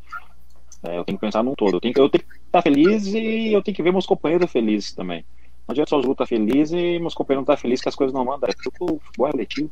É, 0.83 0.98
eu 0.98 1.04
tenho 1.04 1.18
que 1.18 1.24
pensar 1.24 1.42
num 1.42 1.54
todo. 1.54 1.76
Eu 1.76 1.80
tenho, 1.80 1.94
que, 1.94 2.00
eu 2.00 2.09
tenho 2.09 2.24
que 2.24 2.37
estar 2.46 2.62
feliz 2.62 3.06
e 3.06 3.52
eu 3.52 3.62
tenho 3.62 3.76
que 3.76 3.83
ver 3.83 3.92
meus 3.92 4.06
companheiros 4.06 4.50
felizes 4.50 4.92
também. 4.92 5.24
Não 5.68 5.72
adianta 5.72 5.90
só 5.90 5.98
os 6.00 6.06
estar 6.06 6.26
felizes 6.26 6.72
e 6.72 6.98
meus 6.98 7.14
companheiros 7.14 7.46
não 7.46 7.54
estar 7.54 7.62
felizes 7.62 7.83
que 7.83 7.88
as 7.88 7.94
coisas 7.94 8.12
não 8.12 8.24
mandam. 8.24 8.48
É 8.48 8.52
tudo 8.52 8.98
futebol 8.98 9.28
é 9.28 9.30
coletivo. 9.30 9.70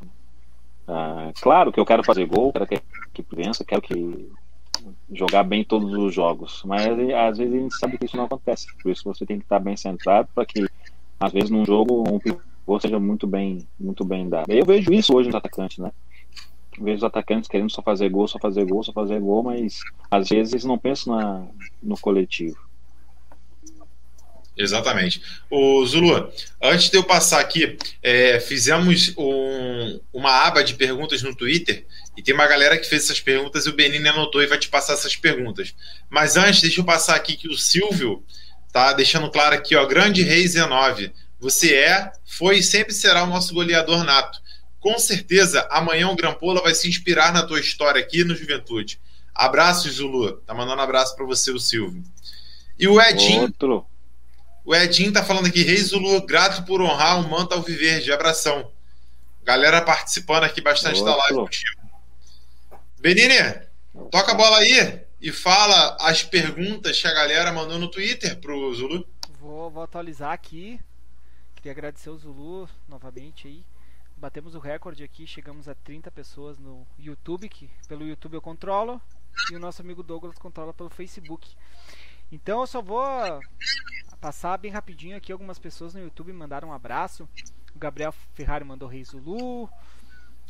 Ah, 0.87 1.33
claro 1.41 1.73
que 1.73 1.81
eu 1.81 1.85
quero 1.85 2.05
fazer 2.05 2.25
gol, 2.25 2.53
quero 2.53 2.67
que, 2.67 2.81
que 3.13 3.23
pensa, 3.23 3.65
quero 3.65 3.83
que 3.83 4.31
jogar 5.13 5.45
bem 5.45 5.65
todos 5.65 5.93
os 5.93 6.15
jogos. 6.15 6.63
Mas 6.65 6.87
às 6.87 7.39
vezes 7.39 7.55
a 7.55 7.59
gente 7.59 7.77
sabe 7.77 7.99
que 7.99 8.07
isso 8.07 8.17
não 8.17 8.25
acontece. 8.25 8.67
Por 8.83 8.91
isso 8.91 9.05
você 9.05 9.27
tem 9.27 9.39
que 9.39 9.45
estar 9.45 9.59
bem 9.59 9.77
centrado 9.77 10.29
para 10.35 10.47
que 10.47 10.67
às 11.19 11.33
vezes 11.33 11.51
num 11.51 11.65
jogo 11.65 12.05
um 12.09 12.19
pivô 12.19 12.79
seja 12.81 12.99
muito 12.99 13.27
bem, 13.27 13.67
muito 13.79 14.05
bem 14.05 14.29
dado. 14.29 14.51
Eu 14.51 14.65
vejo 14.65 14.93
isso 14.93 15.15
hoje 15.15 15.29
nos 15.29 15.35
atacantes, 15.35 15.79
né? 15.79 15.93
Vejo 16.81 16.99
os 16.99 17.05
atacantes 17.05 17.49
querendo 17.49 17.71
só 17.71 17.83
fazer 17.83 18.09
gol, 18.09 18.29
só 18.29 18.39
fazer 18.39 18.65
gol, 18.65 18.85
só 18.85 18.93
fazer 18.93 19.19
gol, 19.21 19.43
mas 19.43 19.81
às 20.11 20.29
vezes 20.29 20.65
não 20.65 20.79
pensam 20.79 21.17
na, 21.17 21.47
no 21.83 21.99
coletivo. 21.99 22.57
Exatamente. 24.59 25.23
O 25.49 25.87
Zulu, 25.87 26.31
antes 26.61 26.91
de 26.91 26.97
eu 26.97 27.05
passar 27.05 27.41
aqui, 27.41 27.79
é, 28.03 28.41
fizemos 28.41 29.15
um, 29.17 30.01
uma 30.13 30.47
aba 30.47 30.65
de 30.65 30.75
perguntas 30.75 31.23
no 31.23 31.35
Twitter 31.35 31.87
e 32.19 32.23
tem 32.23 32.35
uma 32.35 32.49
galera 32.49 32.77
que 32.77 32.89
fez 32.89 33.05
essas 33.05 33.21
perguntas 33.21 33.65
e 33.65 33.69
o 33.69 33.73
Benini 33.73 34.09
anotou 34.09 34.43
e 34.43 34.47
vai 34.49 34.59
te 34.59 34.69
passar 34.69 34.95
essas 34.95 35.15
perguntas. 35.15 35.73
Mas 36.11 36.37
antes, 36.37 36.61
deixa 36.61 36.81
eu 36.81 36.85
passar 36.85 37.15
aqui 37.15 37.37
que 37.37 37.47
o 37.47 37.57
Silvio 37.57 38.25
tá 38.73 38.93
deixando 38.93 39.31
claro 39.31 39.55
aqui, 39.55 39.77
ó, 39.77 39.87
grande 39.87 40.25
rei 40.25 40.43
Z9. 40.43 41.13
Você 41.39 41.77
é, 41.77 42.11
foi 42.27 42.59
e 42.59 42.63
sempre 42.63 42.93
será 42.93 43.23
o 43.23 43.29
nosso 43.29 43.55
goleador 43.55 44.03
nato. 44.03 44.37
Com 44.81 44.99
certeza, 44.99 45.65
amanhã 45.71 46.09
o 46.09 46.17
Grampola 46.17 46.61
vai 46.61 46.75
se 46.75 46.89
inspirar 46.89 47.33
na 47.33 47.45
tua 47.45 47.61
história 47.61 48.01
aqui 48.01 48.25
no 48.25 48.35
Juventude. 48.35 48.99
Abraço, 49.33 49.89
Zulu. 49.89 50.39
Tá 50.39 50.53
mandando 50.53 50.81
um 50.81 50.85
abraço 50.85 51.15
para 51.15 51.25
você, 51.25 51.53
o 51.53 51.61
Silvio. 51.61 52.03
E 52.77 52.89
o 52.89 53.01
Edinho. 53.01 53.43
Outro. 53.43 53.87
O 54.65 54.75
Edinho 54.75 55.13
tá 55.13 55.23
falando 55.25 55.47
aqui, 55.47 55.63
Reis 55.63 55.91
Zulu, 55.91 56.27
grato 56.27 56.65
por 56.65 56.83
honrar 56.83 57.21
o 57.21 57.31
manto 57.31 57.55
ao 57.55 57.63
viver, 57.63 58.01
de 58.01 58.11
abração. 58.11 58.73
Galera 59.45 59.81
participando 59.81 60.43
aqui 60.43 60.61
bastante 60.61 60.99
Outro. 60.99 61.13
da 61.13 61.17
live 61.17 61.37
contigo. 61.37 61.78
Benini, 63.01 63.37
toca 64.11 64.33
a 64.33 64.35
bola 64.35 64.59
aí 64.59 65.07
e 65.21 65.31
fala 65.31 65.97
as 66.01 66.25
perguntas 66.25 67.01
que 67.01 67.07
a 67.07 67.15
galera 67.15 67.53
mandou 67.53 67.79
no 67.79 67.89
Twitter 67.89 68.41
pro 68.41 68.75
Zulu. 68.75 69.07
Vou, 69.39 69.71
vou 69.71 69.85
atualizar 69.85 70.33
aqui. 70.33 70.81
Queria 71.55 71.71
agradecer 71.71 72.11
o 72.11 72.19
Zulu 72.19 72.69
novamente 72.89 73.47
aí. 73.47 73.65
Batemos 74.17 74.57
o 74.57 74.59
recorde 74.59 75.05
aqui, 75.05 75.29
chegamos 75.29 75.69
a 75.69 75.77
30 75.77 76.11
pessoas 76.11 76.59
no 76.59 76.85
YouTube, 76.99 77.49
que 77.49 77.71
pelo 77.87 78.05
YouTube 78.05 78.35
eu 78.35 78.43
controlo, 78.43 79.01
e 79.53 79.55
o 79.55 79.61
nosso 79.61 79.81
amigo 79.81 80.03
Douglas 80.03 80.37
controla 80.37 80.75
pelo 80.75 80.91
Facebook. 80.91 81.49
Então 82.33 82.61
eu 82.61 82.67
só 82.67 82.83
vou 82.83 83.03
passar 84.21 84.59
bem 84.59 84.73
rapidinho 84.73 85.17
aqui. 85.17 85.31
Algumas 85.31 85.61
pessoas 85.61 85.95
no 85.95 86.01
YouTube 86.01 86.33
mandaram 86.33 86.71
um 86.71 86.73
abraço. 86.73 87.29
O 87.73 87.79
Gabriel 87.79 88.13
Ferrari 88.35 88.65
mandou 88.65 88.89
Rei 88.89 89.05
Zulu. 89.05 89.71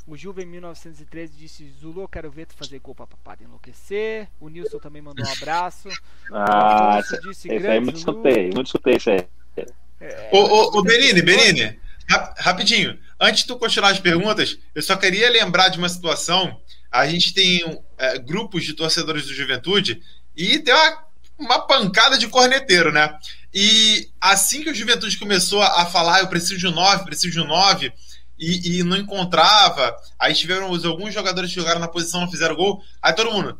O 0.06 0.16
Juve 0.16 0.44
1913 0.44 1.36
disse: 1.36 1.70
Zulu, 1.80 2.02
eu 2.02 2.08
quero 2.08 2.30
ver 2.30 2.46
tu 2.46 2.54
fazer 2.54 2.78
gol 2.78 2.94
pra 2.94 3.06
papada 3.06 3.44
enlouquecer. 3.44 4.28
O 4.40 4.48
Nilson 4.48 4.78
também 4.78 5.02
mandou 5.02 5.24
um 5.26 5.32
abraço. 5.32 5.88
Ah, 6.32 6.98
esse, 7.00 7.20
disse, 7.20 7.52
esse 7.52 7.66
aí 7.66 7.78
eu 7.78 7.90
escutei, 7.90 8.50
não 8.50 8.62
escutei 8.62 8.96
isso 8.96 9.10
aí. 9.10 9.26
É, 10.00 10.30
ô, 10.32 10.38
ô, 10.38 10.78
ô 10.78 10.82
Benini, 10.82 11.22
Benini, 11.22 11.78
rapidinho. 12.38 12.98
Antes 13.20 13.42
de 13.42 13.48
tu 13.48 13.58
continuar 13.58 13.90
as 13.90 14.00
perguntas, 14.00 14.58
eu 14.74 14.82
só 14.82 14.96
queria 14.96 15.28
lembrar 15.30 15.68
de 15.68 15.78
uma 15.78 15.88
situação. 15.88 16.60
A 16.90 17.06
gente 17.06 17.34
tem 17.34 17.82
é, 17.98 18.18
grupos 18.18 18.64
de 18.64 18.74
torcedores 18.74 19.26
do 19.26 19.34
Juventude 19.34 20.00
e 20.36 20.58
tem 20.60 20.72
uma 20.72 21.08
uma 21.38 21.60
pancada 21.60 22.18
de 22.18 22.26
corneteiro, 22.26 22.90
né? 22.90 23.16
E 23.54 24.10
assim 24.20 24.62
que 24.62 24.70
o 24.70 24.74
Juventude 24.74 25.16
começou 25.16 25.62
a 25.62 25.86
falar, 25.86 26.20
eu 26.20 26.26
preciso 26.26 26.58
de 26.58 26.66
um 26.66 26.72
9, 26.72 27.04
preciso 27.04 27.32
de 27.32 27.40
um 27.40 27.46
9, 27.46 27.92
e, 28.38 28.78
e 28.78 28.82
não 28.84 28.96
encontrava, 28.96 29.96
aí 30.18 30.34
tiveram 30.34 30.66
alguns 30.66 31.12
jogadores 31.12 31.50
que 31.50 31.60
jogaram 31.60 31.80
na 31.80 31.88
posição, 31.88 32.20
não 32.20 32.30
fizeram 32.30 32.54
gol, 32.54 32.82
aí 33.02 33.12
todo 33.12 33.32
mundo, 33.32 33.58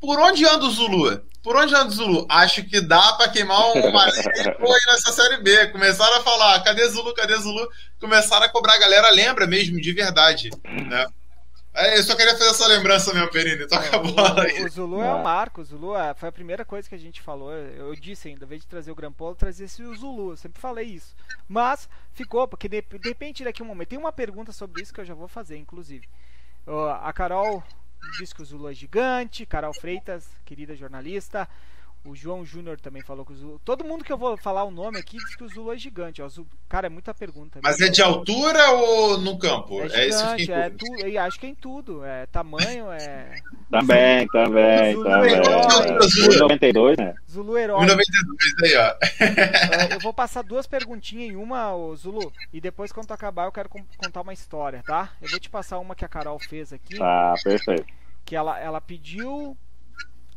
por 0.00 0.18
onde 0.20 0.46
anda 0.46 0.64
o 0.64 0.70
Zulu? 0.70 1.20
Por 1.42 1.56
onde 1.56 1.74
anda 1.74 1.88
o 1.88 1.92
Zulu? 1.92 2.26
Acho 2.28 2.62
que 2.64 2.80
dá 2.80 3.14
para 3.14 3.30
queimar 3.30 3.58
uma 3.76 4.06
linha 4.06 4.56
aí 4.58 4.80
nessa 4.86 5.12
Série 5.12 5.38
B. 5.38 5.68
Começaram 5.68 6.18
a 6.18 6.22
falar, 6.22 6.62
cadê 6.62 6.88
Zulu, 6.88 7.14
cadê 7.14 7.36
Zulu? 7.36 7.68
Começaram 8.00 8.46
a 8.46 8.48
cobrar 8.48 8.74
a 8.74 8.78
galera, 8.78 9.10
lembra 9.10 9.46
mesmo, 9.46 9.80
de 9.80 9.92
verdade, 9.92 10.50
né? 10.64 11.06
É, 11.78 11.96
eu 11.96 12.02
só 12.02 12.16
queria 12.16 12.36
fazer 12.36 12.50
essa 12.50 12.66
lembrança 12.66 13.14
meu 13.14 13.30
Perini. 13.30 13.64
Toca 13.68 13.96
a 13.96 13.98
bola 14.00 14.42
aí. 14.42 14.64
O 14.64 14.68
Zulu 14.68 15.00
é 15.00 15.14
o 15.14 15.22
Marco. 15.22 15.60
O 15.60 15.64
Zulu 15.64 15.96
é, 15.96 16.12
foi 16.12 16.28
a 16.28 16.32
primeira 16.32 16.64
coisa 16.64 16.88
que 16.88 16.94
a 16.94 16.98
gente 16.98 17.22
falou. 17.22 17.52
Eu 17.52 17.94
disse 17.94 18.26
ainda, 18.26 18.44
ao 18.44 18.46
invés 18.48 18.62
de 18.62 18.66
trazer 18.66 18.90
o 18.90 18.96
Grampolo, 18.96 19.36
trazer 19.36 19.66
esse 19.66 19.80
o 19.84 19.94
Zulu. 19.94 20.32
Eu 20.32 20.36
sempre 20.36 20.60
falei 20.60 20.86
isso. 20.86 21.14
Mas 21.48 21.88
ficou, 22.12 22.48
porque 22.48 22.68
de, 22.68 22.82
de 22.82 23.08
repente 23.08 23.44
daqui 23.44 23.62
a 23.62 23.64
um 23.64 23.68
momento. 23.68 23.90
Tem 23.90 23.98
uma 23.98 24.10
pergunta 24.10 24.50
sobre 24.50 24.82
isso 24.82 24.92
que 24.92 25.00
eu 25.00 25.04
já 25.04 25.14
vou 25.14 25.28
fazer, 25.28 25.56
inclusive. 25.56 26.08
A 27.00 27.12
Carol 27.12 27.62
disse 28.18 28.34
que 28.34 28.42
o 28.42 28.44
Zulu 28.44 28.68
é 28.68 28.74
gigante. 28.74 29.46
Carol 29.46 29.72
Freitas, 29.72 30.26
querida 30.44 30.74
jornalista. 30.74 31.48
O 32.04 32.14
João 32.14 32.44
Júnior 32.44 32.80
também 32.80 33.02
falou 33.02 33.24
que 33.24 33.32
o 33.32 33.36
Zulu. 33.36 33.60
Todo 33.64 33.84
mundo 33.84 34.04
que 34.04 34.12
eu 34.12 34.16
vou 34.16 34.36
falar 34.36 34.64
o 34.64 34.70
nome 34.70 34.98
aqui 34.98 35.18
diz 35.18 35.36
que 35.36 35.44
o 35.44 35.48
Zulu 35.48 35.72
é 35.72 35.76
gigante. 35.76 36.22
Ó. 36.22 36.28
Cara, 36.68 36.86
é 36.86 36.90
muita 36.90 37.12
pergunta. 37.12 37.60
Mas 37.62 37.80
é 37.80 37.88
de 37.88 38.00
altura 38.00 38.70
ou 38.70 39.18
no 39.18 39.38
campo? 39.38 39.82
É, 39.82 39.88
gigante, 39.88 40.52
é, 40.52 40.66
é 40.66 40.70
tu... 40.70 40.86
Eu 41.04 41.22
acho 41.22 41.38
que 41.38 41.46
é 41.46 41.48
em 41.50 41.54
tudo. 41.54 42.04
É 42.04 42.26
tamanho, 42.26 42.90
é. 42.92 43.42
Também, 43.70 44.26
também, 44.28 44.94
Zulu 44.94 45.04
também. 45.04 45.32
Herói. 45.34 46.38
92, 46.38 46.96
né? 46.96 47.14
Zulu 47.30 47.58
Herói. 47.58 47.84
92 47.84 48.54
aí, 48.64 48.76
ó. 48.76 48.96
É, 49.78 49.94
eu 49.94 50.00
vou 50.00 50.14
passar 50.14 50.42
duas 50.42 50.66
perguntinhas 50.66 51.30
em 51.30 51.36
uma, 51.36 51.74
ô, 51.74 51.94
Zulu. 51.94 52.32
E 52.50 52.62
depois, 52.62 52.92
quando 52.92 53.12
acabar, 53.12 53.44
eu 53.44 53.52
quero 53.52 53.68
contar 53.68 54.22
uma 54.22 54.32
história, 54.32 54.82
tá? 54.86 55.10
Eu 55.20 55.28
vou 55.28 55.38
te 55.38 55.50
passar 55.50 55.78
uma 55.78 55.94
que 55.94 56.04
a 56.04 56.08
Carol 56.08 56.38
fez 56.38 56.72
aqui. 56.72 56.96
Tá, 56.96 57.34
perfeito. 57.44 57.84
Que 58.24 58.34
ela, 58.34 58.58
ela 58.58 58.80
pediu 58.80 59.54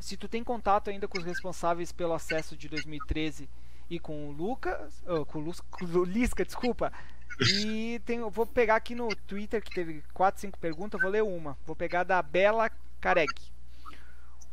se 0.01 0.17
tu 0.17 0.27
tem 0.27 0.43
contato 0.43 0.89
ainda 0.89 1.07
com 1.07 1.17
os 1.17 1.23
responsáveis 1.23 1.91
pelo 1.91 2.13
acesso 2.13 2.57
de 2.57 2.67
2013 2.67 3.47
e 3.89 3.99
com 3.99 4.29
o 4.29 4.31
Lucas, 4.31 5.03
oh, 5.07 5.25
com, 5.25 5.39
o 5.39 5.53
com 5.69 5.85
o 5.85 6.03
Lisca, 6.03 6.43
desculpa. 6.43 6.91
E 7.39 8.01
tem, 8.05 8.19
vou 8.29 8.45
pegar 8.45 8.75
aqui 8.75 8.95
no 8.95 9.07
Twitter 9.15 9.63
que 9.63 9.71
teve 9.71 10.03
4, 10.13 10.41
5 10.41 10.59
perguntas, 10.59 10.99
vou 10.99 11.09
ler 11.09 11.23
uma. 11.23 11.57
Vou 11.65 11.75
pegar 11.75 12.03
da 12.03 12.21
Bela 12.21 12.69
Careg. 12.99 13.31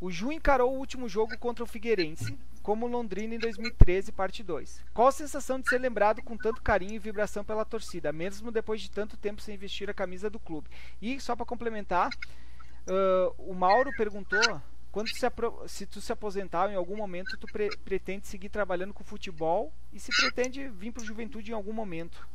O 0.00 0.10
Ju 0.10 0.30
encarou 0.30 0.72
o 0.72 0.78
último 0.78 1.08
jogo 1.08 1.36
contra 1.38 1.64
o 1.64 1.66
Figueirense, 1.66 2.38
como 2.62 2.86
Londrina 2.86 3.34
em 3.34 3.38
2013, 3.38 4.12
parte 4.12 4.42
2. 4.42 4.84
Qual 4.94 5.08
a 5.08 5.12
sensação 5.12 5.58
de 5.58 5.68
ser 5.68 5.78
lembrado 5.78 6.22
com 6.22 6.36
tanto 6.36 6.62
carinho 6.62 6.94
e 6.94 6.98
vibração 6.98 7.44
pela 7.44 7.64
torcida, 7.64 8.12
mesmo 8.12 8.52
depois 8.52 8.80
de 8.80 8.90
tanto 8.90 9.16
tempo 9.16 9.40
sem 9.40 9.56
vestir 9.56 9.90
a 9.90 9.94
camisa 9.94 10.30
do 10.30 10.38
clube? 10.38 10.68
E 11.02 11.18
só 11.20 11.34
para 11.34 11.46
complementar, 11.46 12.10
uh, 12.10 13.34
o 13.38 13.54
Mauro 13.54 13.90
perguntou 13.96 14.60
quando 14.90 15.08
se, 15.08 15.26
se 15.66 15.86
tu 15.86 16.00
se 16.00 16.12
aposentar 16.12 16.70
em 16.70 16.74
algum 16.74 16.96
momento, 16.96 17.36
tu 17.38 17.46
pre 17.46 17.68
pretende 17.84 18.26
seguir 18.26 18.48
trabalhando 18.48 18.94
com 18.94 19.04
futebol 19.04 19.72
e 19.92 20.00
se 20.00 20.10
pretende 20.16 20.68
vir 20.68 20.92
para 20.92 21.02
o 21.02 21.06
Juventude 21.06 21.50
em 21.50 21.54
algum 21.54 21.72
momento. 21.72 22.26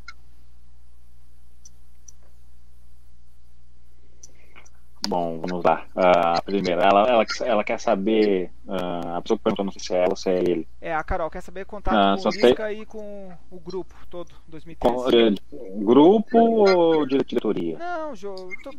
Bom, 5.08 5.40
vamos 5.40 5.64
lá. 5.66 5.86
Uh, 5.96 6.44
primeiro, 6.46 6.80
ela, 6.80 7.08
ela, 7.08 7.26
ela 7.42 7.64
quer 7.64 7.80
saber. 7.80 8.50
Uh, 8.66 9.16
a 9.18 9.22
pessoa 9.22 9.38
que 9.38 9.44
perguntou, 9.44 9.66
não 9.66 9.72
sei 9.72 9.82
se 9.82 9.94
é 9.94 9.98
ela 9.98 10.10
ou 10.12 10.16
se 10.16 10.30
é 10.30 10.40
ele. 10.40 10.68
É, 10.80 10.96
a 10.96 11.04
Carol 11.04 11.30
quer 11.30 11.42
saber 11.42 11.66
contato 11.66 11.94
uh, 11.94 12.24
com 12.24 12.30
o 12.30 12.32
Lisca 12.32 12.68
tem... 12.68 12.82
e 12.82 12.86
com 12.86 13.32
o 13.52 13.60
grupo 13.60 13.94
todo, 14.10 14.32
2013. 14.48 15.42
Com, 15.52 15.86
grupo 15.86 16.38
ou 16.38 17.06
diretoria? 17.06 17.78
Não, 17.78 18.14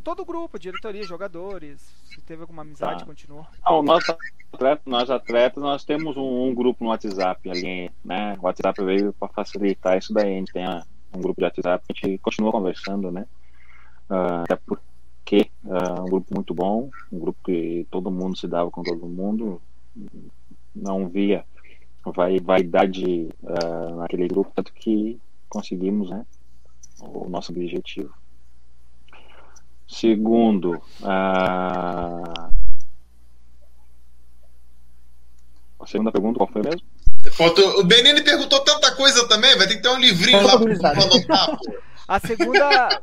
todo 0.03 0.21
o 0.21 0.25
grupo, 0.25 0.59
diretoria, 0.59 1.03
jogadores. 1.03 1.95
Se 2.07 2.21
teve 2.23 2.41
alguma 2.41 2.63
amizade, 2.63 3.01
tá. 3.01 3.07
continua. 3.07 3.47
Ah, 3.63 3.83
nós, 3.83 4.05
atleta, 4.53 4.83
nós 4.87 5.11
atletas, 5.11 5.63
nós 5.63 5.85
temos 5.85 6.17
um, 6.17 6.49
um, 6.49 6.55
grupo 6.55 6.83
no 6.83 6.91
WhatsApp 6.91 7.51
ali, 7.51 7.91
né? 8.03 8.37
O 8.41 8.47
WhatsApp 8.47 8.83
veio 8.83 9.13
para 9.13 9.29
facilitar 9.29 9.99
isso 9.99 10.15
daí. 10.15 10.37
A 10.37 10.39
gente 10.39 10.53
tem 10.53 10.67
um 11.13 11.21
grupo 11.21 11.41
de 11.41 11.45
WhatsApp, 11.45 11.85
a 11.87 11.93
gente 11.93 12.19
continua 12.19 12.51
conversando, 12.51 13.11
né? 13.11 13.27
até 14.43 14.57
porque 14.57 14.94
que 15.25 15.51
uh, 15.65 16.03
um 16.03 16.07
grupo 16.07 16.35
muito 16.35 16.55
bom, 16.55 16.91
um 17.11 17.19
grupo 17.19 17.39
que 17.45 17.87
todo 17.91 18.11
mundo 18.11 18.37
se 18.37 18.47
dava 18.47 18.71
com 18.71 18.83
todo 18.83 19.07
mundo, 19.07 19.61
não 20.75 21.09
via 21.09 21.45
vai, 22.13 22.39
vaidade 22.39 23.29
uh, 23.43 23.97
naquele 23.97 24.29
grupo, 24.29 24.53
tanto 24.55 24.73
que 24.73 25.19
conseguimos 25.49 26.11
né, 26.11 26.27
o 27.01 27.29
nosso 27.29 27.53
objetivo. 27.53 28.13
Segundo, 29.87 30.75
uh, 31.03 32.53
a 35.81 35.87
segunda 35.87 36.11
pergunta, 36.11 36.39
qual 36.39 36.49
foi 36.49 36.63
mesmo? 36.63 36.83
O 37.79 37.85
Benini 37.85 38.23
perguntou 38.23 38.61
tanta 38.61 38.95
coisa 38.95 39.27
também, 39.29 39.57
vai 39.57 39.67
ter 39.67 39.77
que 39.77 39.83
ter 39.83 39.89
um 39.89 39.99
livrinho 39.99 40.43
lá 40.43 40.59
para 40.59 41.03
anotar. 41.03 41.59
A 42.07 42.21
segunda, 42.21 43.01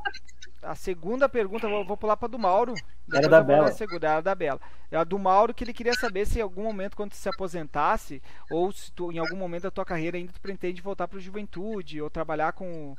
a 0.62 0.76
segunda 0.76 1.28
pergunta, 1.28 1.68
vou, 1.68 1.84
vou 1.84 1.98
pular 1.98 2.16
para 2.16 2.28
do 2.28 2.38
Mauro. 2.38 2.74
Era 3.12 3.28
da 3.28 3.42
Bela. 3.42 3.72
Segunda, 3.72 4.08
era 4.08 4.22
da 4.22 4.36
Bela. 4.36 4.60
É 4.92 4.98
a 4.98 5.04
do 5.04 5.18
Mauro 5.18 5.54
que 5.54 5.64
ele 5.64 5.74
queria 5.74 5.94
saber 5.94 6.26
se 6.26 6.40
em 6.40 6.42
algum 6.42 6.64
momento, 6.64 6.96
quando 6.96 7.12
tu 7.12 7.16
se 7.16 7.30
aposentasse, 7.30 8.22
ou 8.50 8.72
se 8.72 8.92
tu, 8.92 9.12
em 9.12 9.18
algum 9.18 9.36
momento 9.36 9.64
da 9.64 9.72
tua 9.72 9.86
carreira 9.86 10.18
ainda 10.18 10.32
tu 10.32 10.42
pretende 10.42 10.82
voltar 10.82 11.08
para 11.08 11.20
Juventude, 11.20 12.02
ou 12.02 12.10
trabalhar 12.10 12.54
com, 12.54 12.96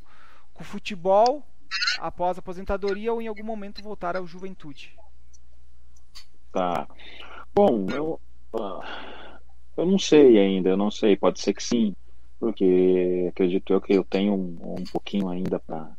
com 0.52 0.64
futebol 0.64 1.42
após 1.98 2.36
a 2.36 2.40
aposentadoria, 2.40 3.12
ou 3.12 3.22
em 3.22 3.28
algum 3.28 3.44
momento 3.44 3.82
voltar 3.82 4.16
ao 4.16 4.26
Juventude. 4.26 4.94
Tá. 6.52 6.86
Bom, 7.54 7.86
eu, 7.90 8.20
uh, 8.54 8.82
eu 9.76 9.86
não 9.86 9.98
sei 9.98 10.38
ainda, 10.38 10.70
eu 10.70 10.76
não 10.76 10.90
sei. 10.90 11.16
Pode 11.16 11.40
ser 11.40 11.54
que 11.54 11.62
sim. 11.62 11.94
porque 12.40 13.28
acredito 13.28 13.72
eu 13.72 13.80
que 13.80 13.92
eu 13.92 14.04
tenho 14.04 14.34
um, 14.34 14.76
um 14.80 14.84
pouquinho 14.84 15.28
ainda 15.28 15.58
para 15.58 15.90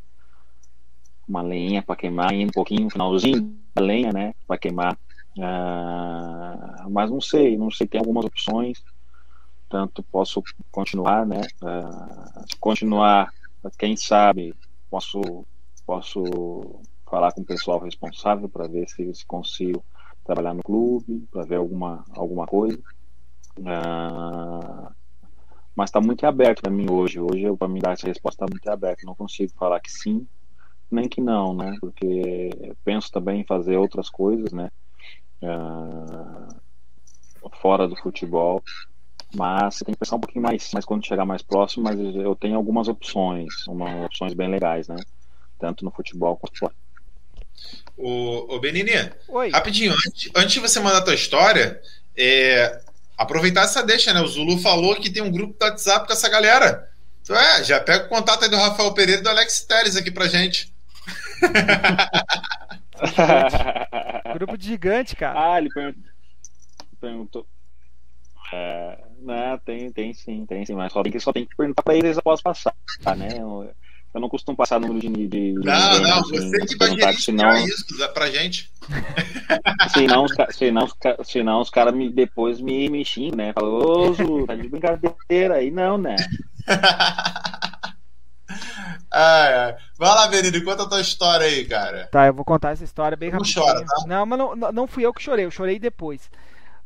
uma 1.28 1.42
lenha 1.42 1.82
para 1.82 1.96
queimar, 1.96 2.30
ainda 2.30 2.50
um 2.50 2.52
pouquinho, 2.52 2.86
um 2.86 2.90
finalzinho 2.90 3.56
da 3.74 3.82
lenha, 3.82 4.12
né, 4.12 4.34
para 4.46 4.58
queimar. 4.58 4.98
Uh, 5.36 6.90
mas 6.90 7.10
não 7.10 7.20
sei, 7.20 7.56
não 7.56 7.70
sei, 7.70 7.86
tem 7.86 7.98
algumas 7.98 8.24
opções. 8.24 8.82
Tanto 9.68 10.02
posso 10.04 10.42
continuar, 10.70 11.26
né? 11.26 11.40
Uh, 11.60 12.44
continuar, 12.60 13.32
quem 13.76 13.96
sabe, 13.96 14.54
posso, 14.88 15.44
posso 15.84 16.22
falar 17.10 17.32
com 17.32 17.40
o 17.40 17.44
pessoal 17.44 17.80
responsável 17.80 18.48
para 18.48 18.68
ver 18.68 18.88
se, 18.88 19.12
consigo 19.26 19.84
trabalhar 20.24 20.54
no 20.54 20.62
clube, 20.62 21.26
para 21.32 21.44
ver 21.44 21.56
alguma, 21.56 22.04
alguma 22.10 22.46
coisa. 22.46 22.78
Uh, 23.58 24.92
mas 25.74 25.90
está 25.90 26.00
muito 26.00 26.24
aberto 26.24 26.62
para 26.62 26.70
mim 26.70 26.88
hoje. 26.88 27.18
Hoje, 27.18 27.44
para 27.56 27.68
me 27.68 27.80
dar 27.80 27.92
essa 27.94 28.06
resposta, 28.06 28.44
está 28.44 28.52
muito 28.52 28.68
aberto. 28.70 29.04
Não 29.04 29.14
consigo 29.14 29.52
falar 29.58 29.80
que 29.80 29.90
sim, 29.90 30.24
nem 30.94 31.08
que 31.08 31.20
não, 31.20 31.54
né? 31.54 31.76
Porque 31.80 32.50
penso 32.84 33.10
também 33.10 33.40
em 33.40 33.46
fazer 33.46 33.76
outras 33.76 34.08
coisas, 34.08 34.52
né? 34.52 34.70
Uh, 35.42 36.54
fora 37.60 37.86
do 37.86 37.96
futebol. 37.96 38.62
Mas 39.34 39.80
tem 39.80 39.92
que 39.92 39.98
pensar 39.98 40.16
um 40.16 40.20
pouquinho 40.20 40.42
mais, 40.42 40.70
mas 40.72 40.84
quando 40.84 41.06
chegar 41.06 41.24
mais 41.24 41.42
próximo, 41.42 41.84
mas 41.84 41.98
eu 41.98 42.36
tenho 42.36 42.56
algumas 42.56 42.86
opções, 42.86 43.66
uma, 43.66 44.06
opções 44.06 44.32
bem 44.32 44.48
legais, 44.48 44.86
né? 44.86 44.96
Tanto 45.58 45.84
no 45.84 45.90
futebol 45.90 46.36
quanto 46.36 46.58
fora. 46.58 46.74
O, 47.96 48.54
o 48.54 48.60
Benini, 48.60 48.92
Oi. 49.28 49.50
rapidinho, 49.50 49.92
antes, 49.92 50.30
antes 50.34 50.52
de 50.52 50.60
você 50.60 50.80
mandar 50.80 50.98
a 50.98 51.04
tua 51.04 51.14
história, 51.14 51.80
é, 52.16 52.80
aproveitar 53.16 53.62
essa 53.62 53.82
deixa, 53.82 54.12
né? 54.12 54.20
O 54.20 54.26
Zulu 54.26 54.58
falou 54.58 54.96
que 54.96 55.10
tem 55.10 55.22
um 55.22 55.30
grupo 55.30 55.58
do 55.58 55.64
WhatsApp 55.64 56.06
com 56.06 56.12
essa 56.12 56.28
galera. 56.28 56.88
Então, 57.22 57.36
é, 57.36 57.64
já 57.64 57.80
pega 57.80 58.06
o 58.06 58.08
contato 58.08 58.44
aí 58.44 58.50
do 58.50 58.56
Rafael 58.56 58.92
Pereira 58.92 59.20
e 59.20 59.24
do 59.24 59.30
Alex 59.30 59.62
Teles 59.62 59.96
aqui 59.96 60.10
pra 60.10 60.28
gente. 60.28 60.73
Grupo 64.34 64.56
gigante, 64.58 65.16
cara. 65.16 65.54
Ah, 65.54 65.58
ele 65.58 65.68
perguntou. 67.00 67.46
É, 68.52 68.98
né, 69.20 69.58
tem, 69.64 69.90
tem 69.90 70.12
sim, 70.12 70.44
tem 70.46 70.64
sim, 70.64 70.74
mas 70.74 70.92
só 70.92 71.02
tem 71.02 71.10
que, 71.10 71.18
só 71.18 71.32
tem 71.32 71.46
que 71.46 71.56
perguntar 71.56 71.82
pra 71.82 71.96
eles 71.96 72.18
após 72.18 72.42
passar, 72.42 72.74
né? 73.16 73.28
Eu, 73.38 73.70
eu 74.14 74.20
não 74.20 74.28
costumo 74.28 74.56
passar 74.56 74.78
número 74.78 75.00
de. 75.00 75.08
de, 75.08 75.26
de 75.26 75.52
não, 75.54 75.98
não, 76.00 76.22
você 76.22 76.60
que 76.60 76.76
vai 76.76 76.88
gerenciar 76.90 77.14
senão, 77.14 77.56
isso 77.66 77.84
pra 78.12 78.30
gente. 78.30 78.70
Senão, 79.92 80.26
senão, 80.50 80.88
senão 81.24 81.60
os 81.60 81.70
caras 81.70 81.94
me, 81.94 82.10
depois 82.10 82.60
me, 82.60 82.88
me 82.88 83.04
xingam, 83.04 83.36
né? 83.36 83.52
Falam, 83.52 83.74
ô, 83.74 84.46
tá 84.46 84.54
de 84.54 84.68
brincadeira 84.68 85.56
aí, 85.56 85.70
não, 85.70 85.98
né? 85.98 86.14
ai, 89.14 89.54
ai. 89.54 89.76
Vai 89.96 90.08
lá, 90.08 90.28
Benito, 90.28 90.62
conta 90.64 90.82
a 90.82 90.88
tua 90.88 91.00
história 91.00 91.46
aí, 91.46 91.64
cara. 91.64 92.08
Tá, 92.08 92.26
eu 92.26 92.34
vou 92.34 92.44
contar 92.44 92.70
essa 92.70 92.84
história 92.84 93.16
bem 93.16 93.30
rápido. 93.30 93.46
Não 93.46 93.64
chora, 93.64 93.84
tá? 93.84 94.04
Não, 94.06 94.26
mas 94.26 94.38
não, 94.38 94.56
não 94.72 94.86
fui 94.86 95.04
eu 95.04 95.12
que 95.14 95.22
chorei, 95.22 95.44
eu 95.44 95.50
chorei 95.50 95.78
depois. 95.78 96.30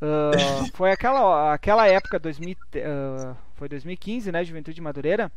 Uh, 0.01 0.71
foi 0.75 0.93
aquela, 0.93 1.55
aquela 1.55 1.87
época, 1.87 2.19
2000, 2.19 2.53
uh, 2.55 3.37
foi 3.55 3.69
2015, 3.69 4.31
né? 4.31 4.45
Juventude 4.45 4.75
de 4.75 4.81
Madureira. 4.81 5.33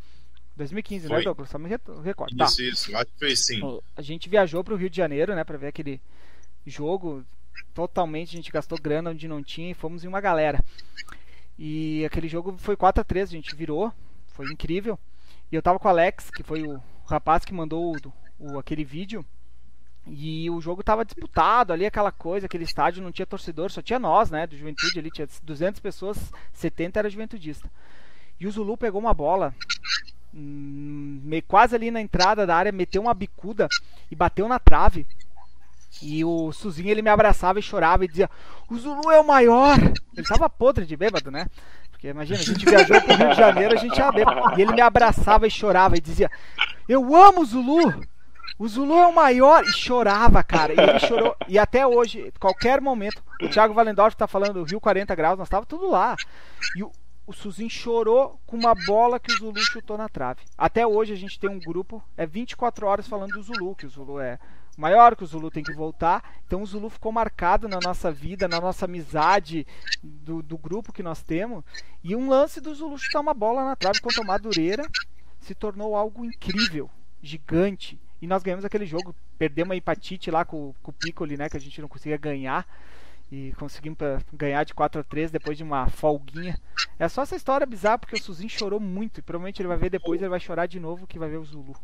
2015, 0.55 1.03
né, 1.03 1.09
foi. 1.09 1.17
né, 1.17 1.23
Douglas? 1.23 1.49
Só 1.49 1.57
me 1.57 1.69
recordo. 1.69 2.35
Tá. 2.37 2.45
Isso, 2.45 2.57
tá. 2.57 2.63
isso, 2.63 2.95
acho 2.95 3.05
que 3.05 3.19
foi 3.19 3.35
sim. 3.35 3.79
A 3.95 4.01
gente 4.01 4.29
viajou 4.29 4.63
para 4.63 4.73
o 4.73 4.77
Rio 4.77 4.89
de 4.89 4.97
Janeiro, 4.97 5.33
né, 5.33 5.43
para 5.43 5.57
ver 5.57 5.67
aquele 5.67 5.99
jogo. 6.65 7.23
Totalmente, 7.73 8.35
a 8.35 8.37
gente 8.37 8.51
gastou 8.51 8.77
grana 8.79 9.11
onde 9.11 9.27
não 9.27 9.41
tinha 9.41 9.71
e 9.71 9.73
fomos 9.73 10.03
em 10.03 10.07
uma 10.07 10.19
galera. 10.19 10.63
E 11.57 12.03
aquele 12.05 12.27
jogo 12.27 12.55
foi 12.57 12.75
4 12.75 13.01
a 13.01 13.03
3 13.03 13.29
a 13.29 13.31
gente 13.31 13.55
virou, 13.55 13.93
foi 14.33 14.45
incrível. 14.47 14.97
E 15.51 15.55
eu 15.55 15.61
tava 15.61 15.79
com 15.79 15.87
o 15.87 15.91
Alex, 15.91 16.29
que 16.29 16.43
foi 16.43 16.63
o 16.63 16.81
rapaz 17.05 17.43
que 17.43 17.53
mandou 17.53 17.95
o, 17.95 18.53
o, 18.53 18.59
aquele 18.59 18.83
vídeo. 18.83 19.25
E 20.07 20.49
o 20.49 20.59
jogo 20.61 20.83
tava 20.83 21.05
disputado 21.05 21.71
ali, 21.71 21.85
aquela 21.85 22.11
coisa, 22.11 22.47
aquele 22.47 22.63
estádio 22.63 23.03
não 23.03 23.11
tinha 23.11 23.25
torcedor, 23.25 23.69
só 23.69 23.81
tinha 23.81 23.99
nós, 23.99 24.31
né, 24.31 24.47
do 24.47 24.57
Juventude 24.57 24.97
ali, 24.97 25.11
tinha 25.11 25.27
200 25.43 25.79
pessoas, 25.79 26.17
70 26.53 26.99
era 26.99 27.09
juventudista. 27.09 27.69
E 28.39 28.47
o 28.47 28.51
Zulu 28.51 28.75
pegou 28.75 28.99
uma 28.99 29.13
bola 29.13 29.53
Hum, 30.33 31.29
quase 31.47 31.75
ali 31.75 31.91
na 31.91 31.99
entrada 31.99 32.45
da 32.45 32.55
área, 32.55 32.71
meteu 32.71 33.01
uma 33.01 33.13
bicuda 33.13 33.67
e 34.09 34.15
bateu 34.15 34.47
na 34.47 34.59
trave. 34.59 35.05
E 36.01 36.23
o 36.23 36.51
Suzinho 36.53 36.89
ele 36.89 37.01
me 37.01 37.09
abraçava 37.09 37.59
e 37.59 37.63
chorava 37.63 38.05
e 38.05 38.07
dizia: 38.07 38.29
O 38.69 38.77
Zulu 38.77 39.11
é 39.11 39.19
o 39.19 39.27
maior! 39.27 39.77
Ele 40.15 40.27
tava 40.27 40.49
podre 40.49 40.85
de 40.85 40.95
bêbado, 40.95 41.29
né? 41.29 41.47
Porque 42.01 42.07
imagina, 42.07 42.39
a 42.39 42.43
gente 42.43 42.65
viajou 42.65 42.99
pro 42.99 43.15
Rio 43.15 43.29
de 43.29 43.35
Janeiro, 43.35 43.73
a 43.75 43.77
gente 43.77 43.95
ia. 43.95 44.09
E 44.57 44.61
ele 44.63 44.73
me 44.73 44.81
abraçava 44.81 45.45
e 45.45 45.51
chorava 45.51 45.95
e 45.95 46.01
dizia: 46.01 46.31
Eu 46.89 47.15
amo 47.15 47.41
o 47.41 47.45
Zulu! 47.45 48.03
O 48.57 48.67
Zulu 48.67 48.97
é 48.97 49.05
o 49.05 49.13
maior! 49.13 49.63
E 49.63 49.71
chorava, 49.71 50.43
cara. 50.43 50.73
E 50.73 50.79
ele 50.79 50.97
chorou. 50.97 51.35
E 51.47 51.59
até 51.59 51.85
hoje, 51.85 52.33
qualquer 52.39 52.81
momento, 52.81 53.21
o 53.39 53.47
Thiago 53.47 53.75
Valendorf 53.75 54.17
tá 54.17 54.25
falando 54.25 54.63
Rio 54.63 54.81
40 54.81 55.13
graus, 55.13 55.37
nós 55.37 55.47
tava 55.47 55.63
tudo 55.63 55.91
lá. 55.91 56.15
E 56.75 56.81
o, 56.81 56.91
o 57.27 57.33
Suzin 57.33 57.69
chorou 57.69 58.41
com 58.47 58.57
uma 58.57 58.73
bola 58.73 59.19
que 59.19 59.31
o 59.31 59.37
Zulu 59.37 59.59
chutou 59.59 59.95
na 59.95 60.09
trave. 60.09 60.41
Até 60.57 60.87
hoje 60.87 61.13
a 61.13 61.17
gente 61.17 61.39
tem 61.39 61.51
um 61.51 61.59
grupo, 61.59 62.03
é 62.17 62.25
24 62.25 62.87
horas 62.87 63.07
falando 63.07 63.33
do 63.33 63.43
Zulu, 63.43 63.75
que 63.75 63.85
o 63.85 63.89
Zulu 63.89 64.19
é 64.19 64.39
maior, 64.81 65.15
que 65.15 65.23
o 65.23 65.27
Zulu 65.27 65.49
tem 65.49 65.63
que 65.63 65.73
voltar. 65.73 66.41
Então 66.45 66.61
o 66.61 66.65
Zulu 66.65 66.89
ficou 66.89 67.11
marcado 67.11 67.69
na 67.69 67.79
nossa 67.79 68.11
vida, 68.11 68.47
na 68.47 68.59
nossa 68.59 68.85
amizade 68.85 69.65
do, 70.03 70.41
do 70.41 70.57
grupo 70.57 70.91
que 70.91 71.03
nós 71.03 71.21
temos. 71.21 71.63
E 72.03 72.15
um 72.15 72.27
lance 72.27 72.59
do 72.59 72.73
Zulu 72.73 72.97
chutar 72.97 73.21
uma 73.21 73.33
bola 73.33 73.63
na 73.63 73.75
trave 73.75 74.01
contra 74.01 74.21
o 74.21 74.25
Madureira 74.25 74.83
se 75.39 75.55
tornou 75.55 75.95
algo 75.95 76.25
incrível, 76.25 76.89
gigante. 77.21 77.99
E 78.21 78.27
nós 78.27 78.43
ganhamos 78.43 78.65
aquele 78.65 78.85
jogo, 78.85 79.15
perdemos 79.37 79.71
a 79.71 79.75
empatite 79.75 80.29
lá 80.29 80.43
com, 80.43 80.73
com 80.81 80.91
o 80.91 80.93
Piccoli, 80.93 81.37
né, 81.37 81.49
que 81.49 81.57
a 81.57 81.59
gente 81.59 81.81
não 81.81 81.87
conseguia 81.87 82.17
ganhar 82.17 82.67
e 83.31 83.53
conseguimos 83.57 83.97
ganhar 84.33 84.63
de 84.65 84.73
4 84.73 84.99
a 84.99 85.03
3 85.03 85.31
depois 85.31 85.57
de 85.57 85.63
uma 85.63 85.87
folguinha. 85.87 86.59
É 86.99 87.07
só 87.07 87.21
essa 87.21 87.35
história 87.35 87.65
bizarra 87.65 87.97
porque 87.97 88.15
o 88.15 88.21
Suzinho 88.21 88.49
chorou 88.49 88.79
muito 88.79 89.19
e 89.19 89.23
provavelmente 89.23 89.61
ele 89.61 89.69
vai 89.69 89.77
ver 89.77 89.89
depois 89.89 90.21
ele 90.21 90.29
vai 90.29 90.39
chorar 90.39 90.65
de 90.65 90.79
novo 90.79 91.07
que 91.07 91.17
vai 91.17 91.29
ver 91.29 91.37
o 91.37 91.45
Zulu. 91.45 91.75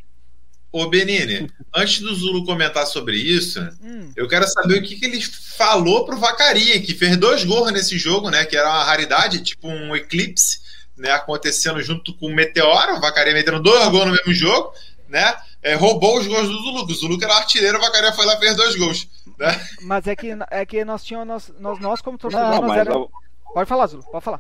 Ô 0.71 0.87
Benini, 0.87 1.49
antes 1.73 2.01
do 2.01 2.13
Zulu 2.13 2.45
comentar 2.45 2.85
sobre 2.85 3.17
isso, 3.17 3.59
hum. 3.81 4.11
eu 4.15 4.27
quero 4.27 4.47
saber 4.47 4.79
o 4.79 4.83
que, 4.83 4.95
que 4.95 5.05
ele 5.05 5.21
falou 5.21 6.05
pro 6.05 6.19
Vacaria, 6.19 6.81
que 6.81 6.93
fez 6.93 7.15
dois 7.15 7.43
gols 7.43 7.71
nesse 7.71 7.97
jogo, 7.97 8.29
né? 8.29 8.45
Que 8.45 8.57
era 8.57 8.69
uma 8.69 8.83
raridade, 8.83 9.41
tipo 9.41 9.67
um 9.67 9.95
eclipse, 9.95 10.59
né? 10.97 11.11
Acontecendo 11.11 11.81
junto 11.81 12.13
com 12.13 12.27
o 12.27 12.35
Meteoro, 12.35 12.97
o 12.97 13.01
Vacaria 13.01 13.33
metendo 13.33 13.61
dois 13.61 13.87
gols 13.89 14.05
no 14.05 14.11
mesmo 14.11 14.33
jogo, 14.33 14.73
né? 15.07 15.35
É, 15.63 15.73
roubou 15.73 16.19
os 16.19 16.27
gols 16.27 16.47
do 16.47 16.57
Zulu. 16.57 16.85
O 16.85 16.93
Zulu 16.93 17.17
que 17.17 17.25
era 17.25 17.35
artilheiro, 17.35 17.77
o 17.77 17.81
Vacaria 17.81 18.11
foi 18.11 18.25
lá 18.25 18.35
e 18.35 18.39
fez 18.39 18.55
dois 18.55 18.75
gols. 18.75 19.07
Né? 19.37 19.67
Mas 19.81 20.05
é 20.05 20.15
que, 20.15 20.37
é 20.51 20.65
que 20.65 20.83
nós 20.83 21.03
tínhamos, 21.03 21.27
nós, 21.27 21.53
nós, 21.59 21.79
nós 21.79 22.01
como 22.01 22.17
torcedor, 22.17 22.61
nós 22.61 22.77
era... 22.77 22.91
eu... 22.91 23.09
Pode 23.53 23.67
falar, 23.67 23.87
Zulu, 23.87 24.03
pode 24.03 24.23
falar. 24.23 24.39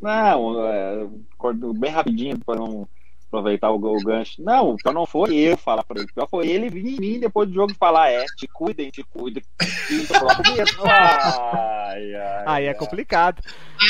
Não, 0.00 0.66
é, 0.66 1.06
bem 1.74 1.90
rapidinho 1.90 2.38
para 2.44 2.56
não 2.56 2.88
aproveitar 3.28 3.70
o, 3.70 3.76
o 3.76 4.02
gancho. 4.02 4.42
Não, 4.42 4.70
o 4.70 4.76
pior 4.76 4.92
não 4.92 5.06
foi 5.06 5.34
eu 5.34 5.56
falar 5.56 5.84
para 5.84 6.00
ele. 6.00 6.10
O 6.10 6.14
pior 6.14 6.28
foi 6.28 6.48
ele 6.48 6.70
vir 6.70 6.86
em 6.86 7.00
mim 7.00 7.20
depois 7.20 7.48
do 7.48 7.54
jogo 7.54 7.72
e 7.72 7.76
falar: 7.76 8.10
é, 8.10 8.24
te 8.36 8.46
cuidem, 8.46 8.90
te 8.90 9.02
cuidem. 9.02 9.42
ai, 10.84 12.14
ai, 12.14 12.44
Aí 12.46 12.64
é 12.66 12.74
complicado. 12.74 13.42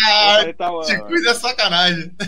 Ah, 0.06 0.52
tá, 0.56 0.70
te 0.82 0.98
cuida 1.00 1.30
é 1.30 1.34
sacanagem. 1.34 2.12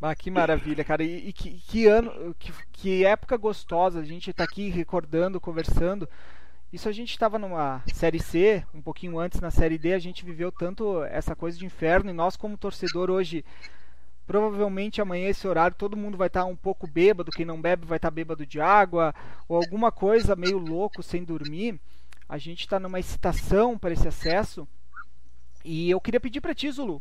Ah, 0.00 0.14
que 0.14 0.30
maravilha, 0.30 0.84
cara. 0.84 1.02
E, 1.02 1.28
e 1.28 1.32
que, 1.32 1.50
que, 1.66 1.86
ano, 1.86 2.34
que, 2.38 2.52
que, 2.72 3.04
época 3.04 3.36
gostosa. 3.36 3.98
A 3.98 4.04
gente 4.04 4.32
tá 4.32 4.44
aqui 4.44 4.68
recordando, 4.68 5.40
conversando. 5.40 6.08
Isso 6.70 6.86
a 6.86 6.92
gente 6.92 7.10
estava 7.10 7.38
numa 7.38 7.82
série 7.94 8.20
C, 8.20 8.62
um 8.74 8.82
pouquinho 8.82 9.18
antes 9.18 9.40
na 9.40 9.50
série 9.50 9.78
D, 9.78 9.94
a 9.94 9.98
gente 9.98 10.22
viveu 10.22 10.52
tanto 10.52 11.02
essa 11.04 11.34
coisa 11.34 11.56
de 11.56 11.64
inferno 11.64 12.10
e 12.10 12.12
nós 12.12 12.36
como 12.36 12.58
torcedor 12.58 13.08
hoje, 13.08 13.42
provavelmente 14.26 15.00
amanhã 15.00 15.30
esse 15.30 15.48
horário 15.48 15.74
todo 15.74 15.96
mundo 15.96 16.18
vai 16.18 16.26
estar 16.26 16.42
tá 16.42 16.46
um 16.46 16.54
pouco 16.54 16.86
bêbado, 16.86 17.30
quem 17.30 17.46
não 17.46 17.58
bebe 17.58 17.86
vai 17.86 17.96
estar 17.96 18.10
tá 18.10 18.14
bêbado 18.14 18.44
de 18.44 18.60
água 18.60 19.14
ou 19.48 19.56
alguma 19.56 19.90
coisa 19.90 20.36
meio 20.36 20.58
louco 20.58 21.02
sem 21.02 21.24
dormir. 21.24 21.80
A 22.28 22.36
gente 22.36 22.60
está 22.60 22.78
numa 22.78 23.00
excitação 23.00 23.78
para 23.78 23.94
esse 23.94 24.06
acesso. 24.06 24.68
E 25.64 25.88
eu 25.88 25.98
queria 25.98 26.20
pedir 26.20 26.42
para 26.42 26.54
ti, 26.54 26.70
Zulu, 26.70 27.00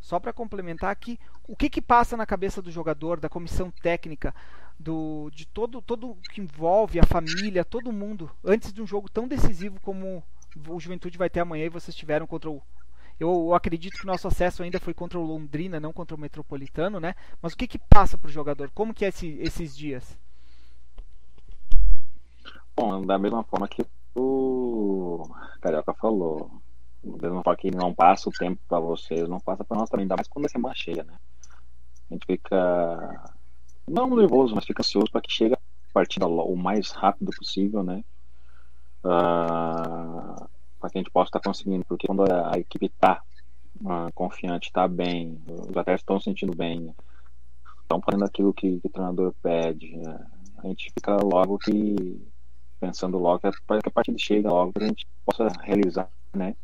só 0.00 0.20
para 0.20 0.32
complementar 0.32 0.90
aqui, 0.90 1.18
o 1.48 1.56
que, 1.56 1.68
que 1.68 1.82
passa 1.82 2.16
na 2.16 2.24
cabeça 2.24 2.62
do 2.62 2.70
jogador, 2.70 3.18
da 3.18 3.28
comissão 3.28 3.72
técnica, 3.82 4.32
do, 4.78 5.30
de 5.32 5.46
todo 5.46 5.82
todo 5.82 6.16
que 6.32 6.40
envolve 6.40 7.00
a 7.00 7.06
família, 7.06 7.64
todo 7.64 7.92
mundo, 7.92 8.30
antes 8.44 8.72
de 8.72 8.80
um 8.80 8.86
jogo 8.86 9.08
tão 9.10 9.26
decisivo 9.26 9.80
como 9.80 10.22
o 10.68 10.80
Juventude 10.80 11.18
vai 11.18 11.28
ter 11.28 11.40
amanhã 11.40 11.66
e 11.66 11.70
vocês 11.70 11.96
tiveram 11.96 12.26
contra 12.26 12.50
o. 12.50 12.62
Eu, 13.18 13.52
acredito 13.52 13.98
que 13.98 14.04
o 14.04 14.06
nosso 14.06 14.28
acesso 14.28 14.62
ainda 14.62 14.78
foi 14.78 14.94
contra 14.94 15.18
o 15.18 15.24
Londrina, 15.24 15.80
não 15.80 15.92
contra 15.92 16.14
o 16.14 16.20
Metropolitano, 16.20 17.00
né? 17.00 17.16
Mas 17.42 17.52
o 17.52 17.56
que, 17.56 17.66
que 17.66 17.78
passa 17.78 18.16
para 18.16 18.28
o 18.28 18.32
jogador? 18.32 18.70
Como 18.70 18.94
que 18.94 19.04
é 19.04 19.08
esse, 19.08 19.36
esses 19.40 19.76
dias? 19.76 20.16
Bom, 22.76 23.04
da 23.04 23.18
mesma 23.18 23.42
forma 23.42 23.66
que 23.66 23.84
o 24.14 25.28
Carioca 25.60 25.92
falou, 25.94 26.48
não 27.02 27.42
fala 27.42 27.56
que 27.56 27.72
não 27.72 27.92
passa 27.92 28.28
o 28.28 28.32
tempo 28.32 28.60
para 28.68 28.78
vocês, 28.78 29.28
não 29.28 29.40
passa 29.40 29.64
para 29.64 29.78
nós 29.78 29.90
também, 29.90 30.04
ainda 30.04 30.14
mais 30.14 30.28
quando 30.28 30.44
é 30.44 30.48
semana 30.48 30.74
cheia, 30.76 31.02
né? 31.02 31.14
A 32.08 32.14
gente 32.14 32.24
fica 32.24 33.34
não 33.88 34.16
nervoso, 34.16 34.54
mas 34.54 34.64
fica 34.64 34.82
ansioso 34.82 35.10
para 35.10 35.20
que 35.20 35.32
chegue 35.32 35.54
a 35.54 35.58
partida 35.92 36.26
o 36.26 36.56
mais 36.56 36.90
rápido 36.90 37.30
possível, 37.36 37.82
né? 37.82 38.04
Uh, 39.04 40.48
para 40.80 40.90
que 40.90 40.98
a 40.98 41.00
gente 41.00 41.10
possa 41.10 41.28
estar 41.28 41.40
tá 41.40 41.48
conseguindo, 41.48 41.84
porque 41.84 42.06
quando 42.06 42.22
a, 42.22 42.54
a 42.54 42.58
equipe 42.58 42.86
está 42.86 43.22
uh, 43.82 44.12
confiante, 44.14 44.68
está 44.68 44.86
bem, 44.86 45.40
os 45.48 45.76
atletas 45.76 46.00
estão 46.00 46.18
se 46.18 46.24
sentindo 46.24 46.54
bem, 46.54 46.94
estão 47.82 48.00
fazendo 48.00 48.24
aquilo 48.24 48.52
que, 48.52 48.80
que, 48.80 48.86
o 48.86 48.90
treinador 48.90 49.34
pede, 49.42 49.96
uh, 49.96 50.26
a 50.58 50.66
gente 50.66 50.90
fica 50.92 51.16
logo 51.22 51.58
que 51.58 52.20
pensando 52.80 53.18
logo 53.18 53.40
que 53.40 53.46
a, 53.46 53.52
que 53.52 53.88
a 53.88 53.90
partida 53.90 54.18
chega 54.18 54.50
logo 54.50 54.72
para 54.72 54.84
a 54.84 54.88
gente 54.88 55.06
possa 55.24 55.48
realizar, 55.62 56.08
né? 56.34 56.54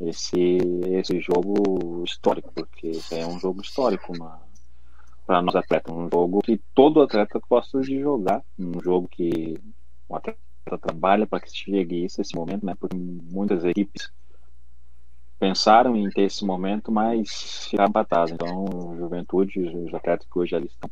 Esse, 0.00 0.58
esse 0.86 1.20
jogo 1.20 2.04
histórico, 2.04 2.52
porque 2.54 2.92
é 3.10 3.26
um 3.26 3.38
jogo 3.40 3.60
histórico 3.60 4.12
para 5.28 5.42
nós 5.42 5.54
atletas, 5.54 5.94
um 5.94 6.08
jogo 6.10 6.40
que 6.40 6.56
todo 6.74 7.02
atleta 7.02 7.38
gosta 7.50 7.82
de 7.82 8.00
jogar, 8.00 8.42
um 8.58 8.80
jogo 8.82 9.06
que 9.06 9.60
o 10.08 10.16
atleta 10.16 10.38
trabalha 10.80 11.26
para 11.26 11.38
que 11.38 11.54
chegue 11.54 12.06
isso, 12.06 12.22
esse 12.22 12.34
momento, 12.34 12.64
né? 12.64 12.74
Porque 12.74 12.96
muitas 12.96 13.62
equipes 13.62 14.10
pensaram 15.38 15.94
em 15.94 16.08
ter 16.08 16.22
esse 16.22 16.42
momento, 16.46 16.90
mas 16.90 17.66
ficaram 17.68 17.92
batadas. 17.92 18.30
Então, 18.30 18.96
Juventude, 18.96 19.60
os 19.60 19.92
atletas 19.92 20.26
que 20.26 20.38
hoje 20.38 20.56
eles 20.56 20.70
estão, 20.72 20.90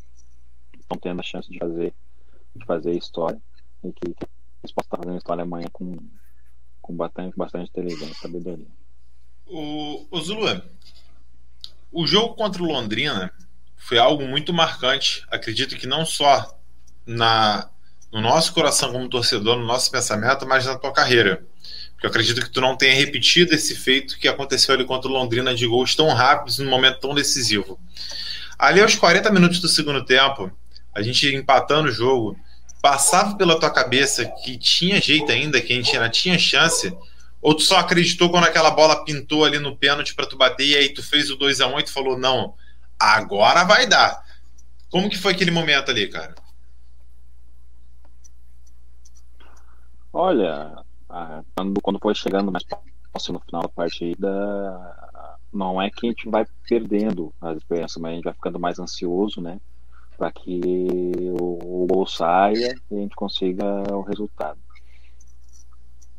estão 0.79 0.99
tendo 0.99 1.21
a 1.21 1.25
chance 1.25 1.51
de 1.51 1.59
fazer, 1.59 1.95
de 2.55 2.67
fazer 2.67 2.93
história 2.93 3.41
e 3.83 3.91
que, 3.91 4.13
que 4.13 4.27
eles 4.63 4.73
possam 4.73 4.87
estar 4.87 4.99
fazendo 4.99 5.17
história 5.17 5.45
amanhã 5.45 5.69
com, 5.73 5.97
com 6.83 6.95
bastante, 6.95 7.35
bastante 7.35 7.71
inteligência 7.71 8.13
e 8.13 8.15
sabedoria. 8.17 8.67
O, 9.47 10.07
o 10.11 10.21
Zulu, 10.21 10.61
o 11.91 12.07
jogo 12.07 12.35
contra 12.35 12.63
o 12.63 12.67
Londrina 12.67 13.33
foi 13.77 13.99
algo 13.99 14.27
muito 14.27 14.53
marcante. 14.53 15.25
Acredito 15.31 15.77
que 15.77 15.87
não 15.87 16.05
só 16.05 16.59
na 17.07 17.69
no 18.13 18.21
nosso 18.21 18.55
coração 18.55 18.93
como 18.93 19.09
torcedor, 19.09 19.57
no 19.57 19.67
nosso 19.67 19.91
pensamento, 19.91 20.47
mas 20.47 20.65
na 20.65 20.77
tua 20.77 20.93
carreira. 20.93 21.45
Porque 21.93 22.07
eu 22.07 22.11
acredito 22.11 22.41
que 22.41 22.51
tu 22.51 22.61
não 22.61 22.77
tenha 22.77 22.95
repetido 22.95 23.55
esse 23.55 23.75
feito 23.75 24.19
que 24.19 24.29
aconteceu 24.29 24.75
ali 24.75 24.85
contra 24.85 25.11
o 25.11 25.13
Londrina 25.13 25.55
de 25.55 25.67
gols 25.67 25.95
tão 25.95 26.09
rápidos 26.09 26.59
num 26.59 26.71
momento 26.71 27.01
tão 27.01 27.15
decisivo. 27.15 27.79
Ali 28.59 28.81
aos 28.81 28.95
40 28.95 29.31
minutos 29.31 29.61
do 29.61 29.69
segundo 29.69 30.05
tempo, 30.05 30.51
a 30.95 31.03
gente 31.03 31.27
empatando 31.35 31.89
o 31.89 31.93
jogo, 31.93 32.39
passava 32.81 33.37
pela 33.37 33.59
tua 33.59 33.71
cabeça 33.71 34.25
que 34.25 34.57
tinha 34.57 35.01
jeito 35.01 35.31
ainda, 35.31 35.61
que 35.61 35.73
a 35.73 35.77
gente 35.77 35.95
ainda 35.95 36.09
tinha 36.09 36.39
chance, 36.39 36.97
ou 37.43 37.55
tu 37.55 37.63
só 37.63 37.79
acreditou 37.79 38.31
quando 38.31 38.45
aquela 38.45 38.71
bola 38.71 39.05
pintou 39.05 39.45
ali 39.45 39.59
no 39.59 39.77
pênalti 39.77 40.15
para 40.15 40.27
tu 40.27 40.37
bater 40.37 40.67
e 40.67 40.77
aí 40.77 40.89
tu 40.89 41.03
fez 41.03 41.31
o 41.31 41.37
2 41.37 41.61
a 41.61 41.67
1 41.67 41.81
e 41.81 41.83
tu 41.83 41.93
falou, 41.93 42.19
não, 42.19 42.55
agora 42.99 43.65
vai 43.65 43.87
dar. 43.87 44.25
Como 44.91 45.11
que 45.11 45.19
foi 45.19 45.33
aquele 45.33 45.51
momento 45.51 45.91
ali, 45.91 46.09
cara? 46.09 46.35
Olha, 50.13 50.83
quando, 51.55 51.81
quando 51.83 51.99
foi 52.01 52.15
chegando 52.15 52.51
mais 52.51 52.65
próximo 52.65 53.39
no 53.39 53.45
final 53.45 53.63
da 53.63 53.69
partida, 53.69 55.07
não 55.53 55.81
é 55.81 55.91
que 55.91 56.07
a 56.07 56.11
gente 56.11 56.29
vai 56.29 56.47
perdendo 56.69 57.33
as 57.41 57.59
esperanças, 57.59 58.01
mas 58.01 58.13
a 58.13 58.15
gente 58.15 58.25
vai 58.25 58.35
ficando 58.35 58.59
mais 58.59 58.79
ansioso, 58.79 59.41
né? 59.41 59.61
Para 60.17 60.33
que 60.33 60.61
o, 61.39 61.83
o 61.83 61.87
gol 61.87 62.07
saia 62.07 62.75
e 62.91 62.97
a 62.97 63.01
gente 63.01 63.15
consiga 63.15 63.65
o 63.93 64.01
resultado. 64.01 64.59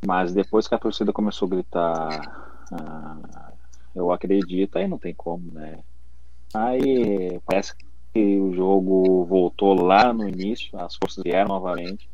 Mas 0.05 0.33
depois 0.33 0.67
que 0.67 0.75
a 0.75 0.79
torcida 0.79 1.11
começou 1.11 1.47
a 1.47 1.49
gritar, 1.49 2.67
ah, 2.71 3.51
eu 3.95 4.11
acredito, 4.11 4.77
aí 4.77 4.87
não 4.87 4.99
tem 4.99 5.13
como, 5.13 5.51
né? 5.51 5.79
Aí 6.53 7.39
parece 7.45 7.73
que 8.13 8.39
o 8.39 8.53
jogo 8.53 9.25
voltou 9.25 9.73
lá 9.73 10.13
no 10.13 10.27
início, 10.27 10.77
as 10.79 10.95
forças 10.95 11.23
vieram 11.23 11.49
novamente. 11.49 12.09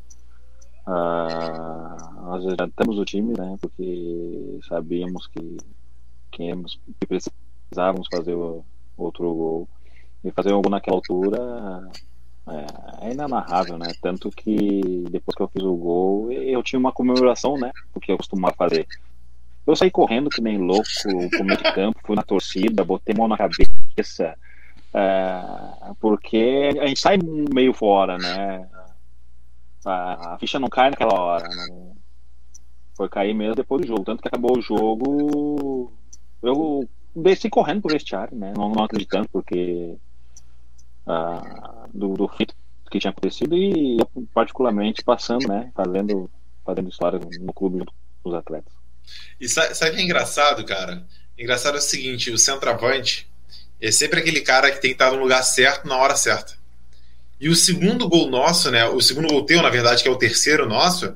Uh, 0.86 2.22
nós 2.22 2.46
adiantamos 2.46 2.98
o 2.98 3.04
time, 3.04 3.32
né? 3.36 3.56
Porque 3.60 4.60
sabíamos 4.68 5.26
que, 5.28 5.56
que, 6.30 6.52
precisávamos 7.06 8.06
fazer 8.12 8.36
outro 8.96 9.34
gol. 9.34 9.68
E 10.22 10.30
fazer 10.30 10.52
um 10.52 10.62
gol 10.62 10.70
naquela 10.70 10.96
altura 10.96 11.90
é, 12.48 13.08
é 13.08 13.12
inanarrável, 13.12 13.78
né? 13.78 13.92
Tanto 14.02 14.30
que 14.30 15.04
depois 15.10 15.34
que 15.34 15.42
eu 15.42 15.48
fiz 15.48 15.62
o 15.62 15.74
gol, 15.74 16.30
eu 16.30 16.62
tinha 16.62 16.78
uma 16.78 16.92
comemoração, 16.92 17.56
né? 17.58 17.70
Porque 17.92 18.12
eu 18.12 18.16
costumava 18.16 18.54
fazer. 18.54 18.86
Eu 19.66 19.74
saí 19.74 19.90
correndo 19.90 20.28
que 20.28 20.42
nem 20.42 20.58
louco 20.58 20.86
pro 21.30 21.44
meio 21.44 21.56
de 21.56 21.72
campo, 21.72 22.00
fui 22.04 22.14
na 22.14 22.22
torcida, 22.22 22.84
botei 22.84 23.14
mão 23.14 23.26
na 23.26 23.36
cabeça. 23.36 24.36
É, 24.92 25.40
porque 26.00 26.70
a 26.80 26.86
gente 26.86 27.00
sai 27.00 27.18
meio 27.52 27.72
fora, 27.72 28.18
né? 28.18 28.68
A, 29.84 30.34
a 30.34 30.38
ficha 30.38 30.58
não 30.58 30.68
cai 30.68 30.90
naquela 30.90 31.20
hora. 31.20 31.48
Não... 31.48 31.96
Foi 32.96 33.08
cair 33.08 33.34
mesmo 33.34 33.56
depois 33.56 33.82
do 33.82 33.88
jogo. 33.88 34.04
Tanto 34.04 34.22
que 34.22 34.28
acabou 34.28 34.56
o 34.56 34.62
jogo. 34.62 35.92
Eu 36.42 36.88
desci 37.14 37.50
correndo 37.50 37.82
pro 37.82 37.92
vestiário, 37.92 38.36
né? 38.36 38.52
Não, 38.56 38.70
não 38.70 38.84
acreditando, 38.84 39.28
porque. 39.30 39.96
Uh, 41.06 41.88
do, 41.92 42.14
do 42.14 42.28
que 42.28 42.98
tinha 42.98 43.10
acontecido 43.10 43.56
e 43.56 43.98
eu, 43.98 44.08
particularmente 44.32 45.02
passando, 45.02 45.48
né? 45.48 45.72
Fazendo, 45.74 46.30
fazendo 46.64 46.88
história 46.88 47.20
no 47.40 47.52
clube 47.52 47.78
junto 47.78 47.92
com 48.22 48.28
os 48.30 48.34
atletas. 48.34 48.72
E 49.40 49.48
sabe, 49.48 49.74
sabe 49.74 49.90
o 49.92 49.94
que 49.94 50.00
é 50.00 50.04
engraçado, 50.04 50.64
cara? 50.64 51.04
Engraçado 51.38 51.76
é 51.76 51.78
o 51.78 51.82
seguinte: 51.82 52.30
o 52.30 52.38
centroavante 52.38 53.28
é 53.80 53.90
sempre 53.90 54.20
aquele 54.20 54.40
cara 54.40 54.70
que 54.70 54.80
tem 54.80 54.90
que 54.90 54.94
estar 54.94 55.12
no 55.12 55.18
lugar 55.18 55.42
certo 55.42 55.86
na 55.86 55.96
hora 55.96 56.16
certa. 56.16 56.54
E 57.40 57.48
o 57.48 57.56
segundo 57.56 58.08
gol 58.08 58.30
nosso, 58.30 58.70
né? 58.70 58.86
O 58.86 59.00
segundo 59.00 59.28
gol 59.28 59.44
teu, 59.44 59.60
na 59.60 59.70
verdade, 59.70 60.02
que 60.02 60.08
é 60.08 60.12
o 60.12 60.16
terceiro 60.16 60.66
nosso, 60.66 61.14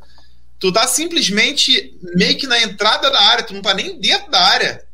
tu 0.59 0.73
tá 0.73 0.87
simplesmente 0.87 1.97
meio 2.15 2.37
que 2.37 2.47
na 2.47 2.61
entrada 2.61 3.11
da 3.11 3.21
área, 3.21 3.45
tu 3.45 3.55
não 3.55 3.63
tá 3.63 3.73
nem 3.73 3.99
dentro 3.99 4.31
da 4.31 4.41
área. 4.41 4.85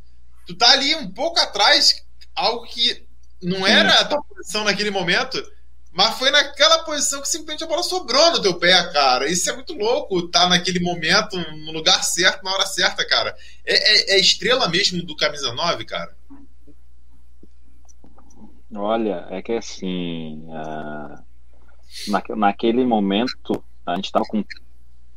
Tu 0.47 0.55
tá 0.55 0.71
ali 0.71 0.95
um 0.95 1.11
pouco 1.11 1.41
atrás, 1.41 2.03
algo 2.35 2.67
que 2.67 3.03
não 3.43 3.67
era 3.67 4.01
a 4.01 4.05
tua 4.05 4.23
posição 4.23 4.65
naquele 4.65 4.91
momento, 4.91 5.43
mas 5.95 6.19
foi 6.19 6.29
naquela 6.33 6.81
posição 6.81 7.21
que 7.21 7.29
simplesmente 7.29 7.63
a 7.63 7.69
bola 7.69 7.85
sobrou 7.85 8.33
no 8.33 8.43
teu 8.43 8.59
pé, 8.59 8.93
cara. 8.93 9.31
Isso 9.31 9.49
é 9.49 9.55
muito 9.55 9.75
louco, 9.75 10.29
tá 10.29 10.49
naquele 10.49 10.81
momento, 10.81 11.37
no 11.65 11.71
lugar 11.71 12.03
certo, 12.03 12.43
na 12.43 12.53
hora 12.53 12.67
certa, 12.67 13.07
cara. 13.07 13.35
É, 13.65 14.15
é, 14.15 14.17
é 14.17 14.21
estrela 14.21 14.69
mesmo 14.69 15.05
do 15.05 15.17
camisa 15.17 15.53
9, 15.55 15.85
cara? 15.85 16.17
Olha, 18.75 19.29
é 19.31 19.41
que 19.41 19.53
assim, 19.53 20.45
uh, 20.49 21.23
na, 22.09 22.23
naquele 22.37 22.85
momento 22.85 23.65
a 23.87 23.95
gente 23.95 24.07
estava 24.07 24.25
com, 24.25 24.45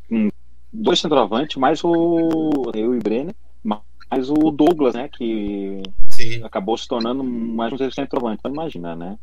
com, 0.07 0.29
dois 0.71 0.99
centroavantes, 0.99 1.57
mais 1.57 1.83
o 1.83 2.71
eu 2.75 2.93
e 2.93 2.97
o 2.99 3.01
Brenner, 3.01 3.35
mais 3.63 4.29
o 4.29 4.51
Douglas, 4.51 4.93
né, 4.93 5.09
que 5.09 5.81
Sim. 6.07 6.43
acabou 6.43 6.77
se 6.77 6.87
tornando 6.87 7.23
mais 7.23 7.73
um 7.73 7.91
centroavante. 7.91 8.41
Então 8.41 8.51
imagina, 8.51 8.95
né? 8.95 9.17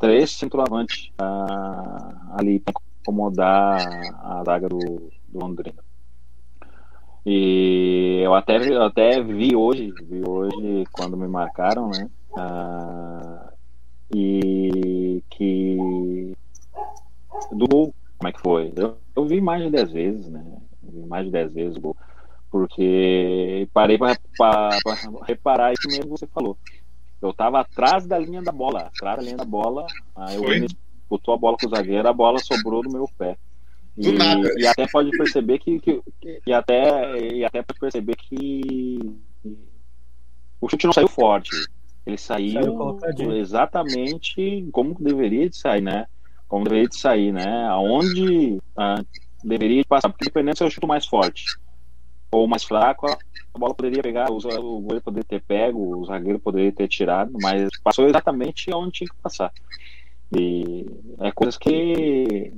Três 0.00 0.32
centroavantes 0.32 1.12
uh, 1.20 2.38
ali 2.38 2.58
para 2.58 2.74
incomodar 3.02 3.86
a 4.22 4.42
zaga 4.44 4.68
do, 4.68 4.78
do 5.28 5.38
Londrina. 5.38 5.82
E 7.24 8.22
eu 8.24 8.34
até, 8.34 8.56
eu 8.56 8.82
até 8.82 9.22
vi 9.22 9.54
hoje, 9.54 9.92
vi 10.02 10.22
hoje 10.26 10.84
quando 10.90 11.16
me 11.16 11.28
marcaram, 11.28 11.90
né? 11.90 12.08
Uh, 12.30 13.52
e 14.14 15.22
que 15.30 16.34
do 17.52 17.68
gol, 17.68 17.94
como 18.18 18.28
é 18.28 18.32
que 18.32 18.40
foi? 18.40 18.72
Eu, 18.76 18.96
eu 19.14 19.26
vi 19.26 19.40
mais 19.40 19.62
de 19.62 19.70
10 19.70 19.92
vezes, 19.92 20.28
né? 20.28 20.44
Vi 20.82 21.06
mais 21.06 21.26
de 21.26 21.32
10 21.32 21.52
vezes 21.52 21.76
o 21.76 21.80
gol. 21.80 21.96
Porque 22.50 23.68
parei 23.72 23.96
para 23.98 24.70
reparar 25.26 25.72
isso 25.72 25.86
mesmo 25.88 26.04
que 26.04 26.20
você 26.20 26.26
falou. 26.26 26.56
Eu 27.20 27.32
tava 27.32 27.60
atrás 27.60 28.06
da 28.06 28.18
linha 28.18 28.42
da 28.42 28.52
bola, 28.52 28.80
atrás 28.80 29.18
da 29.18 29.22
linha 29.22 29.36
da 29.36 29.44
bola, 29.44 29.86
aí 30.16 30.38
o 30.38 30.52
Enes 30.52 30.74
botou 31.08 31.34
a 31.34 31.36
bola 31.36 31.56
com 31.60 31.66
o 31.66 31.70
zagueiro, 31.70 32.08
a 32.08 32.12
bola 32.12 32.38
sobrou 32.38 32.82
no 32.82 32.90
meu 32.90 33.08
pé. 33.18 33.36
E, 33.98 34.08
e, 34.62 34.66
até 34.66 34.86
pode 34.86 35.10
perceber 35.10 35.58
que, 35.58 35.78
que, 35.80 36.02
e 36.46 36.52
até 36.52 37.18
e 37.18 37.44
até 37.44 37.60
pode 37.60 37.78
perceber 37.78 38.16
que 38.16 38.98
o 40.60 40.68
chute 40.68 40.86
não 40.86 40.92
saiu 40.92 41.08
forte 41.08 41.50
ele 42.06 42.18
saiu, 42.18 42.98
saiu 42.98 43.36
exatamente 43.36 44.68
como 44.72 44.96
deveria 44.98 45.48
de 45.48 45.56
sair, 45.56 45.82
né? 45.82 46.06
Como 46.48 46.64
deveria 46.64 46.88
de 46.88 46.98
sair, 46.98 47.32
né? 47.32 47.66
Aonde 47.66 48.58
ah, 48.76 49.02
deveria 49.44 49.84
passar, 49.84 50.08
porque 50.08 50.24
dependendo 50.24 50.58
se 50.58 50.64
eu 50.64 50.70
chuto 50.70 50.86
mais 50.86 51.06
forte 51.06 51.44
ou 52.30 52.46
mais 52.46 52.64
fraco, 52.64 53.06
a 53.06 53.58
bola 53.58 53.74
poderia 53.74 54.02
pegar, 54.02 54.30
o 54.30 54.38
goleiro 54.80 55.02
poderia 55.02 55.24
ter 55.24 55.42
pego, 55.42 55.98
o 55.98 56.04
zagueiro 56.04 56.38
poderia 56.38 56.72
ter 56.72 56.88
tirado, 56.88 57.32
mas 57.40 57.68
passou 57.82 58.08
exatamente 58.08 58.72
onde 58.72 58.92
tinha 58.92 59.08
que 59.08 59.22
passar. 59.22 59.52
E 60.36 60.86
é 61.20 61.32
coisas 61.32 61.58
que 61.58 62.52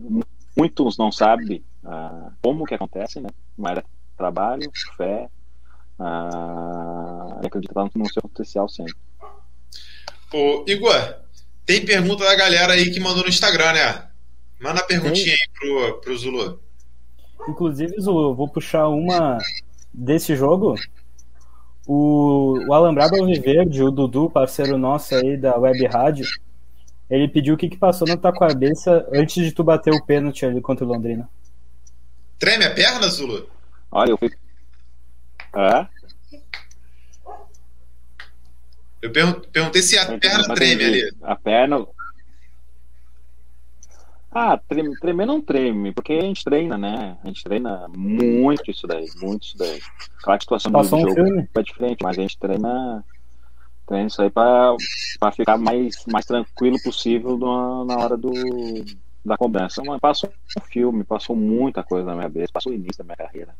muitos 0.54 0.98
não 0.98 1.10
sabem 1.10 1.64
ah, 1.84 2.30
como 2.42 2.66
que 2.66 2.74
acontece, 2.74 3.20
né? 3.20 3.30
Mas 3.56 3.78
é 3.78 3.84
trabalho, 4.16 4.70
fé, 4.96 5.28
uh, 5.98 7.40
e 7.42 7.46
acreditar 7.46 7.88
no 7.94 8.12
seu 8.12 8.22
potencial 8.22 8.68
sempre. 8.68 8.94
Ô, 10.32 10.64
Igor, 10.66 11.16
tem 11.64 11.84
pergunta 11.84 12.24
da 12.24 12.34
galera 12.34 12.74
aí 12.74 12.90
que 12.90 13.00
mandou 13.00 13.22
no 13.22 13.28
Instagram, 13.28 13.72
né? 13.72 14.08
Manda 14.60 14.80
a 14.80 14.84
perguntinha 14.84 15.32
aí 15.32 15.48
pro, 15.58 16.00
pro 16.00 16.16
Zulu. 16.16 16.62
Inclusive, 17.48 18.00
Zulu, 18.00 18.30
eu 18.30 18.34
vou 18.34 18.48
puxar 18.48 18.88
uma 18.88 19.38
desse 19.92 20.36
jogo. 20.36 20.74
O, 21.86 22.58
o 22.68 22.72
Alambrado 22.72 23.16
Alviverde, 23.16 23.82
o 23.82 23.90
Dudu, 23.90 24.30
parceiro 24.30 24.78
nosso 24.78 25.14
aí 25.14 25.36
da 25.36 25.56
Web 25.58 25.84
Rádio, 25.86 26.26
ele 27.10 27.28
pediu 27.28 27.54
o 27.54 27.56
que, 27.56 27.68
que 27.68 27.76
passou 27.76 28.06
na 28.06 28.16
tua 28.16 28.32
cabeça 28.32 29.06
antes 29.12 29.44
de 29.44 29.52
tu 29.52 29.64
bater 29.64 29.92
o 29.92 30.04
pênalti 30.04 30.46
ali 30.46 30.60
contra 30.60 30.84
o 30.84 30.88
Londrina. 30.88 31.28
Treme 32.38 32.64
a 32.64 32.74
perna, 32.74 33.08
Zulu? 33.08 33.48
Olha, 33.90 34.10
eu 34.10 34.18
fui. 34.18 34.30
É? 35.54 35.86
Eu 39.02 39.10
perguntei 39.10 39.82
se 39.82 39.98
a 39.98 40.16
perna 40.18 40.54
treme 40.54 40.84
ali. 40.84 41.12
A 41.22 41.34
perna. 41.34 41.84
Ah, 44.34 44.56
treme, 44.56 44.96
tremer 44.96 45.26
não 45.26 45.42
treme, 45.42 45.92
porque 45.92 46.14
a 46.14 46.22
gente 46.22 46.42
treina, 46.42 46.78
né? 46.78 47.18
A 47.22 47.26
gente 47.26 47.44
treina 47.44 47.86
muito 47.88 48.70
isso 48.70 48.86
daí, 48.86 49.10
muito 49.20 49.44
isso 49.44 49.58
daí. 49.58 49.78
Claro 50.22 50.38
que 50.38 50.42
a 50.42 50.58
situação 50.58 50.72
Passou 50.72 50.98
do 50.98 51.02
um 51.04 51.08
jogo 51.08 51.14
filme? 51.14 51.48
é 51.54 51.62
diferente, 51.62 51.98
mas 52.02 52.18
a 52.18 52.22
gente 52.22 52.38
treina, 52.38 53.04
treina 53.86 54.06
isso 54.06 54.22
aí 54.22 54.30
pra, 54.30 54.74
pra 55.20 55.32
ficar 55.32 55.58
mais, 55.58 56.04
mais 56.06 56.24
tranquilo 56.24 56.80
possível 56.82 57.36
na, 57.36 57.84
na 57.84 57.98
hora 57.98 58.16
do, 58.16 58.30
da 59.24 59.36
cobrança. 59.36 59.82
Mas 59.84 60.00
passou 60.00 60.30
um 60.56 60.60
filme, 60.62 61.04
passou 61.04 61.36
muita 61.36 61.82
coisa 61.84 62.06
na 62.06 62.14
minha 62.14 62.24
cabeça, 62.24 62.52
passou 62.52 62.72
o 62.72 62.74
início 62.74 62.98
da 62.98 63.04
minha 63.04 63.16
carreira. 63.16 63.54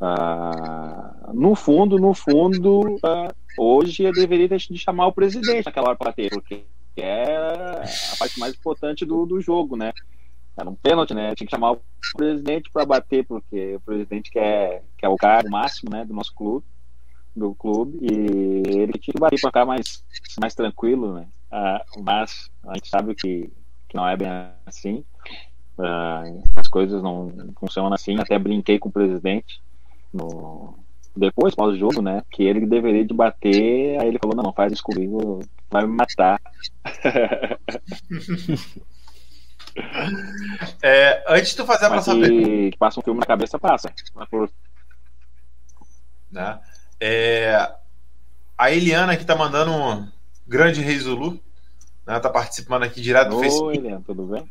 Ah, 0.00 1.32
no 1.34 1.54
fundo, 1.56 1.98
no 1.98 2.14
fundo, 2.14 2.98
ah, 3.04 3.32
hoje 3.58 4.04
eu 4.04 4.12
deveria 4.12 4.48
ter 4.48 4.58
de 4.58 4.78
chamar 4.78 5.06
o 5.08 5.12
presidente 5.12 5.66
naquela 5.66 5.88
hora 5.88 5.96
para 5.96 6.12
ter, 6.12 6.30
porque 6.30 6.64
é 7.02 7.36
a 7.36 8.16
parte 8.18 8.38
mais 8.38 8.54
importante 8.54 9.04
do, 9.04 9.26
do 9.26 9.40
jogo, 9.40 9.76
né? 9.76 9.92
Era 10.56 10.70
um 10.70 10.74
pênalti, 10.74 11.12
né? 11.12 11.34
Tinha 11.34 11.46
que 11.46 11.54
chamar 11.54 11.72
o 11.72 11.80
presidente 12.16 12.70
para 12.70 12.86
bater, 12.86 13.24
porque 13.26 13.76
o 13.76 13.80
presidente 13.80 14.30
quer, 14.30 14.82
quer 14.96 15.08
o 15.08 15.16
cargo 15.16 15.50
máximo, 15.50 15.90
né, 15.90 16.04
do 16.04 16.14
nosso 16.14 16.34
clube, 16.34 16.64
do 17.34 17.54
clube, 17.54 17.98
e 18.00 18.62
ele 18.66 18.92
tinha 18.94 19.12
que 19.12 19.20
bater 19.20 19.38
para 19.38 19.50
ficar 19.50 19.66
mais, 19.66 20.02
mais 20.40 20.54
tranquilo, 20.54 21.14
né? 21.14 21.28
Ah, 21.50 21.84
mas 22.02 22.50
a 22.66 22.74
gente 22.74 22.88
sabe 22.88 23.14
que, 23.14 23.50
que 23.88 23.96
não 23.96 24.08
é 24.08 24.16
bem 24.16 24.28
assim. 24.64 25.04
Ah, 25.78 26.22
as 26.56 26.68
coisas 26.68 27.02
não 27.02 27.30
funcionam 27.60 27.92
assim. 27.92 28.18
Até 28.18 28.38
brinquei 28.38 28.78
com 28.78 28.88
o 28.88 28.92
presidente 28.92 29.60
no 30.12 30.78
depois 31.16 31.54
pós-jogo, 31.54 32.02
né? 32.02 32.22
Que 32.30 32.44
ele 32.44 32.66
deveria 32.66 33.04
de 33.04 33.14
bater. 33.14 34.00
Aí 34.00 34.08
ele 34.08 34.18
falou: 34.18 34.36
Não, 34.36 34.44
não 34.44 34.52
faz 34.52 34.72
isso 34.72 34.82
comigo, 34.82 35.40
vai 35.70 35.86
me 35.86 35.96
matar. 35.96 36.40
É, 40.82 41.22
antes 41.28 41.50
de 41.50 41.56
tu 41.56 41.66
fazer 41.66 41.84
a 41.84 41.90
Mas 41.90 42.04
próxima 42.04 42.26
pergunta, 42.26 42.70
que, 42.70 42.78
passa 42.78 43.00
um 43.00 43.02
filme 43.02 43.20
na 43.20 43.26
cabeça, 43.26 43.58
passa. 43.58 43.92
Por- 44.30 44.50
né? 46.32 46.58
É, 46.98 47.72
a 48.56 48.72
Eliana 48.72 49.16
que 49.16 49.24
tá 49.24 49.36
mandando 49.36 49.72
um 49.72 50.08
grande 50.46 50.80
Rei 50.80 50.98
Zulu, 50.98 51.38
né? 52.06 52.18
Tá 52.20 52.30
participando 52.30 52.84
aqui 52.84 53.00
direto 53.00 53.30
do 53.30 53.38
Facebook. 53.38 53.76
Oi, 53.76 53.76
Elian, 53.76 54.00
tudo 54.00 54.24
bem? 54.24 54.50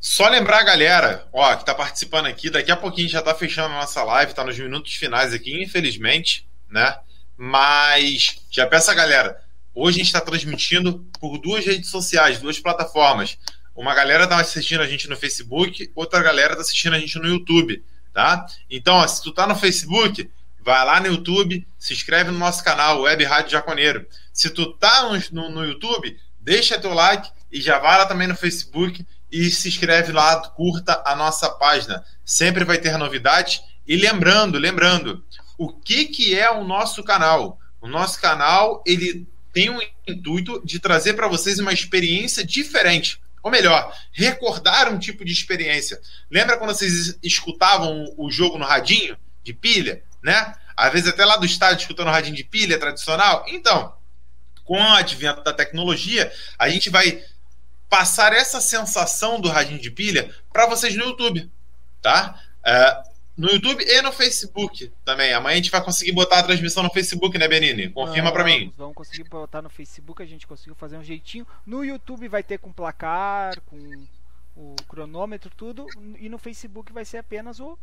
Só 0.00 0.28
lembrar 0.28 0.58
a 0.58 0.64
galera, 0.64 1.28
ó, 1.32 1.54
que 1.56 1.64
tá 1.64 1.74
participando 1.74 2.26
aqui, 2.26 2.50
daqui 2.50 2.70
a 2.70 2.76
pouquinho 2.76 3.08
já 3.08 3.22
tá 3.22 3.34
fechando 3.34 3.74
a 3.74 3.78
nossa 3.78 4.02
live, 4.02 4.34
tá 4.34 4.44
nos 4.44 4.58
minutos 4.58 4.94
finais 4.94 5.32
aqui, 5.32 5.62
infelizmente, 5.62 6.46
né? 6.68 6.96
Mas 7.36 8.40
já 8.50 8.66
peço 8.66 8.90
a 8.90 8.94
galera, 8.94 9.40
hoje 9.74 9.96
a 9.96 9.98
gente 9.98 10.06
está 10.06 10.20
transmitindo 10.20 11.06
por 11.20 11.38
duas 11.38 11.64
redes 11.64 11.90
sociais, 11.90 12.40
duas 12.40 12.58
plataformas. 12.58 13.38
Uma 13.74 13.94
galera 13.94 14.26
tá 14.26 14.38
assistindo 14.38 14.82
a 14.82 14.86
gente 14.86 15.08
no 15.08 15.16
Facebook, 15.16 15.90
outra 15.94 16.22
galera 16.22 16.54
tá 16.54 16.60
assistindo 16.60 16.94
a 16.94 16.98
gente 16.98 17.18
no 17.18 17.26
YouTube, 17.26 17.82
tá? 18.12 18.46
Então, 18.70 18.96
ó, 18.96 19.06
se 19.06 19.22
tu 19.22 19.32
tá 19.32 19.46
no 19.46 19.56
Facebook, 19.56 20.30
vai 20.60 20.84
lá 20.84 21.00
no 21.00 21.06
YouTube, 21.08 21.66
se 21.78 21.92
inscreve 21.92 22.30
no 22.30 22.38
nosso 22.38 22.62
canal, 22.62 23.02
Web 23.02 23.24
Rádio 23.24 23.50
Jaconeiro. 23.50 24.06
Se 24.32 24.50
tu 24.50 24.72
tá 24.74 25.08
no, 25.32 25.50
no, 25.50 25.64
YouTube, 25.64 26.18
deixa 26.40 26.78
teu 26.78 26.94
like 26.94 27.30
e 27.50 27.60
já 27.60 27.78
vai 27.78 27.98
lá 27.98 28.06
também 28.06 28.28
no 28.28 28.36
Facebook 28.36 29.04
e 29.32 29.50
se 29.50 29.68
inscreve 29.68 30.12
lá, 30.12 30.36
curta 30.50 31.02
a 31.06 31.16
nossa 31.16 31.48
página. 31.48 32.04
Sempre 32.22 32.64
vai 32.64 32.76
ter 32.76 32.98
novidades. 32.98 33.62
E 33.88 33.96
lembrando, 33.96 34.58
lembrando, 34.58 35.24
o 35.56 35.72
que, 35.72 36.04
que 36.04 36.38
é 36.38 36.50
o 36.50 36.62
nosso 36.62 37.02
canal? 37.02 37.58
O 37.80 37.88
nosso 37.88 38.20
canal 38.20 38.82
ele 38.86 39.26
tem 39.52 39.70
um 39.70 39.80
intuito 40.06 40.60
de 40.64 40.78
trazer 40.78 41.14
para 41.14 41.28
vocês 41.28 41.58
uma 41.58 41.72
experiência 41.72 42.44
diferente. 42.44 43.20
Ou 43.42 43.50
melhor, 43.50 43.92
recordar 44.12 44.92
um 44.92 44.98
tipo 44.98 45.24
de 45.24 45.32
experiência. 45.32 46.00
Lembra 46.30 46.58
quando 46.58 46.74
vocês 46.74 47.18
escutavam 47.22 48.04
o 48.16 48.30
jogo 48.30 48.58
no 48.58 48.64
radinho 48.64 49.16
de 49.42 49.52
pilha, 49.52 50.02
né? 50.22 50.54
Às 50.76 50.92
vezes 50.92 51.08
até 51.08 51.24
lá 51.24 51.36
do 51.36 51.46
estádio 51.46 51.82
escutando 51.82 52.08
o 52.08 52.12
radinho 52.12 52.36
de 52.36 52.44
pilha 52.44 52.78
tradicional. 52.78 53.44
Então, 53.48 53.94
com 54.64 54.80
o 54.80 54.94
advento 54.94 55.42
da 55.42 55.52
tecnologia, 55.52 56.32
a 56.58 56.68
gente 56.68 56.88
vai 56.88 57.22
passar 57.92 58.32
essa 58.32 58.58
sensação 58.58 59.38
do 59.38 59.50
radinho 59.50 59.78
de 59.78 59.90
pilha 59.90 60.34
para 60.50 60.66
vocês 60.66 60.96
no 60.96 61.04
YouTube, 61.04 61.50
tá? 62.00 62.42
É, 62.64 63.02
no 63.36 63.50
YouTube 63.50 63.84
e 63.86 64.00
no 64.00 64.10
Facebook 64.10 64.90
também. 65.04 65.34
Amanhã 65.34 65.52
a 65.52 65.56
gente 65.56 65.70
vai 65.70 65.84
conseguir 65.84 66.12
botar 66.12 66.38
a 66.38 66.42
transmissão 66.42 66.82
no 66.82 66.88
Facebook, 66.88 67.36
né, 67.36 67.46
Benini? 67.46 67.90
Confirma 67.90 68.32
para 68.32 68.44
mim. 68.44 68.72
Vamos, 68.78 68.94
conseguir 68.94 69.28
botar 69.28 69.60
no 69.60 69.68
Facebook, 69.68 70.22
a 70.22 70.26
gente 70.26 70.46
conseguiu 70.46 70.74
fazer 70.74 70.96
um 70.96 71.04
jeitinho. 71.04 71.46
No 71.66 71.84
YouTube 71.84 72.28
vai 72.28 72.42
ter 72.42 72.56
com 72.56 72.72
placar, 72.72 73.60
com 73.66 73.76
o 74.56 74.74
cronômetro, 74.88 75.52
tudo. 75.54 75.86
E 76.18 76.30
no 76.30 76.38
Facebook 76.38 76.94
vai 76.94 77.04
ser 77.04 77.18
apenas 77.18 77.60
o. 77.60 77.78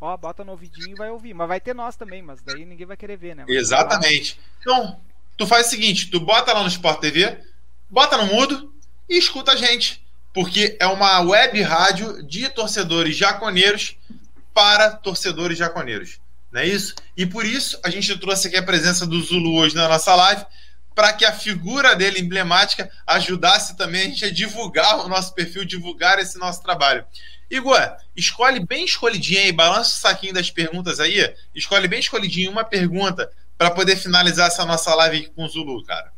Ó, 0.00 0.16
bota 0.16 0.42
no 0.42 0.52
ouvidinho 0.52 0.94
e 0.94 0.98
vai 0.98 1.10
ouvir. 1.10 1.34
Mas 1.34 1.46
vai 1.46 1.60
ter 1.60 1.74
nós 1.74 1.94
também, 1.94 2.22
mas 2.22 2.40
daí 2.40 2.64
ninguém 2.64 2.86
vai 2.86 2.96
querer 2.96 3.18
ver, 3.18 3.36
né? 3.36 3.44
Exatamente. 3.48 4.40
Então, 4.60 4.98
tu 5.36 5.46
faz 5.46 5.66
o 5.66 5.70
seguinte: 5.70 6.10
tu 6.10 6.18
bota 6.18 6.54
lá 6.54 6.62
no 6.62 6.68
Sport 6.68 7.00
TV, 7.00 7.38
bota 7.90 8.16
no 8.16 8.34
mudo 8.34 8.72
e 9.12 9.18
escuta 9.18 9.52
a 9.52 9.56
gente. 9.56 10.02
Porque 10.32 10.76
é 10.80 10.86
uma 10.86 11.20
web 11.20 11.60
rádio 11.60 12.22
de 12.22 12.48
torcedores 12.48 13.14
jaconeiros 13.14 13.96
para 14.54 14.90
torcedores 14.90 15.58
jaconeiros. 15.58 16.18
Não 16.50 16.62
é 16.62 16.66
isso? 16.66 16.94
E 17.16 17.26
por 17.26 17.44
isso 17.44 17.78
a 17.84 17.90
gente 17.90 18.16
trouxe 18.18 18.48
aqui 18.48 18.56
a 18.56 18.62
presença 18.62 19.06
do 19.06 19.20
Zulu 19.22 19.54
hoje 19.54 19.74
na 19.74 19.88
nossa 19.88 20.14
live, 20.14 20.44
para 20.94 21.12
que 21.12 21.24
a 21.24 21.32
figura 21.32 21.94
dele 21.94 22.20
emblemática 22.20 22.90
ajudasse 23.06 23.76
também 23.76 24.02
a 24.02 24.04
gente 24.04 24.24
a 24.24 24.32
divulgar 24.32 25.04
o 25.04 25.08
nosso 25.08 25.34
perfil, 25.34 25.64
divulgar 25.64 26.18
esse 26.18 26.38
nosso 26.38 26.62
trabalho. 26.62 27.04
Igor, 27.50 27.96
escolhe 28.16 28.60
bem 28.60 28.84
escolhidinho 28.84 29.40
aí, 29.40 29.52
balança 29.52 29.90
o 29.90 30.00
saquinho 30.00 30.32
das 30.32 30.50
perguntas 30.50 31.00
aí, 31.00 31.34
escolhe 31.54 31.88
bem 31.88 32.00
escolhidinho 32.00 32.50
uma 32.50 32.64
pergunta 32.64 33.30
para 33.58 33.70
poder 33.70 33.96
finalizar 33.96 34.48
essa 34.48 34.64
nossa 34.64 34.94
live 34.94 35.18
aqui 35.18 35.30
com 35.30 35.44
o 35.44 35.48
Zulu, 35.48 35.84
cara. 35.84 36.10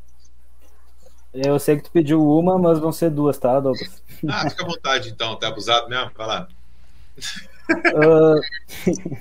Eu 1.35 1.59
sei 1.59 1.77
que 1.77 1.83
tu 1.83 1.91
pediu 1.91 2.25
uma, 2.25 2.57
mas 2.59 2.79
vão 2.79 2.93
ser 2.93 3.11
duas, 3.11 3.37
tá, 3.37 3.59
Douglas? 3.59 4.03
Ah, 4.29 4.49
fica 4.49 4.63
à 4.63 4.67
vontade 4.67 5.11
então, 5.11 5.37
tá 5.37 5.49
abusado 5.49 5.89
mesmo? 5.89 6.11
Vai 6.17 6.27
lá. 6.27 6.49
Uh, 7.69 9.19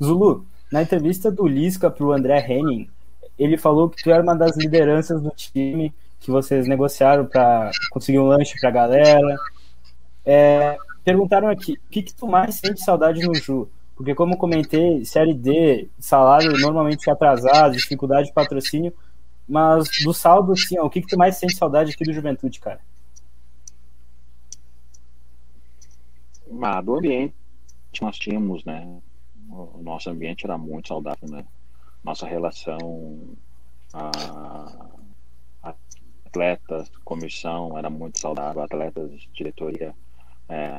Zulu, 0.02 0.44
na 0.70 0.82
entrevista 0.82 1.30
do 1.30 1.46
Lisca 1.46 1.88
pro 1.88 2.12
André 2.12 2.44
Henning, 2.44 2.90
ele 3.38 3.56
falou 3.56 3.88
que 3.88 4.02
tu 4.02 4.10
era 4.10 4.22
uma 4.22 4.34
das 4.34 4.56
lideranças 4.56 5.22
do 5.22 5.30
time, 5.30 5.94
que 6.18 6.30
vocês 6.30 6.66
negociaram 6.66 7.26
para 7.26 7.70
conseguir 7.90 8.18
um 8.18 8.26
lanche 8.26 8.58
pra 8.58 8.70
galera. 8.70 9.36
É, 10.24 10.76
perguntaram 11.04 11.48
aqui, 11.48 11.74
o 11.74 11.90
que, 11.90 12.02
que 12.02 12.14
tu 12.14 12.26
mais 12.26 12.56
sente 12.56 12.80
saudade 12.80 13.20
no 13.20 13.34
Ju? 13.34 13.68
Porque 13.94 14.14
como 14.14 14.36
comentei, 14.36 15.04
série 15.04 15.34
D, 15.34 15.88
salário 16.00 16.58
normalmente 16.58 17.08
atrasado, 17.08 17.76
dificuldade 17.76 18.28
de 18.28 18.32
patrocínio, 18.32 18.92
mas 19.48 19.88
do 20.02 20.14
saldo, 20.14 20.52
assim, 20.52 20.78
ó, 20.78 20.86
o 20.86 20.90
que, 20.90 21.00
que 21.00 21.08
tu 21.08 21.18
mais 21.18 21.36
sente 21.36 21.56
saudade 21.56 21.92
aqui 21.92 22.04
do 22.04 22.12
Juventude, 22.12 22.60
cara? 22.60 22.80
Ah, 26.62 26.80
do 26.80 26.96
ambiente 26.96 27.34
nós 28.00 28.16
tínhamos, 28.18 28.64
né? 28.64 29.00
O 29.50 29.80
nosso 29.82 30.10
ambiente 30.10 30.44
era 30.44 30.56
muito 30.56 30.88
saudável, 30.88 31.28
né? 31.28 31.44
Nossa 32.02 32.26
relação 32.26 33.36
a, 33.92 34.10
a 35.62 35.74
atletas, 36.26 36.90
comissão 37.04 37.76
era 37.78 37.90
muito 37.90 38.18
saudável, 38.18 38.62
atletas, 38.62 39.28
diretoria 39.32 39.94
é, 40.48 40.70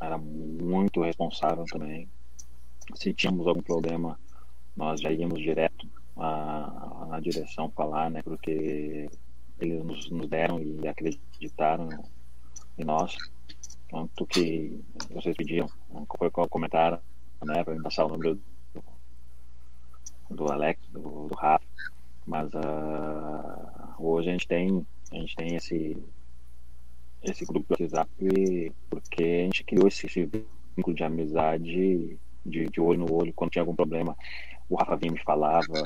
era 0.00 0.18
muito 0.18 1.02
responsável 1.02 1.64
também. 1.64 2.08
Se 2.94 3.14
tínhamos 3.14 3.46
algum 3.46 3.62
problema, 3.62 4.18
nós 4.76 5.00
já 5.00 5.12
íamos 5.12 5.40
direto 5.40 5.86
à, 6.20 7.16
à 7.16 7.20
direção 7.20 7.70
falar, 7.70 8.10
né? 8.10 8.22
Porque 8.22 9.08
eles 9.58 9.84
nos, 9.84 10.10
nos 10.10 10.28
deram 10.28 10.60
e 10.60 10.86
acreditaram 10.86 11.88
em 12.78 12.84
nós 12.84 13.16
tanto 13.90 14.24
que 14.26 14.80
vocês 15.10 15.36
pediam, 15.36 15.68
foi 16.16 16.30
qual 16.30 16.48
comentaram, 16.48 17.00
né, 17.44 17.64
para 17.64 17.74
me 17.74 17.82
passar 17.82 18.06
o 18.06 18.08
número 18.08 18.40
do, 18.72 18.84
do 20.30 20.52
Alex, 20.52 20.80
do, 20.92 21.26
do 21.26 21.34
Rafa, 21.34 21.64
mas 22.24 22.52
uh, 22.54 23.94
hoje 23.98 24.28
a 24.28 24.32
gente 24.32 24.46
tem 24.46 24.86
a 25.10 25.16
gente 25.16 25.34
tem 25.34 25.56
esse 25.56 25.96
esse 27.22 27.44
grupo 27.44 27.74
do 27.74 27.82
WhatsApp 27.82 28.72
porque 28.88 29.24
a 29.24 29.44
gente 29.44 29.64
criou 29.64 29.88
esse, 29.88 30.06
esse 30.06 30.30
vínculo 30.76 30.94
de 30.94 31.02
amizade 31.02 32.16
de, 32.46 32.66
de, 32.68 32.80
olho 32.80 33.00
no 33.00 33.12
olho 33.12 33.32
quando 33.34 33.50
tinha 33.50 33.62
algum 33.62 33.74
problema 33.74 34.16
o 34.68 34.76
Rafa 34.76 34.96
vinha 34.96 35.12
me 35.12 35.22
falava 35.24 35.82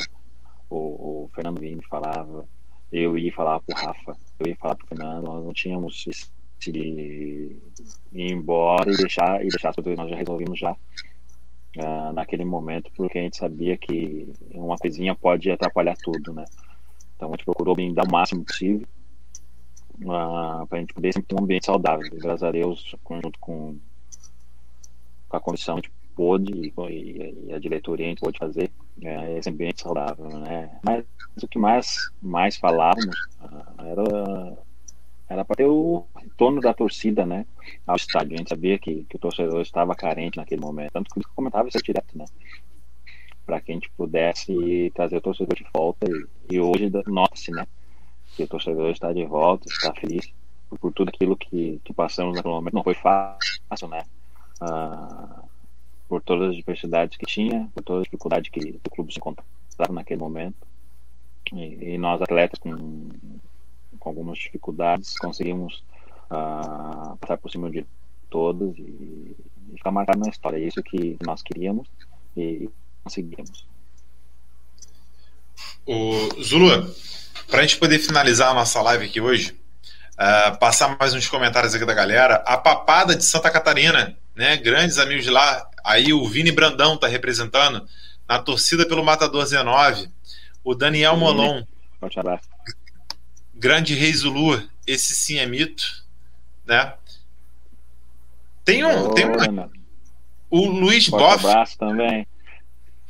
o, 0.71 1.25
o 1.25 1.31
Fernando 1.35 1.61
me 1.61 1.81
falava 1.89 2.47
eu 2.93 3.19
ia 3.19 3.33
falar 3.33 3.61
pro 3.61 3.77
Rafa 3.77 4.17
eu 4.41 4.47
ia 4.47 4.57
falar 4.57 4.77
pro 4.77 4.87
Fernando 4.87 5.25
nós 5.25 5.45
não 5.45 5.53
tínhamos 5.53 6.07
esse, 6.07 6.31
ir 6.71 7.61
embora 8.13 8.93
e 8.93 8.97
deixar 8.97 9.45
e 9.45 9.49
deixar 9.49 9.75
coisas 9.75 9.97
nós 9.97 10.11
já 10.11 10.17
resolvimos 10.17 10.59
já 10.59 10.73
uh, 10.73 12.13
naquele 12.13 12.45
momento 12.45 12.91
porque 12.97 13.19
a 13.19 13.23
gente 13.23 13.37
sabia 13.37 13.77
que 13.77 14.33
uma 14.53 14.77
coisinha 14.77 15.15
pode 15.15 15.51
atrapalhar 15.51 15.97
tudo 15.97 16.33
né 16.33 16.45
então 17.17 17.29
a 17.29 17.33
gente 17.33 17.45
procurou 17.45 17.75
bem 17.75 17.93
dar 17.93 18.07
o 18.07 18.11
máximo 18.11 18.45
possível 18.45 18.87
uh, 20.03 20.67
para 20.67 20.79
a 20.79 20.81
gente 20.81 20.95
poder 20.95 21.13
sempre 21.13 21.29
ter 21.29 21.41
um 21.41 21.45
ambiente 21.45 21.67
saudável. 21.67 22.09
Graças 22.13 22.43
a 22.43 22.51
Deus, 22.51 22.95
junto 23.23 23.39
com, 23.39 23.77
com 25.29 25.37
a 25.37 25.41
comissão, 25.41 25.75
a 25.75 25.79
gente 25.79 25.93
pôde 26.15 26.53
e, 26.53 27.35
e 27.47 27.53
a 27.53 27.59
diretoria 27.59 28.07
a 28.07 28.09
gente 28.09 28.21
pôde 28.21 28.39
fazer 28.39 28.71
é, 29.03 29.39
esse 29.39 29.51
ambiente 29.51 29.83
saudável, 29.83 30.29
né? 30.29 30.79
Mas 30.85 31.05
o 31.43 31.49
que 31.49 31.59
mais 31.59 31.97
mais 32.23 32.57
falávamos 32.57 33.17
uh, 33.41 33.85
era 33.85 34.59
era 35.29 35.45
para 35.45 35.57
ter 35.57 35.67
o 35.67 36.07
retorno 36.15 36.61
da 36.61 36.75
torcida, 36.75 37.25
né, 37.25 37.47
ao 37.87 37.97
estádio. 37.97 38.35
A 38.35 38.37
gente 38.37 38.51
sabia 38.51 38.79
que, 38.79 39.05
que 39.05 39.17
o 39.17 39.19
torcedor 39.19 39.63
estava 39.63 39.95
carente 39.95 40.37
naquele 40.37 40.61
momento, 40.61 40.93
tanto 40.93 41.15
que 41.15 41.21
comentava 41.35 41.67
isso 41.67 41.83
direto, 41.83 42.17
né, 42.17 42.27
para 43.45 43.61
que 43.61 43.73
a 43.73 43.75
gente 43.75 43.91
pudesse 43.97 44.93
trazer 44.95 45.17
o 45.17 45.21
torcedor 45.23 45.57
de 45.57 45.67
volta 45.75 46.07
e, 46.07 46.55
e 46.55 46.61
hoje 46.61 46.91
nota-se, 47.07 47.51
né, 47.51 47.67
que 48.37 48.43
o 48.43 48.49
torcedor 48.49 48.91
está 48.91 49.13
de 49.13 49.25
volta, 49.25 49.67
está 49.67 49.93
feliz 49.95 50.31
por 50.81 50.93
tudo 50.93 51.09
aquilo 51.09 51.37
que, 51.37 51.81
que 51.85 51.93
passamos 51.93 52.35
naquele 52.35 52.55
momento. 52.55 52.75
Não 52.75 52.83
foi 52.83 52.95
fácil, 52.95 53.89
né? 53.89 54.05
Ah, 54.61 55.43
por 56.09 56.23
todas 56.23 56.51
as 56.51 56.57
diversidades 56.57 57.17
que 57.17 57.27
tinha, 57.27 57.69
por 57.75 57.83
todas 57.83 58.03
as 58.03 58.05
dificuldades 58.05 58.51
que 58.51 58.81
o 58.85 58.91
clube 58.91 59.13
se 59.13 59.19
encontrava 59.19 59.93
naquele 59.93 60.21
momento. 60.21 60.57
E, 61.53 61.95
e 61.95 61.99
nós, 61.99 62.21
atletas, 62.21 62.59
com, 62.59 63.09
com 63.99 64.09
algumas 64.09 64.39
dificuldades, 64.39 65.19
conseguimos 65.19 65.83
ah, 66.31 67.17
passar 67.21 67.37
por 67.39 67.51
cima 67.51 67.71
de 67.71 67.87
todos 68.31 68.77
e, 68.79 69.37
e 69.73 69.77
ficar 69.77 69.91
marcado 69.91 70.21
na 70.21 70.29
história. 70.29 70.57
É 70.57 70.67
isso 70.67 70.83
que 70.83 71.17
nós 71.25 71.43
queríamos 71.43 71.89
e 72.37 72.69
conseguimos. 73.03 73.67
O 75.87 76.43
Zulu, 76.43 76.95
para 77.49 77.61
a 77.61 77.63
gente 77.63 77.77
poder 77.77 77.99
finalizar 77.99 78.51
a 78.51 78.55
nossa 78.55 78.81
live 78.83 79.05
aqui 79.05 79.21
hoje, 79.21 79.57
uh, 80.15 80.59
passar 80.59 80.97
mais 80.99 81.13
uns 81.15 81.29
comentários 81.29 81.75
aqui 81.75 81.85
da 81.85 81.95
galera. 81.95 82.37
A 82.47 82.57
Papada 82.57 83.15
de 83.15 83.25
Santa 83.25 83.51
Catarina, 83.51 84.17
né? 84.35 84.57
Grandes 84.57 84.99
amigos 84.99 85.25
de 85.25 85.31
lá. 85.31 85.69
Aí 85.85 86.13
o 86.13 86.27
Vini 86.29 86.51
Brandão 86.51 86.97
tá 86.97 87.07
representando 87.07 87.87
na 88.29 88.39
torcida 88.39 88.87
pelo 88.87 89.05
Matador 89.05 89.45
19. 89.45 90.09
O 90.63 90.75
Daniel 90.75 91.17
Molon. 91.17 91.63
Forte 92.01 92.19
abraço. 92.19 92.49
Grande 93.55 93.95
Rei 93.95 94.13
Zulu, 94.13 94.63
esse 94.87 95.15
sim 95.15 95.39
é 95.39 95.47
mito, 95.47 96.05
né? 96.67 96.95
Tem 98.65 98.85
um, 98.85 99.13
tem 99.15 99.27
um 99.27 99.71
o 100.51 100.67
Luiz 100.67 101.09
Boff. 101.09 101.47
abraço 101.47 101.77
também. 101.79 102.27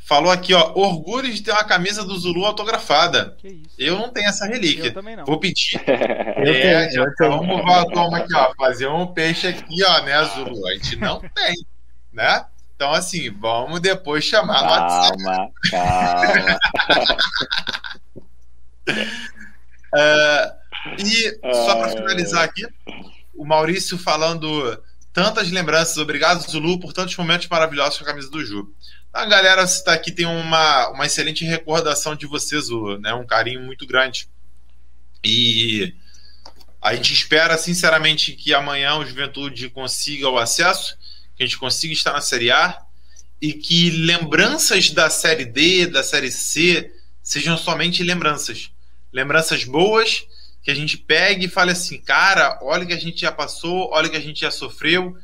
Falou 0.05 0.31
aqui, 0.31 0.53
ó, 0.53 0.71
orgulho 0.75 1.33
de 1.33 1.43
ter 1.43 1.51
uma 1.51 1.65
camisa 1.65 2.05
do 2.05 2.15
Zulu 2.19 2.45
autografada. 2.45 3.39
Eu 3.79 3.97
não 3.97 4.11
tenho 4.11 4.29
essa 4.29 4.45
relíquia. 4.45 4.89
Eu 4.89 4.95
também 4.95 5.17
não. 5.17 5.25
Vou 5.25 5.41
pedir. 5.41 5.81
é, 5.89 6.91
já, 6.91 7.07
vamos, 7.21 7.65
vamos 7.65 8.15
aqui, 8.21 8.35
ó, 8.35 8.53
fazer 8.55 8.87
um 8.87 9.07
peixe 9.07 9.47
aqui, 9.49 9.83
ó, 9.83 10.03
né, 10.03 10.23
Zulu? 10.25 10.69
A 10.69 10.75
gente 10.75 10.97
não 10.97 11.21
tem, 11.35 11.55
né? 12.13 12.45
Então, 12.77 12.93
assim, 12.93 13.31
vamos 13.31 13.81
depois 13.81 14.25
chamar 14.25 14.61
calma, 14.61 14.77
no 14.77 14.83
WhatsApp. 14.83 15.23
Calma, 15.71 16.59
uh, 19.95 21.01
e 21.01 21.55
só 21.55 21.77
para 21.77 21.89
finalizar 21.89 22.45
aqui, 22.45 22.67
o 23.35 23.43
Maurício 23.47 23.97
falando 23.97 24.79
tantas 25.15 25.51
lembranças. 25.51 25.97
Obrigado, 25.97 26.43
Zulu, 26.43 26.79
por 26.79 26.93
tantos 26.93 27.17
momentos 27.17 27.49
maravilhosos 27.49 27.97
com 27.97 28.05
a 28.05 28.09
camisa 28.09 28.31
do 28.31 28.45
Ju. 28.45 28.71
A 29.15 29.25
galera 29.27 29.63
está 29.63 29.95
aqui 29.95 30.11
tem 30.11 30.27
uma, 30.27 30.89
uma 30.89 31.07
excelente 31.07 31.45
recordação 31.45 32.17
de 32.17 32.27
vocês, 32.27 32.67
né? 33.01 33.15
Um 33.15 33.25
carinho 33.25 33.61
muito 33.61 33.87
grande. 33.87 34.29
E 35.23 35.95
a 36.83 36.97
gente 36.97 37.13
espera 37.13 37.57
sinceramente 37.57 38.33
que 38.33 38.53
amanhã 38.53 38.97
o 38.97 39.07
Juventude 39.07 39.71
consiga 39.71 40.29
o 40.29 40.37
acesso, 40.37 40.99
que 41.37 41.45
a 41.45 41.47
gente 41.47 41.57
consiga 41.57 41.93
estar 41.93 42.13
na 42.13 42.21
Série 42.21 42.51
A 42.51 42.83
e 43.41 43.53
que 43.53 43.89
lembranças 43.91 44.91
da 44.91 45.09
Série 45.09 45.45
D, 45.45 45.87
da 45.87 46.03
Série 46.03 46.33
C, 46.33 46.93
sejam 47.23 47.57
somente 47.57 48.03
lembranças. 48.03 48.73
Lembranças 49.13 49.63
boas, 49.63 50.27
que 50.61 50.73
a 50.73 50.75
gente 50.75 50.99
pegue 50.99 51.47
e 51.47 51.49
fale 51.49 51.71
assim, 51.71 52.01
cara, 52.01 52.59
olha 52.63 52.85
que 52.85 52.93
a 52.93 53.01
gente 53.01 53.21
já 53.21 53.31
passou, 53.31 53.91
olha 53.93 54.09
que 54.09 54.17
a 54.17 54.21
gente 54.21 54.41
já 54.41 54.51
sofreu, 54.51 55.17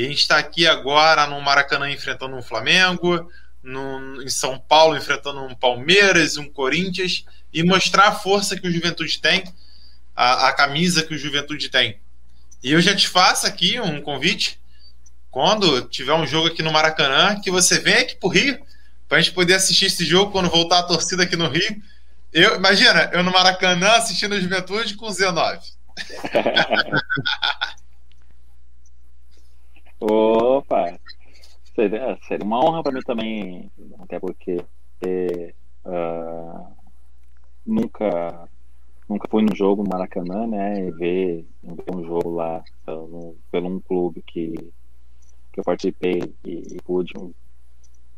e 0.00 0.04
a 0.06 0.08
gente 0.08 0.20
está 0.20 0.38
aqui 0.38 0.66
agora 0.66 1.26
no 1.26 1.38
Maracanã 1.42 1.90
enfrentando 1.90 2.34
um 2.34 2.40
Flamengo, 2.40 3.30
no, 3.62 4.22
em 4.22 4.30
São 4.30 4.58
Paulo 4.58 4.96
enfrentando 4.96 5.42
um 5.44 5.54
Palmeiras, 5.54 6.38
um 6.38 6.48
Corinthians, 6.48 7.26
e 7.52 7.62
mostrar 7.62 8.08
a 8.08 8.12
força 8.12 8.58
que 8.58 8.66
o 8.66 8.72
Juventude 8.72 9.20
tem, 9.20 9.44
a, 10.16 10.48
a 10.48 10.52
camisa 10.54 11.02
que 11.02 11.12
o 11.12 11.18
Juventude 11.18 11.68
tem. 11.68 12.00
E 12.62 12.72
eu 12.72 12.80
já 12.80 12.96
te 12.96 13.06
faço 13.06 13.46
aqui 13.46 13.78
um 13.78 14.00
convite, 14.00 14.58
quando 15.30 15.82
tiver 15.82 16.14
um 16.14 16.26
jogo 16.26 16.48
aqui 16.48 16.62
no 16.62 16.72
Maracanã, 16.72 17.38
que 17.38 17.50
você 17.50 17.78
venha 17.78 18.00
aqui 18.00 18.16
para 18.16 18.26
o 18.26 18.32
Rio, 18.32 18.58
para 19.06 19.18
a 19.18 19.20
gente 19.20 19.34
poder 19.34 19.52
assistir 19.52 19.84
esse 19.84 20.06
jogo 20.06 20.32
quando 20.32 20.48
voltar 20.48 20.78
a 20.78 20.84
torcida 20.84 21.24
aqui 21.24 21.36
no 21.36 21.50
Rio. 21.50 21.76
Eu, 22.32 22.56
imagina, 22.56 23.10
eu 23.12 23.22
no 23.22 23.30
Maracanã 23.30 23.90
assistindo 23.96 24.34
a 24.34 24.40
Juventude 24.40 24.94
com 24.94 25.08
o 25.08 25.10
Z9. 25.10 25.60
Opa! 30.00 30.98
Seria, 31.74 32.18
seria 32.26 32.44
uma 32.44 32.64
honra 32.64 32.82
para 32.82 32.92
mim 32.92 33.00
também, 33.02 33.70
até 34.00 34.18
porque 34.18 34.56
uh, 35.84 36.74
nunca 37.66 38.48
nunca 39.08 39.28
fui 39.28 39.42
no 39.42 39.54
jogo 39.54 39.82
no 39.82 39.90
Maracanã, 39.90 40.46
né? 40.46 40.86
E 40.86 40.90
ver, 40.92 41.46
ver 41.62 41.94
um 41.94 42.04
jogo 42.04 42.30
lá 42.30 42.62
pelo, 42.86 43.36
pelo 43.50 43.68
um 43.68 43.80
clube 43.80 44.22
que, 44.22 44.52
que 45.52 45.60
eu 45.60 45.64
participei 45.64 46.32
e, 46.44 46.76
e 46.76 46.82
pude 46.82 47.12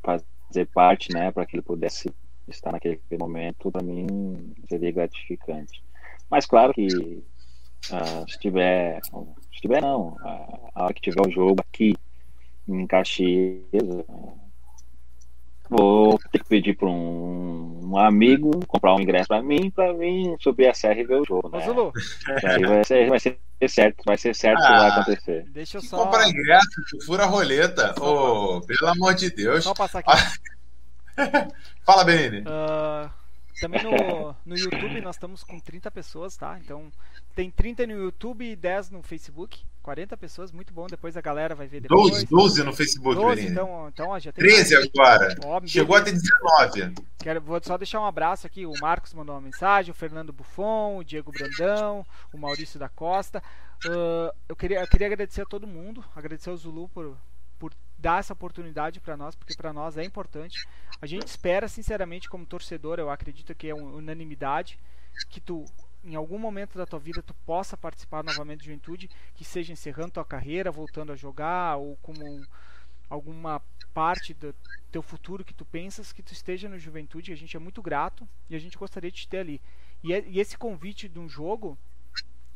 fazer 0.02 0.66
parte, 0.66 1.12
né? 1.12 1.32
Para 1.32 1.46
que 1.46 1.56
ele 1.56 1.62
pudesse 1.62 2.12
estar 2.46 2.72
naquele 2.72 3.00
momento, 3.18 3.72
para 3.72 3.82
mim 3.82 4.54
seria 4.68 4.92
gratificante. 4.92 5.82
Mas 6.30 6.44
claro 6.44 6.74
que 6.74 6.86
uh, 6.86 8.30
se 8.30 8.38
tiver 8.38 9.00
tiver 9.62 9.80
não, 9.80 10.16
a 10.74 10.84
hora 10.84 10.94
que 10.94 11.00
tiver 11.00 11.24
o 11.26 11.30
jogo 11.30 11.60
aqui 11.60 11.94
em 12.68 12.86
Caxias, 12.86 13.62
vou 15.70 16.18
ter 16.30 16.40
que 16.40 16.48
pedir 16.48 16.76
para 16.76 16.88
um, 16.88 17.80
um, 17.84 17.96
amigo 17.96 18.50
comprar 18.66 18.94
um 18.94 19.00
ingresso 19.00 19.28
para 19.28 19.42
mim, 19.42 19.70
para 19.70 19.92
vir 19.92 20.36
subir 20.40 20.68
a 20.68 20.74
serra 20.74 21.00
e 21.00 21.04
ver 21.04 21.20
o 21.20 21.24
jogo. 21.24 21.48
Né? 21.48 21.64
Zulu. 21.64 21.92
Aí 22.44 22.64
vai 22.64 22.84
ser, 22.84 23.08
vai 23.08 23.20
ser 23.20 23.38
certo, 23.68 24.02
vai 24.04 24.18
ser 24.18 24.34
certo 24.34 24.60
ah, 24.62 24.66
que 24.66 24.72
vai 24.72 24.90
acontecer. 24.90 25.44
Deixa 25.50 25.78
eu 25.78 25.82
só. 25.82 26.04
Comprar 26.04 26.28
ingresso, 26.28 27.06
fura 27.06 27.22
a 27.22 27.26
roleta. 27.26 27.94
Oh, 28.00 28.60
pelo 28.66 28.90
amor 28.90 29.14
de 29.14 29.30
Deus. 29.30 29.62
Só 29.62 29.74
passar 29.74 30.00
aqui. 30.00 30.10
Fala, 31.86 32.04
Benini. 32.04 32.40
Uh, 32.40 33.08
também 33.60 33.82
no, 33.82 34.34
no 34.44 34.56
YouTube 34.56 35.00
nós 35.00 35.16
estamos 35.16 35.42
com 35.42 35.58
30 35.58 35.90
pessoas, 35.90 36.36
tá? 36.36 36.58
Então 36.58 36.90
tem 37.34 37.50
30 37.50 37.86
no 37.86 37.92
YouTube 37.92 38.44
e 38.44 38.56
10 38.56 38.90
no 38.90 39.02
Facebook. 39.02 39.64
40 39.82 40.16
pessoas, 40.16 40.52
muito 40.52 40.72
bom. 40.72 40.86
Depois 40.86 41.16
a 41.16 41.20
galera 41.20 41.54
vai 41.54 41.66
ver 41.66 41.80
depois. 41.80 42.10
12, 42.10 42.26
12 42.26 42.64
no 42.64 42.72
Facebook, 42.72 43.16
12, 43.16 43.46
então, 43.48 43.88
então 43.88 44.08
ó, 44.10 44.18
já 44.18 44.32
tem 44.32 44.44
13 44.44 44.74
mais. 44.74 44.88
agora. 44.94 45.36
Óbvio, 45.44 45.70
Chegou 45.70 45.96
até 45.96 46.12
19. 46.12 46.94
Quero, 47.18 47.40
vou 47.40 47.60
só 47.62 47.76
deixar 47.76 48.00
um 48.00 48.06
abraço 48.06 48.46
aqui. 48.46 48.64
O 48.64 48.72
Marcos 48.80 49.12
mandou 49.12 49.34
uma 49.34 49.40
mensagem, 49.40 49.90
o 49.90 49.94
Fernando 49.94 50.32
Buffon, 50.32 50.98
o 50.98 51.04
Diego 51.04 51.32
Brandão, 51.32 52.06
o 52.32 52.38
Maurício 52.38 52.78
da 52.78 52.88
Costa. 52.88 53.42
Uh, 53.84 54.32
eu, 54.48 54.54
queria, 54.54 54.80
eu 54.80 54.86
queria 54.86 55.08
agradecer 55.08 55.42
a 55.42 55.46
todo 55.46 55.66
mundo, 55.66 56.04
agradecer 56.14 56.50
ao 56.50 56.56
Zulu 56.56 56.88
por, 56.88 57.16
dar 58.02 58.18
essa 58.18 58.32
oportunidade 58.32 59.00
para 59.00 59.16
nós, 59.16 59.34
porque 59.34 59.54
para 59.54 59.72
nós 59.72 59.96
é 59.96 60.04
importante. 60.04 60.66
A 61.00 61.06
gente 61.06 61.26
espera, 61.26 61.68
sinceramente, 61.68 62.28
como 62.28 62.44
torcedor, 62.44 62.98
eu 62.98 63.08
acredito 63.08 63.54
que 63.54 63.68
é 63.68 63.74
unanimidade, 63.74 64.78
que 65.30 65.40
tu 65.40 65.64
em 66.04 66.16
algum 66.16 66.36
momento 66.36 66.76
da 66.76 66.84
tua 66.84 66.98
vida 66.98 67.22
tu 67.22 67.32
possa 67.46 67.76
participar 67.76 68.24
novamente 68.24 68.58
de 68.58 68.66
juventude, 68.66 69.08
que 69.36 69.44
seja 69.44 69.72
encerrando 69.72 70.10
tua 70.10 70.24
carreira, 70.24 70.68
voltando 70.68 71.12
a 71.12 71.16
jogar 71.16 71.76
ou 71.76 71.96
como 72.02 72.44
alguma 73.08 73.62
parte 73.94 74.34
do 74.34 74.54
teu 74.90 75.02
futuro 75.02 75.44
que 75.44 75.54
tu 75.54 75.64
pensas, 75.64 76.12
que 76.12 76.22
tu 76.22 76.32
esteja 76.32 76.68
no 76.68 76.78
Juventude, 76.78 77.32
a 77.32 77.36
gente 77.36 77.56
é 77.56 77.60
muito 77.60 77.82
grato 77.82 78.26
e 78.48 78.56
a 78.56 78.58
gente 78.58 78.78
gostaria 78.78 79.10
de 79.10 79.18
te 79.18 79.28
ter 79.28 79.38
ali. 79.38 79.60
E, 80.02 80.12
e 80.12 80.40
esse 80.40 80.56
convite 80.56 81.08
de 81.08 81.18
um 81.18 81.28
jogo 81.28 81.78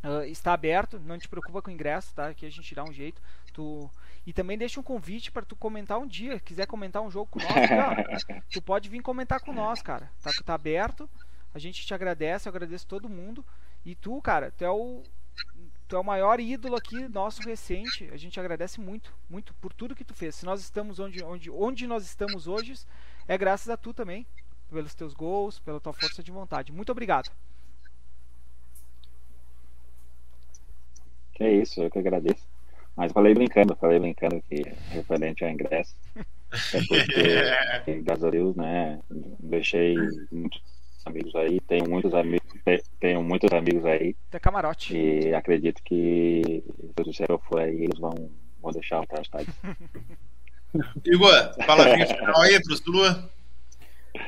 uh, 0.03 0.25
está 0.25 0.53
aberto, 0.53 0.99
não 0.99 1.19
te 1.19 1.29
preocupa 1.29 1.61
com 1.61 1.71
o 1.71 1.75
ingresso, 1.75 2.15
tá? 2.15 2.33
Que 2.33 2.47
a 2.47 2.51
gente 2.51 2.75
dá 2.75 2.85
um 2.85 2.93
jeito. 2.93 3.21
Tu... 3.57 3.91
E 4.27 4.35
também 4.35 4.59
deixa 4.59 4.79
um 4.79 4.83
convite 4.83 5.33
para 5.33 5.47
tu 5.47 5.57
comentar 5.57 5.99
um 5.99 6.07
dia, 6.07 6.39
quiser 6.39 6.67
comentar 6.67 7.01
um 7.01 7.11
jogo 7.11 7.31
com 7.31 7.39
nós, 7.39 8.23
tu 8.53 8.61
pode 8.61 8.91
vir 8.91 9.01
comentar 9.01 9.41
com 9.41 9.51
nós, 9.51 9.81
cara. 9.81 10.11
Tá, 10.23 10.31
tá 10.45 10.55
aberto. 10.55 11.09
A 11.55 11.59
gente 11.59 11.87
te 11.87 11.95
agradece, 11.95 12.47
eu 12.47 12.51
agradeço 12.51 12.87
todo 12.87 13.09
mundo. 13.09 13.43
E 13.83 13.95
tu, 13.95 14.21
cara, 14.21 14.51
tu 14.51 14.63
é 14.63 14.71
o 14.71 15.03
tu 15.89 15.97
é 15.97 15.99
o 15.99 16.05
maior 16.05 16.39
ídolo 16.39 16.77
aqui 16.77 17.09
nosso 17.09 17.41
recente. 17.41 18.11
A 18.13 18.19
gente 18.19 18.39
agradece 18.39 18.79
muito, 18.79 19.15
muito 19.31 19.55
por 19.55 19.73
tudo 19.73 19.95
que 19.95 20.05
tu 20.05 20.13
fez. 20.13 20.35
Se 20.35 20.45
nós 20.45 20.61
estamos 20.61 20.99
onde, 20.99 21.25
onde, 21.25 21.51
onde 21.51 21.87
nós 21.87 22.05
estamos 22.05 22.47
hoje, 22.47 22.75
é 23.27 23.39
graças 23.39 23.71
a 23.71 23.77
tu 23.77 23.95
também, 23.95 24.27
pelos 24.69 24.95
teus 24.95 25.15
gols, 25.15 25.59
pela 25.61 25.81
tua 25.81 25.95
força 25.95 26.23
de 26.23 26.31
vontade. 26.31 26.73
Muito 26.73 26.93
obrigado. 26.93 27.31
É 31.41 31.51
isso, 31.55 31.83
eu 31.83 31.91
que 31.91 31.99
agradeço. 31.99 32.56
Mas 32.97 33.13
falei 33.13 33.35
brincando, 33.35 33.77
falei 33.77 33.99
brincando 33.99 34.43
que 34.49 34.63
referente 34.91 35.45
ao 35.45 35.51
ingresso. 35.51 35.95
É 36.73 36.81
porque, 36.89 38.01
graças 38.03 38.25
a 38.25 38.31
Deus, 38.31 38.57
né, 38.57 38.99
deixei 39.41 39.95
muitos 40.33 40.63
amigos 41.05 41.35
aí, 41.37 41.61
tenho 41.61 41.89
muitos 41.91 42.15
amigos, 42.15 42.49
tenho 42.99 43.23
muitos 43.23 43.53
amigos 43.53 43.85
aí. 43.85 44.17
Tem 44.31 44.41
camarote. 44.41 44.97
E 44.97 45.35
acredito 45.35 45.83
que 45.85 46.65
se 47.13 47.25
eu 47.29 47.39
for 47.39 47.61
aí, 47.61 47.85
eles 47.85 47.99
vão, 47.99 48.31
vão 48.63 48.73
deixar 48.73 49.01
o 49.01 49.21
estádio. 49.21 49.53
Igor, 51.05 51.67
palavrinha 51.67 52.07
final 52.07 52.41
aí 52.41 52.61
pro 52.63 52.93
Lua. 52.93 53.31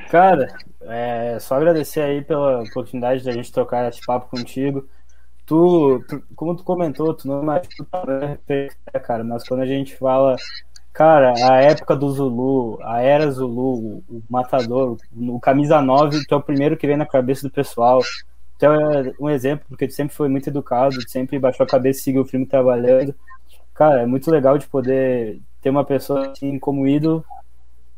Cara, 0.09 0.47
é 0.81 1.39
só 1.39 1.55
agradecer 1.55 2.01
aí 2.01 2.23
pela 2.23 2.61
oportunidade 2.61 3.23
da 3.23 3.31
gente 3.31 3.51
trocar 3.51 3.89
esse 3.89 4.01
papo 4.05 4.29
contigo 4.29 4.87
tu, 5.49 6.03
tu, 6.07 6.23
como 6.35 6.55
tu 6.55 6.63
comentou, 6.63 7.11
tu 7.11 7.27
não 7.27 7.51
é 7.51 7.61
né, 8.47 8.99
cara, 9.03 9.23
mas 9.23 9.43
quando 9.47 9.61
a 9.61 9.65
gente 9.65 9.97
fala, 9.97 10.35
cara, 10.93 11.33
a 11.51 11.55
época 11.55 11.95
do 11.95 12.11
Zulu, 12.11 12.77
a 12.83 13.01
era 13.01 13.31
Zulu, 13.31 14.03
o 14.07 14.21
Matador, 14.29 14.95
o 15.11 15.39
Camisa 15.39 15.81
9, 15.81 16.23
tu 16.27 16.35
é 16.35 16.37
o 16.37 16.41
primeiro 16.41 16.77
que 16.77 16.85
vem 16.85 16.95
na 16.95 17.05
cabeça 17.05 17.47
do 17.47 17.51
pessoal. 17.51 17.99
Tu 18.59 18.65
é 18.65 19.13
um 19.19 19.27
exemplo, 19.27 19.65
porque 19.67 19.87
tu 19.87 19.93
sempre 19.93 20.15
foi 20.15 20.29
muito 20.29 20.49
educado, 20.49 20.95
sempre 21.09 21.39
baixou 21.39 21.63
a 21.63 21.67
cabeça 21.67 21.99
e 21.99 22.03
seguiu 22.03 22.21
o 22.21 22.27
filme 22.27 22.45
trabalhando. 22.45 23.15
Cara, 23.73 24.03
é 24.03 24.05
muito 24.05 24.29
legal 24.29 24.55
de 24.55 24.67
poder 24.67 25.41
ter 25.61 25.71
uma 25.71 25.83
pessoa 25.83 26.29
assim 26.29 26.59
como 26.59 26.87
ídolo, 26.87 27.25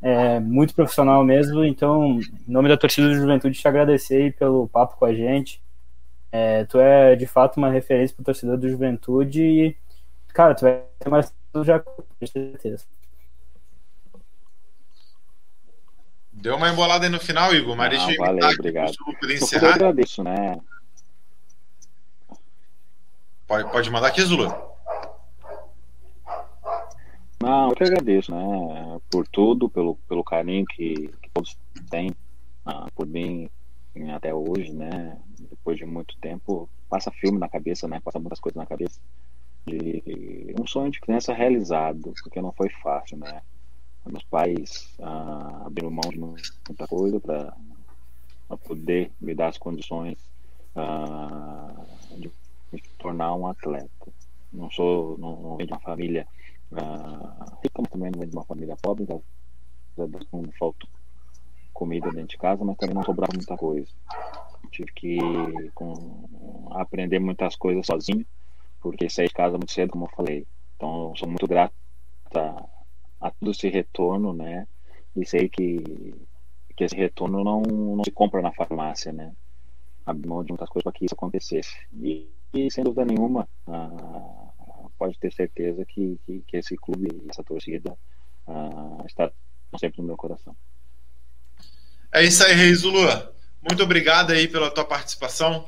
é, 0.01 0.39
muito 0.39 0.73
profissional 0.73 1.21
mesmo. 1.25 1.65
Então, 1.65 2.21
em 2.21 2.51
nome 2.51 2.69
da 2.69 2.77
torcida 2.77 3.09
do 3.09 3.15
Juventude, 3.15 3.59
te 3.59 3.67
agradecer 3.67 4.33
pelo 4.37 4.69
papo 4.69 4.95
com 4.97 5.05
a 5.05 5.13
gente 5.13 5.61
é, 6.31 6.63
tu 6.65 6.79
é 6.79 7.15
de 7.15 7.27
fato 7.27 7.57
uma 7.57 7.69
referência 7.69 8.15
para 8.15 8.21
o 8.21 8.25
torcedor 8.25 8.57
do 8.57 8.69
Juventude 8.69 9.43
e, 9.43 9.77
cara, 10.29 10.55
tu 10.55 10.61
vai 10.61 10.83
ter 10.99 11.09
mais 11.09 11.33
já 11.63 11.79
com 11.79 12.03
certeza. 12.25 12.85
Deu 16.31 16.55
uma 16.55 16.69
embolada 16.69 17.05
aí 17.05 17.11
no 17.11 17.19
final, 17.19 17.53
Igor, 17.53 17.75
mas 17.75 17.91
Não, 17.91 18.07
deixa 18.07 18.13
eu 18.13 18.25
valeu, 18.25 18.49
obrigado. 18.49 18.93
eu 19.21 19.31
encerrar. 19.31 19.67
Eu 19.67 19.73
agradeço, 19.73 20.23
né? 20.23 20.59
Pode, 23.45 23.71
pode 23.71 23.91
mandar 23.91 24.07
aqui, 24.07 24.21
Zulu. 24.21 24.47
Não, 27.41 27.69
eu 27.69 27.75
que 27.75 27.83
agradeço, 27.83 28.31
né? 28.33 28.99
Por 29.09 29.27
tudo, 29.27 29.69
pelo, 29.69 29.95
pelo 30.07 30.23
carinho 30.23 30.65
que, 30.65 31.09
que 31.21 31.29
todos 31.33 31.57
têm 31.89 32.15
ah, 32.65 32.87
por 32.95 33.05
mim 33.05 33.49
até 34.13 34.33
hoje, 34.33 34.71
né? 34.71 35.19
depois 35.49 35.77
de 35.77 35.85
muito 35.85 36.15
tempo, 36.17 36.69
passa 36.89 37.11
filme 37.11 37.37
na 37.37 37.49
cabeça, 37.49 37.87
né? 37.87 37.99
Passa 37.99 38.19
muitas 38.19 38.39
coisas 38.39 38.57
na 38.57 38.65
cabeça. 38.65 38.99
De 39.65 40.53
um 40.59 40.65
sonho 40.65 40.91
de 40.91 40.99
criança 40.99 41.33
realizado, 41.33 42.13
porque 42.23 42.41
não 42.41 42.51
foi 42.51 42.69
fácil, 42.81 43.17
né? 43.17 43.41
Meus 44.05 44.23
pais 44.23 44.95
ah, 44.99 45.63
abriram 45.67 45.91
mão 45.91 46.09
de 46.09 46.17
muita 46.17 46.87
coisa 46.87 47.19
para 47.19 47.53
poder 48.65 49.11
me 49.21 49.35
dar 49.35 49.49
as 49.49 49.57
condições 49.57 50.17
ah, 50.75 51.85
de 52.17 52.31
me 52.71 52.81
tornar 52.97 53.35
um 53.35 53.45
atleta. 53.45 54.11
Não 54.51 54.71
sou, 54.71 55.17
não, 55.19 55.39
não 55.41 55.57
venho 55.57 55.67
de 55.67 55.73
uma 55.73 55.79
família 55.81 56.27
ah, 56.71 57.57
rica, 57.63 57.81
mas 57.81 57.91
também 57.91 58.11
não 58.11 58.19
venho 58.19 58.31
de 58.31 58.37
uma 58.37 58.45
família 58.45 58.75
pobre, 58.81 59.05
não 59.07 60.51
faltou 60.57 60.89
comida 61.81 62.11
dentro 62.11 62.27
de 62.27 62.37
casa, 62.37 62.63
mas 62.63 62.77
também 62.77 62.95
não 62.95 63.03
sobrava 63.03 63.33
muita 63.35 63.57
coisa 63.57 63.91
tive 64.71 64.91
que 64.93 65.17
com, 65.75 66.25
aprender 66.71 67.19
muitas 67.19 67.55
coisas 67.55 67.85
sozinho, 67.85 68.25
porque 68.79 69.09
saí 69.09 69.27
de 69.27 69.33
casa 69.33 69.57
muito 69.57 69.71
cedo, 69.71 69.91
como 69.91 70.05
eu 70.05 70.15
falei. 70.15 70.47
Então, 70.75 71.13
sou 71.15 71.27
muito 71.27 71.47
grato 71.47 71.73
a, 72.33 72.67
a 73.19 73.31
todo 73.31 73.51
esse 73.51 73.69
retorno, 73.69 74.33
né? 74.33 74.67
E 75.15 75.25
sei 75.25 75.49
que, 75.49 76.15
que 76.75 76.83
esse 76.83 76.95
retorno 76.95 77.43
não, 77.43 77.61
não 77.61 78.03
se 78.03 78.11
compra 78.11 78.41
na 78.41 78.51
farmácia, 78.53 79.11
né? 79.11 79.33
Abrir 80.05 80.27
mão 80.27 80.43
de 80.43 80.51
muitas 80.51 80.69
coisas 80.69 80.83
para 80.83 80.93
que 80.93 81.05
isso 81.05 81.13
acontecesse. 81.13 81.75
E, 81.93 82.27
e 82.53 82.71
sem 82.71 82.83
dúvida 82.83 83.05
nenhuma, 83.05 83.47
pode 84.97 85.19
ter 85.19 85.31
certeza 85.31 85.85
que, 85.85 86.19
que, 86.25 86.41
que, 86.47 86.57
esse 86.57 86.75
clube, 86.75 87.23
essa 87.29 87.43
torcida, 87.43 87.95
está 89.05 89.31
sempre 89.77 90.01
no 90.01 90.07
meu 90.07 90.17
coração. 90.17 90.55
É 92.13 92.23
isso 92.23 92.43
aí, 92.43 92.53
Reis 92.53 92.83
Lula. 92.83 93.31
Muito 93.61 93.81
obrigado 93.83 94.31
aí 94.31 94.47
pela 94.47 94.69
tua 94.69 94.83
participação. 94.83 95.65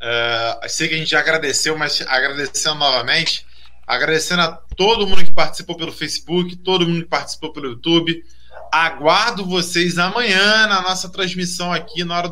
Uh, 0.00 0.68
sei 0.68 0.88
que 0.88 0.94
a 0.94 0.98
gente 0.98 1.10
já 1.10 1.18
agradeceu, 1.18 1.76
mas 1.76 2.00
agradecendo 2.08 2.76
novamente. 2.76 3.46
Agradecendo 3.86 4.42
a 4.42 4.52
todo 4.76 5.06
mundo 5.06 5.22
que 5.22 5.32
participou 5.32 5.76
pelo 5.76 5.92
Facebook, 5.92 6.56
todo 6.56 6.86
mundo 6.86 7.02
que 7.02 7.08
participou 7.08 7.52
pelo 7.52 7.68
YouTube. 7.68 8.24
Aguardo 8.72 9.44
vocês 9.44 9.98
amanhã 9.98 10.66
na 10.66 10.80
nossa 10.80 11.10
transmissão 11.10 11.70
aqui 11.70 12.04
na 12.04 12.16
hora 12.16 12.28
do 12.28 12.30